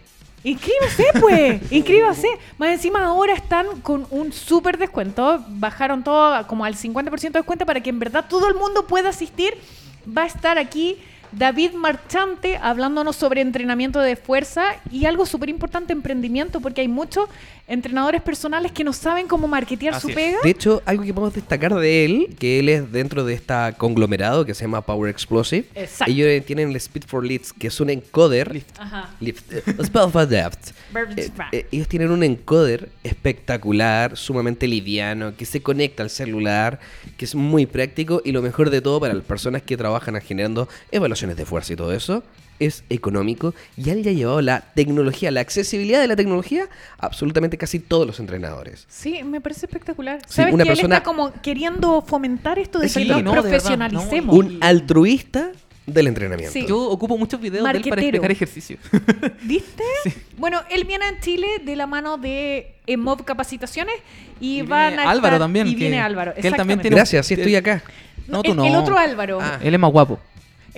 Inscríbase, 0.49 1.05
pues. 1.21 1.73
Inscríbase. 1.73 2.29
Más 2.57 2.71
encima 2.71 3.05
ahora 3.05 3.35
están 3.35 3.83
con 3.83 4.07
un 4.11 4.33
súper 4.33 4.79
descuento. 4.79 5.45
Bajaron 5.49 6.03
todo 6.03 6.47
como 6.47 6.65
al 6.65 6.75
50% 6.75 7.21
de 7.21 7.29
descuento 7.31 7.67
para 7.67 7.83
que 7.83 7.91
en 7.91 7.99
verdad 7.99 8.25
todo 8.29 8.49
el 8.49 8.55
mundo 8.55 8.87
pueda 8.87 9.11
asistir. 9.11 9.59
Va 10.07 10.23
a 10.23 10.27
estar 10.27 10.57
aquí 10.57 10.97
David 11.33 11.73
Marchante 11.73 12.57
hablándonos 12.57 13.17
sobre 13.17 13.41
entrenamiento 13.41 14.01
de 14.01 14.17
fuerza 14.17 14.77
y 14.91 15.07
algo 15.07 15.27
súper 15.27 15.49
importante, 15.49 15.93
emprendimiento, 15.93 16.61
porque 16.61 16.81
hay 16.81 16.89
muchos 16.89 17.29
entrenadores 17.67 18.23
personales 18.23 18.73
que 18.73 18.83
no 18.83 18.93
saben 18.93 19.29
cómo 19.29 19.47
marketear 19.47 19.95
Así 19.95 20.03
su 20.03 20.09
es. 20.09 20.15
pega. 20.15 20.39
De 20.43 20.51
hecho, 20.51 20.83
algo 20.87 21.05
que 21.05 21.13
podemos 21.13 21.35
destacar 21.35 21.75
de 21.75 22.05
él, 22.05 22.37
que 22.39 22.59
él 22.59 22.69
es 22.69 22.91
dentro 22.91 23.25
de 23.25 23.35
esta 23.35 23.73
conglomerado 23.73 24.45
que 24.47 24.55
se 24.55 24.65
llama 24.65 24.81
Power 24.81 25.11
Explosive. 25.11 25.67
Exacto. 25.75 26.13
Ellos 26.13 26.45
tienen 26.47 26.71
el 26.71 26.77
Speed 26.77 27.05
for 27.07 27.25
Leads, 27.25 27.53
que 27.53 27.67
es 27.67 27.81
un 27.81 27.91
encoder. 27.91 28.63
Ajá. 28.79 29.11
Lift, 29.21 29.53
eh, 29.53 29.63
Spell 29.85 30.11
for 30.11 30.27
Depth. 30.27 30.71
Eh, 31.17 31.31
eh, 31.53 31.67
ellos 31.71 31.89
tienen 31.89 32.11
un 32.11 32.23
encoder 32.23 32.89
espectacular, 33.05 34.17
sumamente 34.17 34.67
liviano, 34.67 35.37
que 35.37 35.45
se 35.45 35.63
conecta 35.63 36.03
al 36.03 36.11
celular, 36.11 36.81
que 37.17 37.27
es 37.27 37.35
muy 37.35 37.67
práctico 37.67 38.23
y 38.25 38.33
lo 38.33 38.41
mejor 38.41 38.71
de 38.71 38.81
todo 38.81 38.99
para 39.01 39.15
las 39.15 39.25
personas 39.25 39.63
que 39.63 39.77
trabajan 39.77 40.19
generando 40.21 40.69
de 41.27 41.45
fuerza 41.45 41.73
y 41.73 41.77
todo 41.77 41.93
eso. 41.93 42.23
Es 42.61 42.83
económico 42.91 43.55
y 43.77 43.91
él 43.91 44.03
ya 44.03 44.11
ha 44.11 44.15
llevado 44.15 44.41
la 44.41 44.61
tecnología, 44.75 45.31
la 45.31 45.41
accesibilidad 45.41 46.01
de 46.01 46.09
la 46.09 46.17
tecnología 46.17 46.69
a 46.99 47.07
absolutamente 47.07 47.57
casi 47.57 47.79
todos 47.79 48.05
los 48.07 48.19
entrenadores. 48.19 48.85
Sí, 48.89 49.23
me 49.23 49.41
parece 49.41 49.67
espectacular. 49.67 50.19
Sí, 50.27 50.35
¿Sabes 50.37 50.55
una 50.55 50.65
que 50.65 50.71
él 50.71 50.77
persona- 50.77 50.97
está 50.97 51.05
como 51.05 51.33
queriendo 51.41 52.03
fomentar 52.03 52.59
esto 52.59 52.81
de 52.81 52.89
Sí, 52.89 53.05
que 53.07 53.13
nos 53.13 53.23
no, 53.23 53.33
profesionalicemos? 53.33 54.27
no, 54.35 54.41
Un 54.41 54.59
altruista 54.61 55.53
del 55.87 56.09
entrenamiento. 56.09 56.53
Sí. 56.53 56.67
Yo 56.69 56.81
ocupo 56.91 57.17
muchos 57.17 57.41
videos 57.41 57.65
de 57.65 57.79
él 57.79 57.85
para 57.89 58.01
explicar 58.03 58.31
ejercicio. 58.33 58.77
¿Viste? 59.43 59.85
Bueno, 60.37 60.61
él 60.69 60.83
viene 60.85 61.07
en 61.09 61.21
Chile 61.21 61.47
de 61.65 61.77
la 61.77 61.87
mano 61.87 62.19
de 62.19 62.75
EMOV 62.89 63.25
Capacitaciones 63.25 63.95
y, 64.41 64.59
Y 64.59 64.63
van 64.63 64.89
viene 64.97 65.03
a 65.05 65.11
Álvaro 65.11 65.37
estar- 65.37 65.39
también, 65.39 65.67
Y 65.69 65.71
que- 65.75 65.77
viene 65.77 66.01
Álvaro. 66.01 66.35
que 66.35 66.47
él 66.49 66.55
también 66.57 66.81
tiene- 66.81 66.97
Gracias, 66.97 67.25
sí 67.27 67.35
estoy 67.35 67.55
acá. 67.55 67.83
No, 68.27 68.43
tú 68.43 68.51
el, 68.51 68.57
no. 68.59 68.65
el 68.67 68.75
otro 68.75 68.99
Álvaro. 68.99 69.39
Ah. 69.41 69.59
Él 69.63 69.73
es 69.73 69.81
más 69.81 69.91
guapo. 69.91 70.19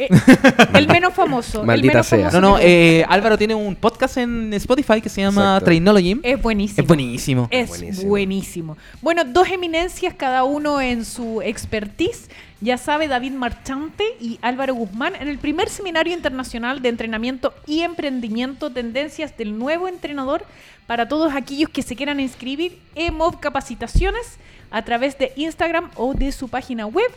Eh, 0.00 0.08
el 0.74 0.86
menos 0.88 1.12
famoso. 1.14 1.60
el 1.60 1.66
Maldita 1.66 1.92
menos 1.94 2.06
sea. 2.06 2.18
famoso 2.30 2.40
No, 2.40 2.50
no, 2.52 2.58
eh, 2.60 3.04
Álvaro 3.08 3.36
tiene 3.36 3.54
un 3.54 3.74
podcast 3.76 4.16
en 4.16 4.52
Spotify 4.54 5.00
que 5.00 5.08
se 5.08 5.20
llama 5.20 5.42
Exacto. 5.42 5.64
Trainology. 5.66 6.20
Es 6.22 6.40
buenísimo. 6.40 6.80
Es 6.82 6.86
buenísimo. 6.88 7.48
Es 7.50 7.68
Buenísimo. 7.68 8.08
buenísimo. 8.08 8.76
Bueno, 9.02 9.24
dos 9.24 9.48
eminencias, 9.48 10.14
cada 10.14 10.44
uno 10.44 10.80
en 10.80 11.04
su 11.04 11.42
expertise. 11.42 12.28
Ya 12.62 12.76
sabe 12.76 13.08
David 13.08 13.32
Marchante 13.32 14.04
y 14.20 14.38
Álvaro 14.42 14.74
Guzmán 14.74 15.14
en 15.18 15.28
el 15.28 15.38
primer 15.38 15.70
seminario 15.70 16.12
internacional 16.14 16.82
de 16.82 16.90
entrenamiento 16.90 17.54
y 17.66 17.80
emprendimiento, 17.80 18.70
tendencias 18.70 19.34
del 19.36 19.58
nuevo 19.58 19.88
entrenador 19.88 20.44
para 20.86 21.08
todos 21.08 21.34
aquellos 21.34 21.70
que 21.70 21.82
se 21.82 21.96
quieran 21.96 22.20
inscribir 22.20 22.78
en 22.94 23.14
MOV 23.14 23.40
Capacitaciones 23.40 24.38
a 24.70 24.82
través 24.82 25.18
de 25.18 25.32
Instagram 25.36 25.90
o 25.96 26.14
de 26.14 26.32
su 26.32 26.48
página 26.48 26.86
web. 26.86 27.10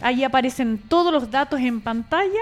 Ahí 0.00 0.24
aparecen 0.24 0.78
todos 0.78 1.12
los 1.12 1.30
datos 1.30 1.60
en 1.60 1.80
pantalla 1.80 2.40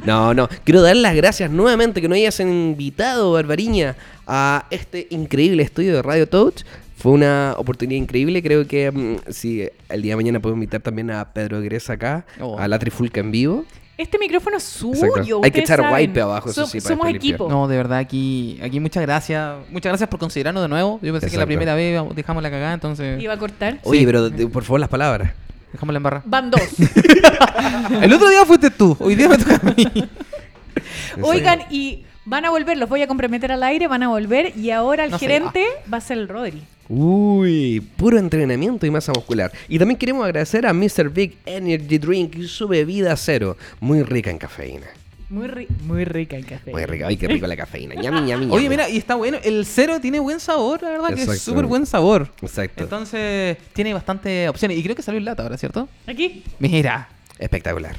No, 0.05 0.35
no. 0.35 0.49
Quiero 0.65 0.83
dar 0.83 0.97
las 0.97 1.15
gracias 1.17 1.51
nuevamente 1.51 2.01
que 2.01 2.09
nos 2.09 2.17
hayas 2.17 2.39
invitado, 2.41 3.33
Barbariña, 3.33 3.97
a 4.27 4.67
este 4.71 5.07
increíble 5.11 5.63
estudio 5.63 5.95
de 5.95 6.03
Radio 6.03 6.29
Touch. 6.29 6.63
Fue 6.97 7.13
una 7.13 7.55
oportunidad 7.57 8.01
increíble. 8.01 8.43
Creo 8.43 8.67
que 8.67 8.91
mm, 8.91 9.31
si 9.33 9.67
el 9.89 10.03
día 10.03 10.13
de 10.13 10.17
mañana 10.17 10.41
puedo 10.41 10.55
invitar 10.55 10.81
también 10.81 11.11
a 11.11 11.33
Pedro 11.33 11.61
Gresa 11.63 11.95
acá, 11.95 12.25
Oh. 12.41 12.59
a 12.59 12.69
la 12.69 12.79
Trifulca 12.79 13.21
en 13.21 13.31
vivo. 13.31 13.65
Este 13.97 14.19
micrófono 14.19 14.57
es 14.57 14.63
suyo. 14.65 15.07
Exacto. 15.07 15.41
Hay 15.45 15.51
que 15.51 15.61
echar 15.61 15.81
saben. 15.81 15.95
wipe 15.95 16.21
abajo, 16.21 16.51
eso 16.51 16.63
So- 16.67 16.71
sí, 16.71 16.81
para 16.81 16.97
Somos 16.97 17.09
equipo. 17.15 17.49
No, 17.49 17.67
de 17.69 17.77
verdad, 17.77 17.99
aquí, 17.99 18.59
aquí 18.63 18.81
muchas 18.81 19.03
gracias. 19.03 19.55
Muchas 19.71 19.91
gracias 19.91 20.09
por 20.11 20.19
considerarnos 20.21 20.63
de 20.65 20.69
nuevo. 20.69 20.99
Yo 21.03 21.13
pensé 21.13 21.29
que 21.31 21.37
la 21.37 21.45
Exacto. 21.45 21.47
primera 21.47 21.75
vez 21.75 22.01
dejamos 22.15 22.43
la 22.43 22.51
cagada, 22.51 22.75
entonces 22.75 23.23
Iba 23.23 23.35
a 23.35 23.39
cortar. 23.39 23.79
Oye, 23.85 24.01
Sí. 24.01 24.07
pero 24.07 24.31
por 24.51 24.65
favor 24.65 24.81
las 24.81 24.89
palabras. 24.89 25.33
Dejamos 25.75 25.93
la 25.93 25.97
embarra. 25.97 26.23
Van 26.25 26.51
dos. 26.51 26.63
El 28.01 28.13
otro 28.13 28.31
día 28.31 28.45
fuiste 28.45 28.71
tú, 28.71 28.97
hoy 29.01 29.17
día 29.17 29.29
me 29.29 29.37
toca 29.37 29.57
a 29.57 29.75
mí. 29.75 29.87
Oigan, 31.21 31.63
y 31.69 32.05
van 32.25 32.45
a 32.45 32.51
volver, 32.51 32.79
los 32.79 32.89
voy 32.89 33.03
a 33.03 33.09
comprometer 33.09 33.51
al 33.51 33.63
aire, 33.65 33.89
van 33.89 34.05
a 34.05 34.09
volver. 34.09 34.57
Y 34.57 34.71
ahora 34.71 35.05
el 35.05 35.11
No 35.11 35.19
sé, 35.19 35.27
gerente 35.27 35.67
va 35.93 35.99
a 35.99 36.01
ser 36.01 36.19
el 36.19 36.29
Rodri. 36.29 36.63
Uy, 36.89 37.81
puro 37.97 38.19
entrenamiento 38.19 38.87
y 38.87 38.91
masa 38.91 39.13
muscular. 39.13 39.51
Y 39.69 39.79
también 39.79 39.99
queremos 39.99 40.25
agradecer 40.25 40.65
a 40.67 40.73
Mr. 40.73 41.11
Big 41.11 41.39
Energy 41.45 41.99
Drink 41.99 42.37
y 42.37 42.47
su 42.47 42.69
bebida 42.69 43.17
cero, 43.17 43.57
muy 43.81 44.03
rica 44.03 44.31
en 44.31 44.39
cafeína. 44.39 44.87
Muy, 45.31 45.49
ri- 45.49 45.69
muy 45.85 46.05
rica 46.05 46.37
el 46.37 46.45
café. 46.47 46.71
Muy 46.71 46.85
rica, 46.85 47.07
ay, 47.09 47.17
qué 47.17 47.27
rico 47.27 47.47
la 47.47 47.57
cafeína. 47.57 47.95
Ñami, 47.95 48.21
ñami, 48.23 48.45
Oye, 48.47 48.65
ñami. 48.65 48.69
mira, 48.69 48.89
y 48.89 48.99
está 48.99 49.15
bueno. 49.15 49.39
El 49.43 49.65
cero 49.67 49.99
tiene 50.01 50.21
buen 50.21 50.39
sabor, 50.39 50.83
la 50.83 50.91
verdad, 50.91 51.15
que 51.15 51.23
es 51.23 51.41
súper 51.43 51.65
buen 51.67 51.87
sabor. 51.87 52.29
Exacto. 52.43 52.83
Entonces, 52.85 53.57
tiene 53.73 53.95
bastante 53.95 54.49
opciones. 54.49 54.77
Y 54.79 54.83
creo 54.83 54.95
que 54.95 55.03
salió 55.03 55.19
en 55.19 55.25
lata 55.25 55.43
ahora, 55.43 55.57
¿cierto? 55.57 55.89
Aquí, 56.07 56.45
Mira. 56.59 57.09
Espectacular. 57.39 57.97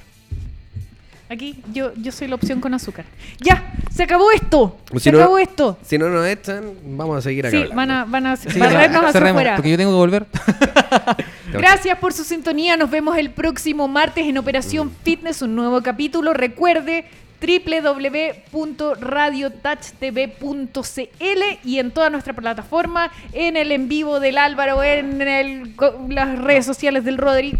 aquí, 1.29 1.61
yo, 1.73 1.91
yo 1.95 2.11
soy 2.11 2.27
la 2.27 2.35
opción 2.35 2.61
con 2.61 2.73
azúcar. 2.73 3.05
¡Ya! 3.41 3.73
¡Se 3.91 4.03
acabó 4.03 4.31
esto! 4.31 4.77
¡Se 4.97 5.11
no- 5.11 5.17
acabó 5.17 5.37
esto! 5.39 5.77
Si 5.83 5.97
no 5.97 6.07
nos 6.09 6.25
echan, 6.27 6.73
vamos 6.85 7.17
a 7.17 7.21
seguir 7.21 7.45
acá. 7.47 7.51
Sí, 7.57 7.63
hablando. 7.63 7.75
van 7.75 7.91
a, 7.91 8.05
van 8.05 8.25
a 8.27 8.35
Sí, 8.37 8.49
cerremos, 8.51 9.15
afuera. 9.15 9.55
Porque 9.55 9.71
yo 9.71 9.77
tengo 9.77 9.91
que 9.91 9.95
volver. 9.97 10.25
Gracias 11.61 11.97
por 11.99 12.13
su 12.13 12.23
sintonía. 12.23 12.77
Nos 12.77 12.89
vemos 12.89 13.17
el 13.17 13.29
próximo 13.31 13.87
martes 13.87 14.25
en 14.25 14.35
Mm. 14.35 14.39
Operación 14.39 14.91
Fitness, 15.03 15.41
un 15.41 15.55
nuevo 15.55 15.81
capítulo. 15.81 16.33
Recuerde 16.33 17.05
www.radiotouchtv.cl 20.21 21.43
y 21.63 21.79
en 21.79 21.91
toda 21.91 22.09
nuestra 22.09 22.33
plataforma, 22.33 23.11
en 23.33 23.57
el 23.57 23.71
en 23.71 23.87
vivo 23.87 24.19
del 24.19 24.37
Álvaro, 24.37 24.83
en 24.83 25.21
el- 25.21 25.73
las 26.09 26.39
redes 26.39 26.65
sociales 26.65 27.03
del 27.05 27.17
Rodri. 27.17 27.57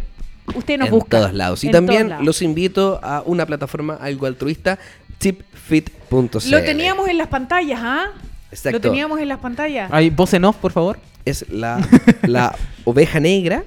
Usted 0.55 0.77
nos 0.77 0.87
en 0.87 0.93
busca. 0.93 1.17
todos 1.17 1.33
lados. 1.33 1.63
Y 1.63 1.67
En 1.67 1.73
también 1.73 2.13
los 2.21 2.41
invito 2.41 2.99
a 3.03 3.23
una 3.25 3.45
plataforma 3.45 3.97
algo 3.99 4.25
altruista, 4.27 4.77
tipfit.cl. 5.17 6.49
Lo 6.51 6.61
teníamos 6.63 7.09
en 7.09 7.17
las 7.17 7.27
pantallas, 7.27 7.79
¿ah? 7.83 8.05
Exacto. 8.51 8.77
Lo 8.77 8.81
teníamos 8.81 9.19
en 9.19 9.27
las 9.27 9.39
pantallas. 9.39 9.89
Ahí, 9.91 10.09
voz 10.09 10.33
en 10.33 10.45
off, 10.45 10.55
por 10.57 10.71
favor. 10.71 10.99
Es 11.25 11.45
la, 11.49 11.79
la 12.27 12.55
oveja 12.85 13.19
negra 13.19 13.63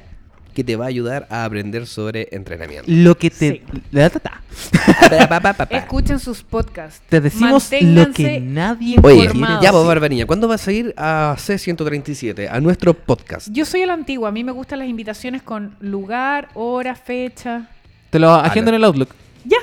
que 0.58 0.64
te 0.64 0.74
va 0.74 0.86
a 0.86 0.88
ayudar 0.88 1.24
a 1.30 1.44
aprender 1.44 1.86
sobre 1.86 2.26
entrenamiento. 2.32 2.82
Lo 2.88 3.16
que 3.16 3.30
te. 3.30 3.48
Sí. 3.48 3.62
La- 3.92 4.10
ta- 4.10 4.18
ta. 4.18 4.42
Pa, 5.28 5.40
pa, 5.40 5.52
pa, 5.54 5.66
pa. 5.66 5.76
Escuchen 5.76 6.18
sus 6.18 6.42
podcasts. 6.42 7.00
Te 7.08 7.20
decimos 7.20 7.70
lo 7.80 8.10
que 8.12 8.40
nadie 8.40 8.96
Oye, 9.00 9.30
ya 9.62 9.70
vos, 9.70 9.86
Barbariña, 9.86 10.26
¿cuándo 10.26 10.48
vas 10.48 10.66
a 10.66 10.72
ir 10.72 10.92
a 10.96 11.36
C137, 11.38 12.48
a 12.50 12.60
nuestro 12.60 12.92
podcast? 12.92 13.46
Yo 13.52 13.64
soy 13.64 13.82
a 13.82 13.86
la 13.86 13.92
antigua. 13.92 14.30
A 14.30 14.32
mí 14.32 14.42
me 14.42 14.50
gustan 14.50 14.80
las 14.80 14.88
invitaciones 14.88 15.42
con 15.42 15.76
lugar, 15.78 16.48
hora, 16.54 16.96
fecha. 16.96 17.68
Te 18.10 18.18
lo 18.18 18.34
agendo 18.34 18.70
en 18.70 18.74
el 18.74 18.84
Outlook. 18.84 19.10
Ya. 19.44 19.58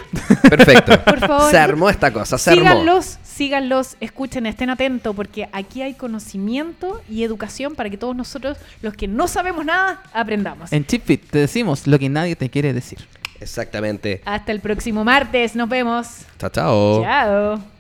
Perfecto. 0.50 0.98
Por 1.06 1.20
favor. 1.20 1.52
Se 1.52 1.58
armó 1.58 1.90
esta 1.90 2.14
cosa, 2.14 2.38
se 2.38 2.52
armó. 2.52 2.62
Síganlos, 2.62 3.18
síganlos, 3.36 3.98
escuchen, 4.00 4.46
estén 4.46 4.70
atentos, 4.70 5.16
porque 5.16 5.50
aquí 5.52 5.82
hay 5.82 5.94
conocimiento 5.94 7.02
y 7.10 7.24
educación 7.24 7.76
para 7.76 7.90
que 7.90 7.98
todos 7.98 8.16
nosotros, 8.16 8.58
los 8.82 8.94
que 8.94 9.08
no 9.08 9.28
sabemos 9.28 9.66
nada, 9.66 10.02
aprendamos. 10.14 10.72
En 10.72 10.86
ChipFit 10.86 11.30
te 11.30 11.40
decimos 11.40 11.86
lo 11.86 12.00
que 12.00 12.10
nadie 12.10 12.36
te 12.36 12.50
quiere 12.50 12.74
decir. 12.74 13.00
Exactamente. 13.42 14.22
Hasta 14.26 14.52
el 14.54 14.62
próximo 14.62 15.04
martes, 15.04 15.56
nos 15.56 15.68
vemos. 15.68 16.22
Chao, 16.40 16.50
chao. 16.50 17.04
Chao. 17.04 17.75